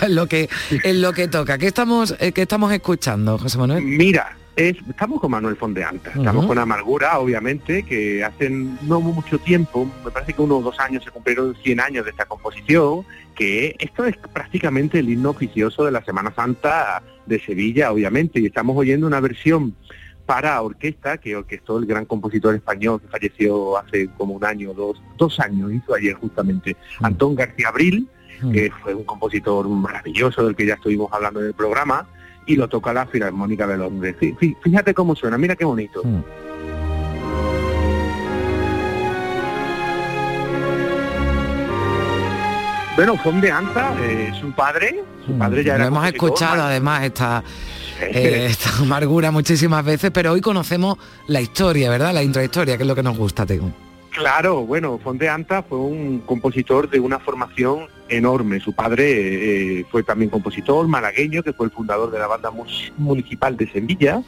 es 0.02 0.08
lo 0.10 0.26
que 0.26 0.48
es 0.82 0.96
lo 0.96 1.12
que 1.12 1.28
toca. 1.28 1.56
¿Qué 1.56 1.68
estamos, 1.68 2.16
eh, 2.18 2.32
qué 2.32 2.42
estamos 2.42 2.72
escuchando, 2.72 3.38
José 3.38 3.58
Manuel? 3.58 3.84
Mira, 3.84 4.36
es- 4.56 4.76
estamos 4.88 5.20
con 5.20 5.30
Manuel 5.30 5.54
Fondeanta, 5.56 6.10
estamos 6.10 6.38
Ujú. 6.38 6.48
con 6.48 6.58
Amargura, 6.58 7.18
obviamente, 7.20 7.84
que 7.84 8.24
hace 8.24 8.50
no 8.50 9.00
mucho 9.00 9.38
tiempo, 9.38 9.88
me 10.04 10.10
parece 10.10 10.32
que 10.32 10.42
unos 10.42 10.64
dos 10.64 10.80
años 10.80 11.04
se 11.04 11.10
cumplieron 11.12 11.54
100 11.62 11.78
años 11.80 12.04
de 12.04 12.10
esta 12.10 12.24
composición, 12.26 13.06
que 13.34 13.74
esto 13.78 14.04
es 14.04 14.16
prácticamente 14.32 14.98
el 14.98 15.08
himno 15.10 15.30
oficioso 15.30 15.84
de 15.84 15.90
la 15.92 16.04
Semana 16.04 16.32
Santa 16.34 17.02
de 17.26 17.40
Sevilla, 17.40 17.92
obviamente, 17.92 18.40
y 18.40 18.46
estamos 18.46 18.76
oyendo 18.76 19.06
una 19.06 19.20
versión 19.20 19.74
para 20.26 20.60
orquesta 20.62 21.18
que 21.18 21.34
orquestó 21.36 21.78
el 21.78 21.86
gran 21.86 22.04
compositor 22.04 22.54
español 22.54 23.00
que 23.00 23.08
falleció 23.08 23.76
hace 23.78 24.08
como 24.16 24.34
un 24.34 24.44
año, 24.44 24.72
dos, 24.72 25.02
dos 25.18 25.40
años, 25.40 25.72
hizo 25.72 25.94
ayer 25.94 26.14
justamente, 26.14 26.76
Antón 27.00 27.34
García 27.34 27.68
Abril, 27.68 28.08
que 28.52 28.70
fue 28.82 28.94
un 28.94 29.04
compositor 29.04 29.68
maravilloso 29.68 30.44
del 30.44 30.56
que 30.56 30.66
ya 30.66 30.74
estuvimos 30.74 31.12
hablando 31.12 31.40
en 31.40 31.46
el 31.46 31.54
programa, 31.54 32.08
y 32.46 32.56
lo 32.56 32.68
toca 32.68 32.92
la 32.92 33.06
Filarmónica 33.06 33.66
de 33.68 33.76
Londres. 33.78 34.16
Fí- 34.20 34.36
fí- 34.36 34.56
Fíjate 34.62 34.94
cómo 34.94 35.14
suena, 35.14 35.38
mira 35.38 35.54
qué 35.54 35.64
bonito. 35.64 36.02
Bueno, 42.94 43.16
Fondeanta, 43.16 43.94
eh, 44.02 44.32
su 44.38 44.52
padre, 44.52 45.02
su 45.24 45.32
padre 45.38 45.64
ya 45.64 45.72
Lo 45.72 45.76
era 45.76 45.86
hemos 45.86 46.04
compositor, 46.04 46.28
escuchado 46.28 46.62
además 46.62 47.04
esta, 47.04 47.42
eh, 48.00 48.46
esta 48.50 48.70
amargura 48.82 49.30
muchísimas 49.30 49.82
veces, 49.82 50.10
pero 50.10 50.32
hoy 50.32 50.42
conocemos 50.42 50.98
la 51.26 51.40
historia, 51.40 51.88
¿verdad? 51.88 52.12
La 52.12 52.22
intrahistoria, 52.22 52.76
que 52.76 52.82
es 52.82 52.86
lo 52.86 52.94
que 52.94 53.02
nos 53.02 53.16
gusta, 53.16 53.46
Tego. 53.46 53.72
Claro, 54.10 54.66
bueno, 54.66 55.00
Fondeanta 55.02 55.62
fue 55.62 55.78
un 55.78 56.18
compositor 56.20 56.90
de 56.90 57.00
una 57.00 57.18
formación 57.18 57.86
enorme. 58.10 58.60
Su 58.60 58.74
padre 58.74 59.78
eh, 59.78 59.86
fue 59.90 60.02
también 60.02 60.30
compositor 60.30 60.86
malagueño, 60.86 61.42
que 61.42 61.54
fue 61.54 61.66
el 61.66 61.72
fundador 61.72 62.10
de 62.10 62.18
la 62.18 62.26
banda 62.26 62.52
municipal 62.98 63.56
de 63.56 63.70
Sevilla. 63.70 64.22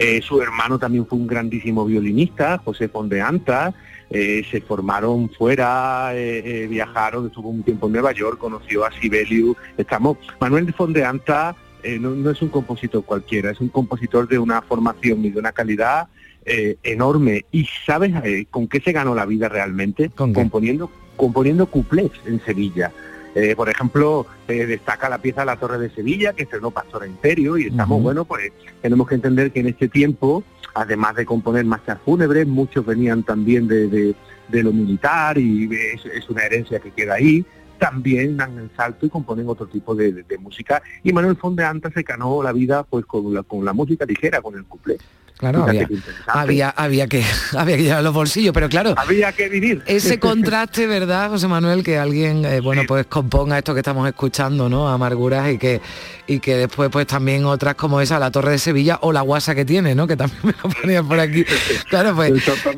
Eh, 0.00 0.20
su 0.22 0.42
hermano 0.42 0.80
también 0.80 1.06
fue 1.06 1.18
un 1.18 1.28
grandísimo 1.28 1.84
violinista, 1.84 2.58
José 2.64 2.88
Fondeanta. 2.88 3.72
Eh, 4.10 4.42
se 4.50 4.62
formaron 4.62 5.28
fuera, 5.30 6.10
eh, 6.14 6.62
eh, 6.62 6.66
viajaron, 6.66 7.26
estuvo 7.26 7.50
un 7.50 7.62
tiempo 7.62 7.86
en 7.86 7.92
Nueva 7.92 8.12
York, 8.12 8.38
conoció 8.38 8.86
a 8.86 8.92
Sibelius. 8.92 9.56
Estamos, 9.76 10.16
Manuel 10.40 10.64
de 10.66 10.72
Fondeanta 10.72 11.54
eh, 11.82 11.98
no, 11.98 12.10
no 12.10 12.30
es 12.30 12.42
un 12.42 12.48
compositor 12.48 13.04
cualquiera, 13.04 13.50
es 13.50 13.60
un 13.60 13.68
compositor 13.68 14.28
de 14.28 14.38
una 14.38 14.62
formación 14.62 15.24
y 15.24 15.30
de 15.30 15.38
una 15.38 15.52
calidad 15.52 16.08
eh, 16.44 16.76
enorme. 16.82 17.44
¿Y 17.52 17.66
sabes 17.86 18.12
eh, 18.24 18.46
con 18.50 18.66
qué 18.66 18.80
se 18.80 18.92
ganó 18.92 19.14
la 19.14 19.26
vida 19.26 19.48
realmente? 19.48 20.10
componiendo, 20.10 20.90
componiendo 21.16 21.66
cuplés 21.66 22.10
en 22.26 22.40
Sevilla. 22.44 22.92
Eh, 23.34 23.54
por 23.54 23.68
ejemplo, 23.68 24.26
eh, 24.48 24.66
destaca 24.66 25.08
la 25.08 25.18
pieza 25.18 25.44
La 25.44 25.56
Torre 25.56 25.78
de 25.78 25.90
Sevilla, 25.90 26.32
que 26.32 26.44
estrenó 26.44 26.70
Pastora 26.70 27.06
Imperio, 27.06 27.56
y 27.58 27.66
estamos, 27.66 28.02
bueno, 28.02 28.24
pues 28.24 28.50
tenemos 28.82 29.06
que 29.06 29.14
entender 29.14 29.52
que 29.52 29.60
en 29.60 29.68
este 29.68 29.86
tiempo, 29.86 30.42
además 30.78 31.16
de 31.16 31.26
componer 31.26 31.64
marchas 31.64 31.98
fúnebres, 32.04 32.46
muchos 32.46 32.86
venían 32.86 33.22
también 33.22 33.66
de, 33.66 34.14
lo 34.50 34.72
militar 34.72 35.36
y 35.38 35.68
es, 35.74 36.28
una 36.28 36.42
herencia 36.42 36.78
que 36.78 36.92
queda 36.92 37.14
ahí. 37.14 37.44
También 37.78 38.36
dan 38.36 38.58
el 38.58 38.70
salto 38.76 39.06
y 39.06 39.08
componen 39.08 39.48
otro 39.48 39.66
tipo 39.66 39.94
de, 39.94 40.24
música. 40.40 40.82
Y 41.02 41.12
Manuel 41.12 41.36
Fondeanta 41.36 41.90
se 41.90 42.02
ganó 42.02 42.42
la 42.42 42.52
vida 42.52 42.82
pues 42.84 43.06
con 43.06 43.34
la, 43.34 43.42
con 43.42 43.64
la 43.64 43.72
música 43.72 44.04
ligera, 44.04 44.40
con 44.40 44.54
el 44.54 44.64
cuplé. 44.64 44.98
Claro, 45.38 45.62
había, 45.62 45.82
interesante. 45.82 46.22
había, 46.26 46.70
había 46.70 47.06
que 47.06 47.24
había 47.56 47.76
que 47.76 47.82
llevar 47.84 48.02
los 48.02 48.12
bolsillos, 48.12 48.52
pero 48.52 48.68
claro. 48.68 48.94
Había 48.96 49.32
que 49.32 49.48
vivir. 49.48 49.82
Ese 49.86 50.18
contraste, 50.20 50.86
¿verdad, 50.88 51.30
José 51.30 51.46
Manuel? 51.46 51.84
Que 51.84 51.96
alguien, 51.96 52.44
eh, 52.44 52.60
bueno, 52.60 52.82
pues 52.88 53.06
componga 53.06 53.56
esto 53.56 53.72
que 53.72 53.80
estamos 53.80 54.06
escuchando, 54.08 54.68
¿no? 54.68 54.88
Amarguras 54.88 55.52
y 55.52 55.58
que 55.58 55.80
y 56.26 56.40
que 56.40 56.56
después 56.56 56.90
pues 56.90 57.06
también 57.06 57.44
otras 57.44 57.76
como 57.76 58.00
esa, 58.00 58.18
la 58.18 58.30
Torre 58.30 58.52
de 58.52 58.58
Sevilla 58.58 58.98
o 59.02 59.12
la 59.12 59.22
guasa 59.22 59.54
que 59.54 59.64
tiene, 59.64 59.94
¿no? 59.94 60.06
Que 60.06 60.16
también 60.16 60.40
me 60.42 60.54
lo 60.62 60.68
ponían 60.68 61.08
por 61.08 61.20
aquí. 61.20 61.44
Claro, 61.88 62.14
pues 62.14 62.32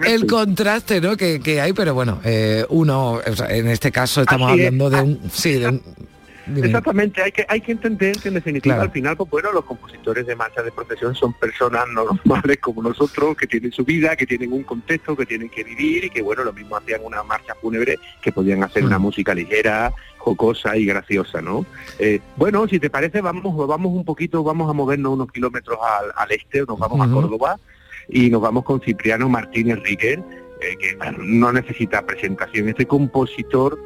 el 0.06 0.26
contraste, 0.26 1.00
¿no? 1.00 1.16
Que, 1.16 1.40
que 1.40 1.61
hay, 1.61 1.72
pero 1.72 1.94
bueno, 1.94 2.20
eh, 2.24 2.64
uno, 2.68 3.14
o 3.14 3.36
sea, 3.36 3.50
en 3.50 3.66
este 3.68 3.90
caso 3.90 4.20
estamos 4.20 4.52
Así 4.52 4.61
es. 4.61 4.66
hablando 4.66 4.90
de 4.90 5.00
un, 5.02 5.20
sí, 5.32 5.54
de 5.54 5.68
un, 5.68 5.82
dime. 6.55 6.66
Exactamente, 6.66 7.22
hay 7.22 7.32
que, 7.32 7.44
hay 7.48 7.61
que 7.61 7.72
entender 7.72 8.16
que 8.18 8.28
en 8.28 8.34
definitiva 8.34 8.74
Claro. 8.74 8.88
al 8.88 8.92
final, 8.92 9.16
pues 9.16 9.30
bueno, 9.30 9.53
los 9.53 9.64
compositores 9.64 10.26
de 10.26 10.36
marcha 10.36 10.62
de 10.62 10.70
procesión 10.70 11.14
son 11.14 11.32
personas 11.34 11.86
normales 11.88 12.59
como 12.61 12.82
nosotros, 12.82 13.36
que 13.36 13.46
tienen 13.46 13.72
su 13.72 13.84
vida, 13.84 14.16
que 14.16 14.26
tienen 14.26 14.53
un 14.53 14.62
contexto, 14.62 15.16
que 15.16 15.26
tienen 15.26 15.48
que 15.48 15.64
vivir 15.64 16.05
y 16.05 16.11
que 16.11 16.22
bueno, 16.22 16.44
lo 16.44 16.53
mismo 16.53 16.76
hacían 16.76 17.05
una 17.05 17.22
marcha 17.22 17.55
fúnebre 17.61 17.98
que 18.22 18.32
podían 18.32 18.62
hacer 18.62 18.84
una 18.84 18.98
música 18.98 19.34
ligera, 19.34 19.92
jocosa 20.18 20.76
y 20.76 20.84
graciosa, 20.84 21.40
¿no? 21.40 21.64
Eh, 21.98 22.20
bueno, 22.36 22.68
si 22.68 22.78
te 22.78 22.90
parece, 22.90 23.20
vamos, 23.20 23.66
vamos 23.66 23.92
un 23.92 24.05
poquito, 24.05 24.42
vamos 24.42 24.68
a 24.68 24.72
movernos 24.72 25.14
unos 25.14 25.32
kilómetros 25.32 25.78
al, 25.82 26.12
al 26.14 26.32
este, 26.32 26.61
nos 26.61 26.78
vamos 26.78 27.01
a. 27.01 27.11
Córdoba 27.11 27.59
y 28.09 28.30
nos 28.30 28.40
vamos 28.40 28.64
con 28.64 28.80
Cipriano 28.80 29.28
Martínez 29.28 29.78
Riquer, 29.82 30.18
eh, 30.61 30.76
que 30.78 30.96
no 31.18 31.53
necesita 31.53 32.05
presentación. 32.05 32.68
Este 32.68 32.86
compositor 32.86 33.78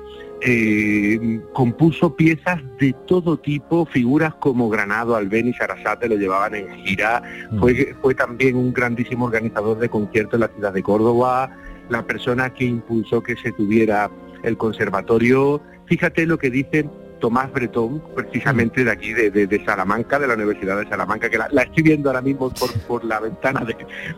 eh, 0.46 1.40
compuso 1.54 2.14
piezas 2.14 2.60
de 2.78 2.94
todo 3.06 3.38
tipo, 3.38 3.86
figuras 3.86 4.34
como 4.34 4.68
Granado, 4.68 5.16
Albén 5.16 5.48
y 5.48 5.54
Sarasate 5.54 6.08
lo 6.08 6.16
llevaban 6.16 6.54
en 6.54 6.84
gira, 6.84 7.22
fue, 7.58 7.94
fue 8.02 8.14
también 8.14 8.56
un 8.56 8.72
grandísimo 8.72 9.24
organizador 9.24 9.78
de 9.78 9.88
conciertos 9.88 10.34
en 10.34 10.40
la 10.40 10.48
ciudad 10.48 10.74
de 10.74 10.82
Córdoba, 10.82 11.50
la 11.88 12.06
persona 12.06 12.52
que 12.52 12.64
impulsó 12.64 13.22
que 13.22 13.36
se 13.36 13.52
tuviera 13.52 14.10
el 14.42 14.58
conservatorio. 14.58 15.62
Fíjate 15.86 16.26
lo 16.26 16.38
que 16.38 16.50
dice 16.50 16.88
Tomás 17.24 17.50
Bretón, 17.50 18.02
precisamente 18.14 18.84
de 18.84 18.90
aquí, 18.90 19.14
de, 19.14 19.30
de- 19.30 19.64
Salamanca, 19.64 20.18
de 20.18 20.26
la 20.28 20.34
Universidad 20.34 20.78
de 20.78 20.86
Salamanca, 20.86 21.30
que 21.30 21.38
la, 21.38 21.46
estoy 21.62 21.82
viendo 21.82 22.10
ahora 22.10 22.20
mismo 22.20 22.50
por, 22.50 22.70
por 22.82 23.02
la 23.02 23.18
ventana 23.18 23.64
de- 23.64 23.74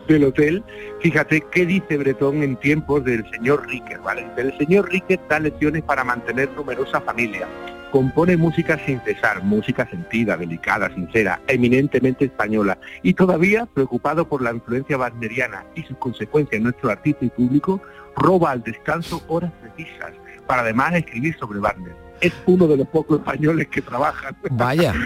del 0.09 0.25
hotel. 0.25 0.61
Fíjate 0.99 1.41
qué 1.49 1.65
dice 1.65 1.95
Bretón 1.95 2.43
en 2.43 2.57
tiempos 2.57 3.05
del 3.05 3.23
señor 3.31 3.65
Riquet, 3.65 4.03
¿vale? 4.03 4.27
El 4.35 4.57
señor 4.57 4.89
Riquet 4.89 5.21
da 5.29 5.39
lecciones 5.39 5.83
para 5.83 6.03
mantener 6.03 6.51
numerosa 6.51 6.99
familia. 6.99 7.47
Compone 7.91 8.35
música 8.35 8.77
sin 8.85 8.99
cesar, 8.99 9.41
música 9.41 9.89
sentida, 9.89 10.35
delicada, 10.35 10.93
sincera, 10.93 11.39
eminentemente 11.47 12.25
española, 12.25 12.77
y 13.03 13.13
todavía 13.13 13.67
preocupado 13.67 14.27
por 14.27 14.41
la 14.41 14.51
influencia 14.51 14.97
wagneriana 14.97 15.63
y 15.75 15.83
sus 15.83 15.95
consecuencias 15.95 16.57
en 16.57 16.63
nuestro 16.63 16.89
artista 16.89 17.23
y 17.23 17.29
público, 17.29 17.81
roba 18.17 18.51
al 18.51 18.63
descanso 18.63 19.23
horas 19.29 19.53
precisas 19.61 20.11
para 20.45 20.63
además 20.63 20.93
escribir 20.95 21.37
sobre 21.37 21.59
Wagner. 21.59 22.06
Es 22.21 22.33
uno 22.45 22.67
de 22.67 22.77
los 22.77 22.87
pocos 22.87 23.19
españoles 23.19 23.67
que 23.67 23.81
trabajan. 23.81 24.35
Vaya. 24.51 24.93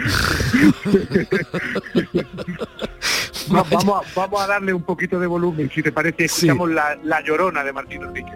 Va- 3.54 3.64
vamos, 3.70 4.02
a, 4.06 4.20
vamos 4.20 4.40
a 4.40 4.46
darle 4.46 4.72
un 4.72 4.82
poquito 4.82 5.18
de 5.20 5.26
volumen, 5.26 5.70
si 5.74 5.82
te 5.82 5.90
parece, 5.92 6.24
escuchamos 6.26 6.70
la, 6.70 6.96
la 7.02 7.20
llorona 7.22 7.62
de 7.64 7.72
Martín 7.72 8.02
Enrique. 8.02 8.32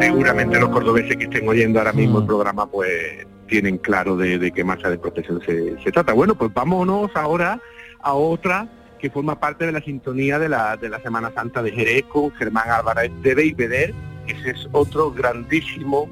Seguramente 0.00 0.58
los 0.58 0.70
cordobeses 0.70 1.16
que 1.16 1.24
estén 1.24 1.48
oyendo 1.48 1.78
ahora 1.78 1.92
mismo 1.92 2.18
el 2.18 2.26
programa 2.26 2.66
pues 2.66 3.26
tienen 3.52 3.76
claro 3.76 4.16
de, 4.16 4.50
qué 4.50 4.64
marcha 4.64 4.88
de 4.88 4.96
protección 4.96 5.38
se, 5.44 5.92
trata. 5.92 6.14
Bueno, 6.14 6.34
pues 6.34 6.54
vámonos 6.54 7.10
ahora 7.14 7.60
a 8.00 8.14
otra 8.14 8.66
que 8.98 9.10
forma 9.10 9.38
parte 9.38 9.66
de 9.66 9.72
la 9.72 9.82
sintonía 9.82 10.38
de 10.38 10.48
la, 10.48 10.78
de 10.78 10.88
la 10.88 11.02
Semana 11.02 11.30
Santa 11.34 11.62
de 11.62 11.70
Jerez 11.70 12.04
con 12.04 12.30
Germán 12.30 12.70
Álvarez 12.70 13.12
de 13.20 13.34
Beiveder, 13.34 13.94
ese 14.26 14.52
es 14.52 14.68
otro 14.72 15.12
grandísimo 15.12 16.08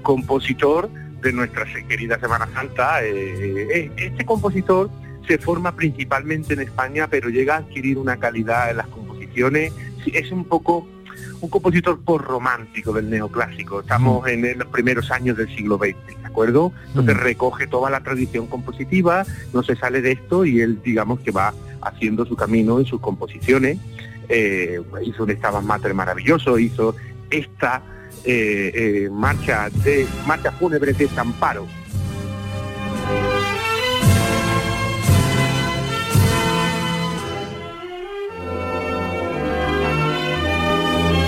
compositor 0.00 0.88
de 1.20 1.34
nuestra 1.34 1.66
querida 1.86 2.18
Semana 2.18 2.48
Santa. 2.54 3.04
Eh, 3.04 3.68
eh, 3.74 3.90
este 3.98 4.24
compositor 4.24 4.88
se 5.28 5.36
forma 5.36 5.76
principalmente 5.76 6.54
en 6.54 6.60
España, 6.60 7.08
pero 7.08 7.28
llega 7.28 7.56
a 7.56 7.58
adquirir 7.58 7.98
una 7.98 8.16
calidad 8.16 8.70
en 8.70 8.78
las 8.78 8.86
composiciones. 8.86 9.74
Es 10.06 10.32
un 10.32 10.46
poco 10.46 10.88
un 11.40 11.48
compositor 11.48 12.00
por 12.00 12.22
romántico 12.22 12.92
del 12.92 13.10
neoclásico. 13.10 13.80
Estamos 13.80 14.26
en 14.28 14.58
los 14.58 14.68
primeros 14.68 15.10
años 15.10 15.36
del 15.36 15.48
siglo 15.54 15.78
XX, 15.78 16.06
¿de 16.06 16.26
acuerdo? 16.26 16.72
Entonces 16.88 17.16
recoge 17.16 17.66
toda 17.66 17.90
la 17.90 18.00
tradición 18.00 18.46
compositiva, 18.46 19.24
no 19.52 19.62
se 19.62 19.76
sale 19.76 20.02
de 20.02 20.12
esto 20.12 20.44
y 20.44 20.60
él, 20.60 20.80
digamos, 20.82 21.20
que 21.20 21.30
va 21.30 21.54
haciendo 21.82 22.26
su 22.26 22.36
camino 22.36 22.78
en 22.78 22.86
sus 22.86 23.00
composiciones. 23.00 23.78
Eh, 24.28 24.80
hizo 25.04 25.24
un 25.24 25.30
Estaban 25.30 25.66
Mater 25.66 25.94
maravilloso, 25.94 26.58
hizo 26.58 26.94
esta 27.30 27.82
eh, 28.24 28.72
eh, 28.74 29.10
marcha 29.10 29.70
de 29.82 30.06
marcha 30.26 30.52
fúnebre 30.52 30.92
de 30.92 31.08
Zamparo. 31.08 31.66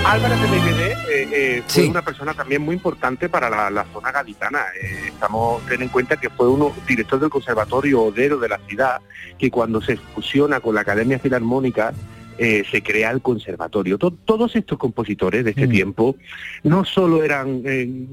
Álvarez 0.05 0.41
de 0.43 0.51
Beiveder 0.51 0.99
eh, 1.09 1.29
eh, 1.33 1.63
fue 1.67 1.87
una 1.89 2.03
persona 2.03 2.35
también 2.35 2.61
muy 2.61 2.75
importante 2.75 3.29
para 3.29 3.49
la, 3.49 3.71
la 3.71 3.85
zona 3.93 4.11
gaditana. 4.11 4.61
Eh, 4.81 5.09
estamos 5.09 5.65
ten 5.67 5.81
en 5.83 5.89
cuenta 5.89 6.17
que 6.19 6.29
fue 6.29 6.49
uno 6.49 6.73
director 6.87 7.21
del 7.21 7.31
Conservatorio 7.31 8.03
Odero 8.03 8.39
de 8.39 8.49
la 8.49 8.59
ciudad, 8.67 9.01
que 9.39 9.51
cuando 9.51 9.81
se 9.81 9.97
fusiona 9.97 10.61
con 10.61 10.75
la 10.75 10.81
Academia 10.83 11.19
Filarmónica 11.19 11.93
eh, 12.37 12.65
se 12.71 12.83
crea 12.83 13.11
el 13.11 13.23
conservatorio. 13.23 13.97
To- 13.97 14.11
todos 14.13 14.55
estos 14.57 14.77
compositores 14.77 15.45
de 15.45 15.51
este 15.51 15.69
tiempo 15.69 16.17
no 16.65 16.85
solo 16.85 17.23
eran 17.23 17.63
eh, 17.65 18.07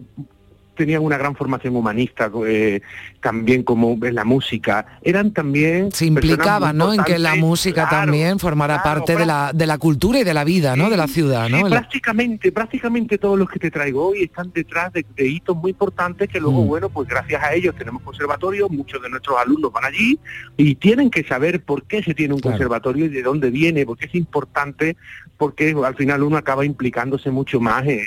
tenían 0.80 1.04
una 1.04 1.18
gran 1.18 1.36
formación 1.36 1.76
humanista, 1.76 2.32
eh, 2.48 2.82
también 3.22 3.64
como 3.64 3.98
en 4.04 4.16
la 4.16 4.24
música, 4.24 4.86
eran 5.04 5.32
también 5.32 5.92
se 5.92 6.06
implicaban, 6.06 6.78
¿no? 6.78 6.94
En 6.94 7.04
que 7.04 7.20
la 7.20 7.36
música 7.36 7.88
también 7.90 8.40
formara 8.40 8.82
parte 8.82 9.16
de 9.16 9.26
la, 9.26 9.52
de 9.54 9.68
la 9.68 9.78
cultura 9.78 10.20
y 10.20 10.24
de 10.24 10.34
la 10.34 10.44
vida, 10.46 10.76
¿no? 10.76 10.90
De 10.90 10.98
la 10.98 11.08
ciudad, 11.08 11.50
¿no? 11.50 11.58
Sí, 11.58 11.64
prácticamente, 11.70 12.52
prácticamente 12.52 13.18
todos 13.18 13.38
los 13.38 13.50
que 13.50 13.60
te 13.60 13.70
traigo 13.70 14.08
hoy 14.10 14.24
están 14.24 14.52
detrás 14.54 14.94
de, 14.94 15.06
de 15.16 15.28
hitos 15.28 15.56
muy 15.56 15.72
importantes 15.72 16.30
que 16.30 16.40
luego, 16.40 16.64
Mm. 16.64 16.68
bueno, 16.68 16.90
pues 16.90 17.08
gracias 17.10 17.44
a 17.44 17.54
ellos 17.54 17.76
tenemos 17.78 18.02
conservatorio, 18.02 18.70
muchos 18.70 19.02
de 19.02 19.10
nuestros 19.10 19.38
alumnos 19.38 19.72
van 19.74 19.84
allí 19.86 20.18
y 20.58 20.76
tienen 20.76 21.10
que 21.12 21.24
saber 21.24 21.62
por 21.62 21.84
qué 21.84 22.02
se 22.02 22.14
tiene 22.14 22.34
un 22.34 22.40
conservatorio 22.40 23.06
y 23.06 23.10
de 23.10 23.22
dónde 23.22 23.50
viene, 23.52 23.86
porque 23.86 24.06
es 24.06 24.16
importante, 24.16 24.96
porque 25.38 25.76
al 25.86 25.96
final 25.96 26.24
uno 26.24 26.38
acaba 26.38 26.66
implicándose 26.66 27.30
mucho 27.32 27.60
más 27.60 27.86
en, 27.86 28.00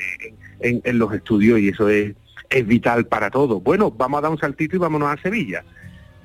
en- 0.61 0.81
en 0.85 0.99
los 0.99 1.13
estudios 1.13 1.59
y 1.61 1.69
eso 1.69 1.89
es 1.89 2.15
es 2.53 2.67
vital 2.67 3.07
para 3.07 3.31
todo. 3.31 3.61
Bueno, 3.61 3.91
vamos 3.91 4.19
a 4.19 4.23
dar 4.23 4.31
un 4.31 4.39
saltito 4.39 4.77
y 4.77 4.79
vámonos 4.79 5.11
a 5.11 5.21
Sevilla. 5.21 5.65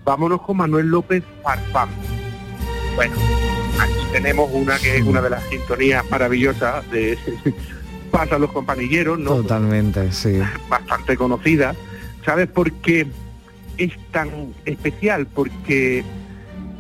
Vámonos 0.04 0.42
con 0.42 0.58
Manuel 0.58 0.88
López 0.88 1.24
Farfán. 1.44 1.90
Bueno, 2.96 3.16
aquí 3.80 3.94
tenemos 4.12 4.50
una 4.54 4.78
que 4.78 4.98
es 4.98 5.04
una 5.04 5.22
de 5.22 5.30
las 5.30 5.44
sintonías 5.44 6.10
maravillosas 6.10 6.90
de 6.92 7.18
Pasa 8.12 8.40
los 8.40 8.52
compañeros, 8.52 9.20
¿no? 9.20 9.36
Totalmente, 9.36 10.12
sí. 10.14 10.40
Bastante 10.70 11.18
conocida. 11.18 11.76
¿Sabes 12.26 12.48
por 12.48 12.72
qué 12.72 13.06
es 13.78 13.92
tan 14.12 14.54
especial? 14.66 15.28
Porque 15.28 16.04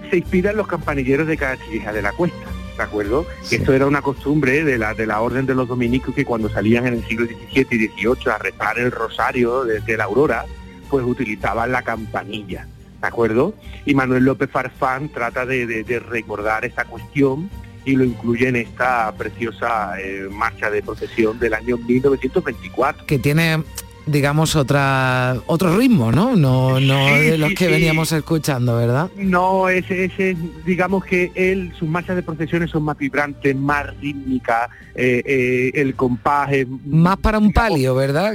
se 0.09 0.17
inspira 0.17 0.51
en 0.51 0.57
los 0.57 0.67
campanilleros 0.67 1.27
de 1.27 1.37
Castilleja 1.37 1.91
de 1.91 2.01
la 2.01 2.13
Cuesta. 2.13 2.47
¿De 2.77 2.83
acuerdo? 2.83 3.25
Esto 3.49 3.73
era 3.73 3.87
una 3.87 4.03
costumbre 4.03 4.63
de 4.63 4.77
la, 4.77 4.93
de 4.93 5.07
la 5.07 5.21
orden 5.21 5.47
de 5.47 5.55
los 5.55 5.67
dominicos 5.67 6.13
que 6.13 6.25
cuando 6.25 6.47
salían 6.47 6.85
en 6.85 6.93
el 6.93 7.03
siglo 7.05 7.25
XVII 7.25 7.67
y 7.71 7.87
XVIII 7.87 8.31
a 8.31 8.37
rezar 8.37 8.77
el 8.77 8.91
rosario 8.91 9.63
desde 9.63 9.97
la 9.97 10.03
aurora, 10.03 10.45
pues 10.89 11.03
utilizaban 11.03 11.71
la 11.71 11.81
campanilla. 11.81 12.67
¿De 13.01 13.07
acuerdo? 13.07 13.55
Y 13.85 13.95
Manuel 13.95 14.25
López 14.25 14.49
Farfán 14.49 15.09
trata 15.09 15.45
de, 15.45 16.03
recordar 16.07 16.65
esta 16.65 16.85
cuestión 16.85 17.49
y 17.83 17.95
lo 17.95 18.03
incluye 18.03 18.47
en 18.49 18.57
esta 18.57 19.11
preciosa 19.17 19.99
eh, 19.99 20.27
marcha 20.29 20.69
de 20.69 20.83
procesión 20.83 21.39
del 21.39 21.53
año 21.53 21.77
1924. 21.77 23.05
Que 23.05 23.17
tiene 23.17 23.63
digamos, 24.07 24.55
otra 24.55 25.35
otro 25.45 25.77
ritmo, 25.77 26.11
¿no? 26.11 26.35
No, 26.35 26.79
no 26.79 27.05
de 27.15 27.37
los 27.37 27.53
que 27.53 27.67
veníamos 27.67 28.11
escuchando, 28.11 28.77
¿verdad? 28.77 29.09
No, 29.17 29.69
ese, 29.69 30.05
ese, 30.05 30.35
digamos 30.65 31.05
que 31.05 31.31
él, 31.35 31.73
sus 31.77 31.87
marchas 31.87 32.15
de 32.15 32.23
procesiones 32.23 32.71
son 32.71 32.83
más 32.83 32.97
vibrantes, 32.97 33.55
más 33.55 33.95
rítmicas, 33.99 34.69
eh, 34.95 35.21
eh, 35.25 35.71
el 35.75 35.95
compás 35.95 36.49
Más 36.85 37.17
para 37.17 37.37
un 37.37 37.51
palio, 37.51 37.95
¿verdad? 37.95 38.33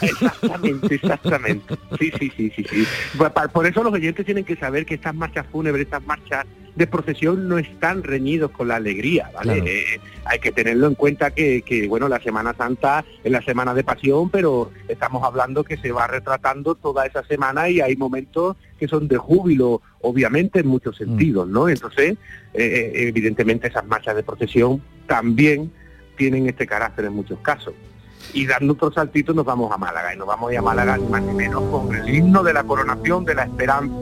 exactamente, 0.00 0.94
exactamente. 0.94 1.74
Sí, 1.98 2.10
sí, 2.18 2.32
sí, 2.36 2.52
sí, 2.56 2.64
sí. 2.68 2.86
Por 3.52 3.66
eso 3.66 3.82
los 3.82 3.92
oyentes 3.92 4.24
tienen 4.24 4.44
que 4.44 4.56
saber 4.56 4.86
que 4.86 4.94
estas 4.94 5.14
marchas 5.14 5.46
fúnebres, 5.50 5.84
estas 5.84 6.04
marchas 6.04 6.46
de 6.76 6.86
procesión 6.86 7.48
no 7.48 7.58
están 7.58 8.02
reñidos 8.02 8.50
con 8.50 8.68
la 8.68 8.76
alegría, 8.76 9.30
¿vale? 9.34 9.62
Eh, 9.66 10.00
hay 10.26 10.38
que 10.38 10.52
tenerlo 10.52 10.86
en 10.86 10.94
cuenta 10.94 11.30
que, 11.30 11.86
bueno, 11.88 12.06
la 12.06 12.20
Semana 12.20 12.54
Santa 12.54 13.04
es 13.24 13.32
la 13.32 13.40
semana 13.42 13.72
de 13.72 13.82
pasión, 13.82 14.28
pero 14.28 14.70
estamos 14.86 15.24
hablando 15.24 15.64
que 15.64 15.78
se 15.78 15.90
va 15.90 16.06
retratando 16.06 16.74
toda 16.74 17.06
esa 17.06 17.24
semana 17.24 17.70
y 17.70 17.80
hay 17.80 17.96
momentos 17.96 18.56
que 18.78 18.86
son 18.88 19.08
de 19.08 19.16
júbilo, 19.16 19.80
obviamente, 20.02 20.60
en 20.60 20.66
muchos 20.66 20.96
mm. 20.96 20.98
sentidos, 20.98 21.48
¿no? 21.48 21.70
Entonces, 21.70 22.12
eh, 22.52 22.92
eh, 22.94 23.08
evidentemente 23.08 23.68
esas 23.68 23.86
marchas 23.86 24.14
de 24.14 24.22
procesión 24.22 24.82
también 25.06 25.72
tienen 26.16 26.46
este 26.46 26.66
carácter 26.66 27.06
en 27.06 27.14
muchos 27.14 27.38
casos. 27.40 27.72
Y 28.34 28.44
dando 28.44 28.74
otro 28.74 28.92
saltito 28.92 29.32
nos 29.32 29.46
vamos 29.46 29.72
a 29.72 29.78
Málaga, 29.78 30.12
y 30.12 30.18
nos 30.18 30.26
vamos 30.26 30.50
a 30.50 30.52
ir 30.52 30.58
a 30.58 30.62
Málaga 30.62 30.98
ni 30.98 31.06
más 31.06 31.22
ni 31.22 31.32
menos 31.32 31.62
con 31.70 31.94
el 31.94 32.14
himno 32.14 32.42
de 32.42 32.52
la 32.52 32.64
coronación 32.64 33.24
de 33.24 33.34
la 33.34 33.44
esperanza 33.44 33.94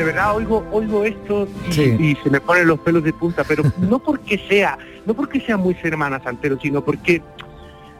de 0.00 0.06
verdad 0.06 0.34
oigo, 0.34 0.66
oigo 0.72 1.04
esto 1.04 1.46
y, 1.68 2.16
se 2.22 2.30
me 2.30 2.40
ponen 2.40 2.66
los 2.66 2.80
pelos 2.80 3.04
de 3.04 3.12
punta, 3.12 3.44
pero 3.44 3.62
no 3.78 3.98
porque 3.98 4.38
sea, 4.48 4.78
no 5.04 5.12
porque 5.12 5.40
sea 5.40 5.58
muy 5.58 5.74
Semana 5.74 6.22
Santero, 6.22 6.58
sino 6.58 6.82
porque 6.82 7.22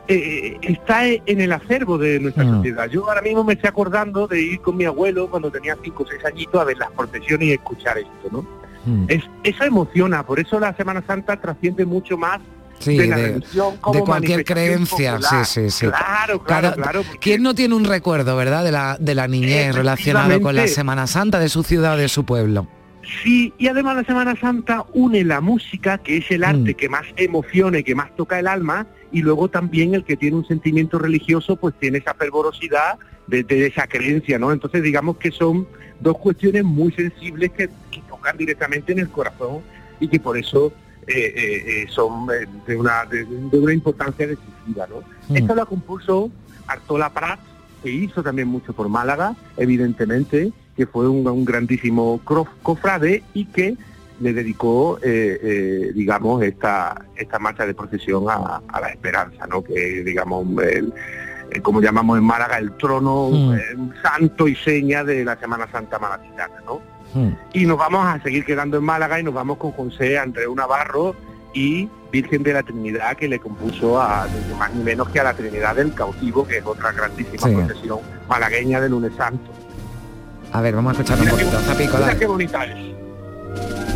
eh, 0.09 0.57
está 0.63 1.07
en 1.07 1.41
el 1.43 1.53
acervo 1.53 1.99
de 1.99 2.19
nuestra 2.19 2.45
mm. 2.45 2.57
sociedad. 2.57 2.89
Yo 2.89 3.07
ahora 3.07 3.21
mismo 3.21 3.45
me 3.45 3.53
estoy 3.53 3.69
acordando 3.69 4.27
de 4.27 4.41
ir 4.41 4.61
con 4.63 4.79
mi 4.79 4.87
abuelo 4.87 5.29
cuando 5.29 5.51
tenía 5.51 5.77
cinco 5.83 6.05
o 6.05 6.07
seis 6.07 6.25
añitos 6.25 6.59
a 6.59 6.65
ver 6.65 6.79
las 6.79 6.91
procesiones 6.93 7.49
y 7.49 7.53
escuchar 7.53 7.99
esto, 7.99 8.29
¿no? 8.33 8.47
Mm. 8.87 9.05
Es, 9.09 9.25
eso 9.45 9.65
emociona, 9.65 10.25
por 10.25 10.41
eso 10.41 10.59
la 10.59 10.75
Semana 10.75 11.05
Santa 11.07 11.39
trasciende 11.39 11.85
mucho 11.85 12.17
más 12.17 12.41
de, 12.85 13.43
cualquier 14.05 14.45
creencia. 14.45 15.19
Sí, 15.21 15.37
sí, 15.45 15.71
sí. 15.71 15.87
Claro, 15.87 16.43
claro, 16.43 16.73
claro. 16.75 17.03
¿Quién 17.21 17.43
no 17.43 17.55
tiene 17.55 17.75
un 17.75 17.85
recuerdo, 17.85 18.37
verdad, 18.37 18.65
de 18.65 18.73
la, 18.73 18.97
de 18.99 19.15
la 19.15 19.29
niñez 19.29 19.75
relacionado 19.75 20.41
con 20.41 20.55
la 20.55 20.67
Semana 20.69 21.07
Santa 21.07 21.39
de 21.39 21.49
su 21.49 21.63
ciudad, 21.63 21.97
de 21.97 22.09
su 22.09 22.25
pueblo? 22.25 22.69
Sí, 23.23 23.53
y 23.59 23.69
además 23.69 23.97
la 23.97 24.05
Semana 24.05 24.37
Santa 24.37 24.85
une 24.93 25.25
la 25.25 25.41
música, 25.41 25.99
que 25.99 26.19
es 26.19 26.31
el 26.31 26.45
arte 26.45 26.73
mm. 26.73 26.77
que 26.77 26.89
más 26.89 27.07
emociona 27.17 27.79
y 27.79 27.85
que 27.85 27.95
más 27.95 28.15
toca 28.15 28.39
el 28.39 28.47
alma, 28.47 28.87
y 29.11 29.23
luego 29.23 29.49
también 29.49 29.95
el 29.95 30.05
que 30.05 30.17
tiene 30.17 30.37
un 30.37 30.47
sentimiento 30.47 30.99
religioso, 30.99 31.57
pues 31.57 31.75
tiene 31.81 31.99
esa 31.99 32.15
fervorosidad 32.15 32.99
de, 33.27 33.67
esa 33.67 33.87
creencia, 33.87 34.39
¿no? 34.39 34.53
Entonces 34.53 34.83
digamos 34.83 35.17
que 35.17 35.31
son 35.31 35.67
dos 36.01 36.19
cuestiones 36.19 36.65
muy 36.65 36.93
sensibles 36.93 37.51
que 37.53 37.69
tocan 38.09 38.37
directamente 38.37 38.93
en 38.93 39.01
el 39.01 39.09
corazón 39.09 39.63
y 40.01 40.09
que 40.09 40.19
por 40.19 40.37
eso 40.37 40.73
eh, 41.13 41.33
eh, 41.35 41.65
eh, 41.67 41.87
son 41.89 42.29
de 42.67 42.77
una, 42.77 43.05
de, 43.05 43.25
una 43.59 43.73
importancia 43.73 44.29
decisiva. 44.29 44.87
¿no? 44.89 45.03
Mm. 45.29 45.37
Esto 45.37 45.55
lo 45.57 45.67
compuso 45.67 46.31
Artola 46.69 47.13
Prat, 47.13 47.41
que 47.83 47.91
hizo 47.91 48.23
también 48.23 48.47
mucho 48.47 48.73
por 48.73 48.89
Málaga, 48.89 49.35
evidentemente, 49.57 50.53
que 50.77 50.87
fue 50.87 51.09
un, 51.09 51.45
grandísimo 51.45 52.21
cofrade 52.63 53.25
y 53.35 53.47
que 53.47 53.77
le 54.21 54.33
dedicó, 54.35 54.99
digamos, 55.95 56.43
esta, 56.43 57.07
esta 57.17 57.39
marcha 57.39 57.67
de 57.67 57.75
procesión 57.75 58.27
a, 58.29 58.61
la 58.81 58.89
esperanza, 58.89 59.47
¿no? 59.47 59.65
que 59.65 60.05
digamos, 60.05 60.47
como 61.63 61.81
llamamos 61.81 62.19
en 62.19 62.25
Málaga, 62.25 62.59
el 62.59 62.77
trono 62.77 63.31
mm. 63.31 63.93
santo 64.03 64.47
y 64.47 64.55
seña 64.55 65.03
de 65.05 65.25
la 65.25 65.37
Semana 65.39 65.67
Santa 65.73 65.99
malaguitana. 65.99 66.61
¿no? 66.67 66.81
Hmm. 67.15 67.31
Y 67.53 67.67
nos 67.67 67.79
vamos 67.79 68.07
a 68.07 68.21
seguir 68.23 68.45
quedando 68.45 68.79
en 68.79 68.85
Málaga 68.85 69.19
y 69.21 69.23
nos 69.23 69.35
vamos 69.35 69.59
con 69.59 69.73
José 69.73 70.19
Andreu 70.19 70.55
Navarro 70.55 71.15
y 71.53 71.89
Virgen 72.13 72.43
de 72.43 72.53
la 72.53 72.63
Trinidad 72.63 73.17
que 73.17 73.29
le 73.29 73.39
compuso 73.39 74.01
a 74.01 74.27
más 74.59 74.75
ni 74.75 74.83
menos 74.83 75.09
que 75.11 75.21
a 75.21 75.25
la 75.25 75.35
Trinidad 75.35 75.77
del 75.77 75.95
Cautivo, 75.95 76.47
que 76.47 76.59
es 76.59 76.67
otra 76.67 76.93
grandísima 76.93 77.49
procesión 77.65 78.01
malagueña 78.29 78.81
de 78.81 78.89
lunes 78.89 79.13
santo. 79.17 79.51
A 80.53 80.61
ver, 80.61 80.75
vamos 80.75 80.99
a 80.99 81.03
escuchar 81.03 81.21
un 81.21 81.29
poquito. 81.29 81.59
Mira 81.99 82.19
qué 82.19 82.27
bonita 82.27 82.65
es. 82.65 83.90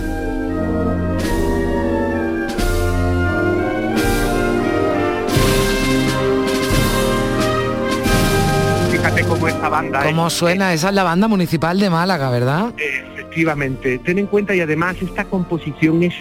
Fíjate 9.14 9.32
cómo 9.32 9.46
esta 9.46 9.68
banda... 9.68 10.02
¿Cómo 10.02 10.28
suena? 10.28 10.72
Esa 10.72 10.88
es 10.88 10.94
la 10.94 11.04
banda 11.04 11.28
municipal 11.28 11.78
de 11.78 11.88
Málaga, 11.88 12.30
¿verdad? 12.30 12.74
Efectivamente. 12.76 14.00
Ten 14.00 14.18
en 14.18 14.26
cuenta 14.26 14.56
y 14.56 14.60
además 14.60 14.96
esta 15.00 15.24
composición 15.26 16.02
es 16.02 16.14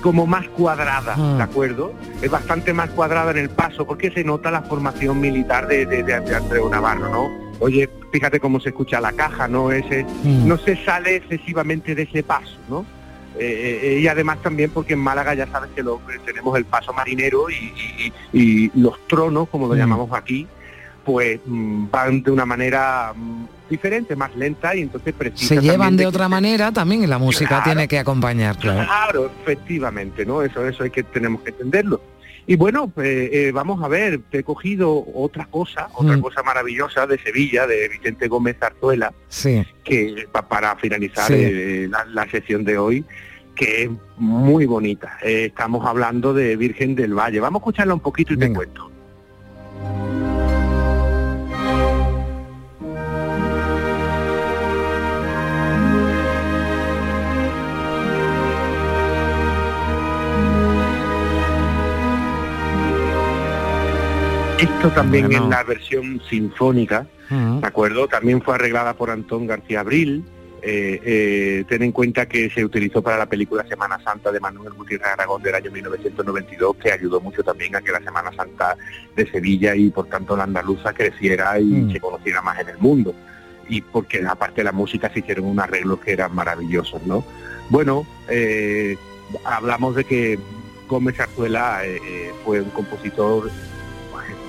como 0.00 0.26
más 0.26 0.48
cuadrada, 0.48 1.14
ah. 1.14 1.34
¿de 1.36 1.42
acuerdo? 1.42 1.92
Es 2.22 2.30
bastante 2.30 2.72
más 2.72 2.88
cuadrada 2.88 3.32
en 3.32 3.36
el 3.36 3.50
paso 3.50 3.86
porque 3.86 4.10
se 4.10 4.24
nota 4.24 4.50
la 4.50 4.62
formación 4.62 5.20
militar 5.20 5.68
de, 5.68 5.84
de, 5.84 6.14
Andreu 6.14 6.70
Navarro, 6.70 7.10
¿no? 7.10 7.28
Oye, 7.60 7.90
fíjate 8.10 8.40
cómo 8.40 8.60
se 8.60 8.70
escucha 8.70 8.98
la 8.98 9.12
caja, 9.12 9.46
¿no? 9.46 9.70
Ese, 9.70 10.04
mm. 10.04 10.48
No 10.48 10.56
se 10.56 10.82
sale 10.86 11.16
excesivamente 11.16 11.94
de 11.94 12.04
ese 12.04 12.22
paso, 12.22 12.56
¿no? 12.66 12.86
Eh, 13.38 13.80
eh, 13.82 14.00
y 14.00 14.08
además 14.08 14.38
también 14.40 14.70
porque 14.70 14.94
en 14.94 15.00
Málaga 15.00 15.34
ya 15.34 15.46
sabes 15.48 15.70
que 15.74 15.82
lo, 15.82 16.00
tenemos 16.24 16.56
el 16.56 16.64
paso 16.64 16.94
marinero 16.94 17.48
y, 18.32 18.70
los 18.74 19.06
tronos, 19.06 19.50
como 19.50 19.68
lo 19.68 19.74
mm. 19.74 19.78
llamamos 19.78 20.10
aquí, 20.14 20.46
pues 21.04 21.40
mm, 21.44 21.86
van 21.90 22.22
de 22.22 22.30
una 22.30 22.46
manera 22.46 23.12
mm, 23.14 23.46
diferente, 23.70 24.14
más 24.16 24.34
lenta 24.36 24.74
y 24.76 24.82
entonces 24.82 25.14
Se 25.34 25.60
llevan 25.60 25.96
de, 25.96 26.06
otra 26.06 26.28
manera 26.28 26.72
también 26.72 27.02
y 27.02 27.06
la 27.06 27.18
música 27.18 27.62
tiene 27.64 27.88
que 27.88 27.98
acompañar, 27.98 28.56
claro. 28.58 28.84
Claro, 28.84 29.30
efectivamente, 29.42 30.24
¿no? 30.24 30.42
Eso, 30.42 30.66
eso 30.66 30.84
hay 30.84 30.90
que 30.90 31.02
tenemos 31.02 31.42
que 31.42 31.50
entenderlo. 31.50 32.00
Y 32.46 32.56
bueno, 32.56 32.88
pues, 32.88 33.30
eh, 33.32 33.52
vamos 33.52 33.82
a 33.82 33.88
ver, 33.88 34.20
te 34.30 34.40
he 34.40 34.44
cogido 34.44 35.04
otra 35.14 35.46
cosa, 35.46 35.88
otra 35.94 36.16
mm. 36.16 36.20
cosa 36.20 36.42
maravillosa 36.42 37.06
de 37.06 37.18
Sevilla, 37.18 37.66
de 37.66 37.88
Vicente 37.88 38.26
Gómez 38.26 38.56
Zarzuela, 38.58 39.12
sí. 39.28 39.64
que 39.84 40.26
para 40.48 40.76
finalizar 40.76 41.30
eh, 41.30 41.88
la, 41.88 42.28
sesión 42.28 42.64
de 42.64 42.78
hoy, 42.78 43.04
que 43.54 43.84
es 43.84 43.90
muy 44.16 44.66
bonita. 44.66 45.18
Eh, 45.22 45.46
estamos 45.46 45.86
hablando 45.86 46.34
de 46.34 46.56
Virgen 46.56 46.96
del 46.96 47.14
Valle. 47.14 47.38
Vamos 47.38 47.60
a 47.60 47.62
escucharla 47.62 47.94
un 47.94 48.00
poquito 48.00 48.34
y 48.34 48.38
te 48.38 48.52
cuento. 48.52 48.91
Esto 64.62 64.90
también 64.90 65.32
en 65.32 65.50
la 65.50 65.64
versión 65.64 66.22
sinfónica, 66.30 67.04
¿de 67.28 67.66
acuerdo? 67.66 68.06
También 68.06 68.40
fue 68.40 68.54
arreglada 68.54 68.94
por 68.94 69.10
Antón 69.10 69.48
García 69.48 69.80
Abril. 69.80 70.24
Eh, 70.62 71.00
eh, 71.04 71.64
ten 71.68 71.82
en 71.82 71.90
cuenta 71.90 72.26
que 72.26 72.48
se 72.48 72.64
utilizó 72.64 73.02
para 73.02 73.18
la 73.18 73.26
película 73.26 73.66
Semana 73.66 73.98
Santa 74.04 74.30
de 74.30 74.38
Manuel 74.38 74.74
Gutiérrez 74.74 75.08
Aragón 75.08 75.42
del 75.42 75.56
año 75.56 75.72
1992, 75.72 76.76
que 76.76 76.92
ayudó 76.92 77.20
mucho 77.20 77.42
también 77.42 77.74
a 77.74 77.80
que 77.80 77.90
la 77.90 77.98
Semana 77.98 78.30
Santa 78.36 78.76
de 79.16 79.28
Sevilla 79.28 79.74
y 79.74 79.90
por 79.90 80.06
tanto 80.06 80.36
la 80.36 80.44
andaluza 80.44 80.92
creciera 80.92 81.58
y 81.58 81.64
mm. 81.64 81.92
se 81.94 81.98
conociera 81.98 82.40
más 82.40 82.60
en 82.60 82.68
el 82.68 82.78
mundo. 82.78 83.12
Y 83.68 83.80
porque 83.80 84.24
aparte 84.24 84.60
de 84.60 84.66
la 84.66 84.72
música 84.72 85.10
se 85.12 85.18
hicieron 85.18 85.46
un 85.46 85.58
arreglo 85.58 85.98
que 85.98 86.12
eran 86.12 86.36
maravillosos, 86.36 87.02
¿no? 87.04 87.24
Bueno, 87.68 88.06
eh, 88.28 88.96
hablamos 89.42 89.96
de 89.96 90.04
que 90.04 90.38
Gómez 90.88 91.16
Zarzuela 91.16 91.84
eh, 91.84 92.30
fue 92.44 92.60
un 92.60 92.70
compositor 92.70 93.50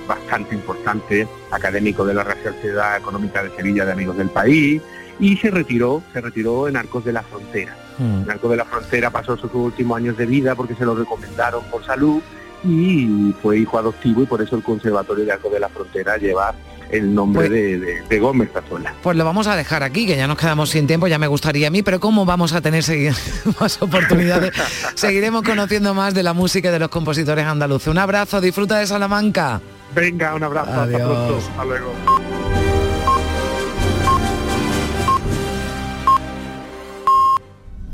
bastante 0.06 0.54
importante, 0.54 1.26
académico 1.50 2.04
de 2.04 2.14
la 2.14 2.24
Real 2.24 2.38
Sociedad 2.42 2.96
Económica 2.96 3.42
de 3.42 3.50
Sevilla 3.56 3.84
de 3.84 3.92
Amigos 3.92 4.16
del 4.16 4.28
País, 4.30 4.80
y 5.20 5.36
se 5.36 5.50
retiró, 5.50 6.02
se 6.12 6.20
retiró 6.20 6.66
en 6.68 6.76
Arcos 6.76 7.04
de 7.04 7.12
la 7.12 7.22
Frontera. 7.22 7.76
Mm. 7.98 8.22
En 8.24 8.30
Arcos 8.30 8.50
de 8.50 8.56
la 8.56 8.64
Frontera 8.64 9.10
pasó 9.10 9.36
sus 9.36 9.52
últimos 9.54 9.96
años 9.96 10.16
de 10.16 10.26
vida 10.26 10.54
porque 10.54 10.74
se 10.74 10.84
lo 10.84 10.94
recomendaron 10.94 11.62
por 11.70 11.84
salud 11.84 12.20
y 12.64 13.32
fue 13.42 13.58
hijo 13.58 13.78
adoptivo 13.78 14.22
y 14.22 14.26
por 14.26 14.40
eso 14.42 14.56
el 14.56 14.62
Conservatorio 14.62 15.24
de 15.24 15.32
Arcos 15.32 15.52
de 15.52 15.60
la 15.60 15.68
Frontera 15.68 16.16
lleva 16.16 16.54
el 16.90 17.14
nombre 17.14 17.48
Pues- 17.48 17.50
de, 17.50 17.78
de- 17.78 18.02
de 18.08 18.18
Gómez 18.20 18.50
Zarzuela. 18.52 18.94
Pues 19.02 19.16
lo 19.16 19.24
vamos 19.24 19.46
a 19.46 19.56
dejar 19.56 19.82
aquí, 19.82 20.06
que 20.06 20.16
ya 20.16 20.26
nos 20.26 20.36
quedamos 20.38 20.70
sin 20.70 20.86
tiempo, 20.86 21.06
ya 21.06 21.18
me 21.18 21.26
gustaría 21.26 21.68
a 21.68 21.70
mí, 21.70 21.82
pero 21.82 21.98
¿cómo 22.00 22.24
vamos 22.24 22.52
a 22.52 22.60
tener 22.60 22.84
más 23.60 23.80
oportunidades? 23.82 24.52
Seguiremos 24.94 25.42
conociendo 25.42 25.94
más 25.94 26.14
de 26.14 26.22
la 26.22 26.32
música 26.32 26.68
y 26.68 26.72
de 26.72 26.78
los 26.78 26.88
compositores 26.88 27.44
andaluces. 27.46 27.88
Un 27.88 27.98
abrazo, 27.98 28.40
disfruta 28.40 28.78
de 28.78 28.86
Salamanca. 28.86 29.60
Venga, 29.94 30.34
un 30.34 30.42
abrazo, 30.42 30.70
Adiós. 30.72 31.00
hasta 31.00 31.06
pronto, 31.06 31.36
hasta 31.36 31.64
luego. 31.64 32.63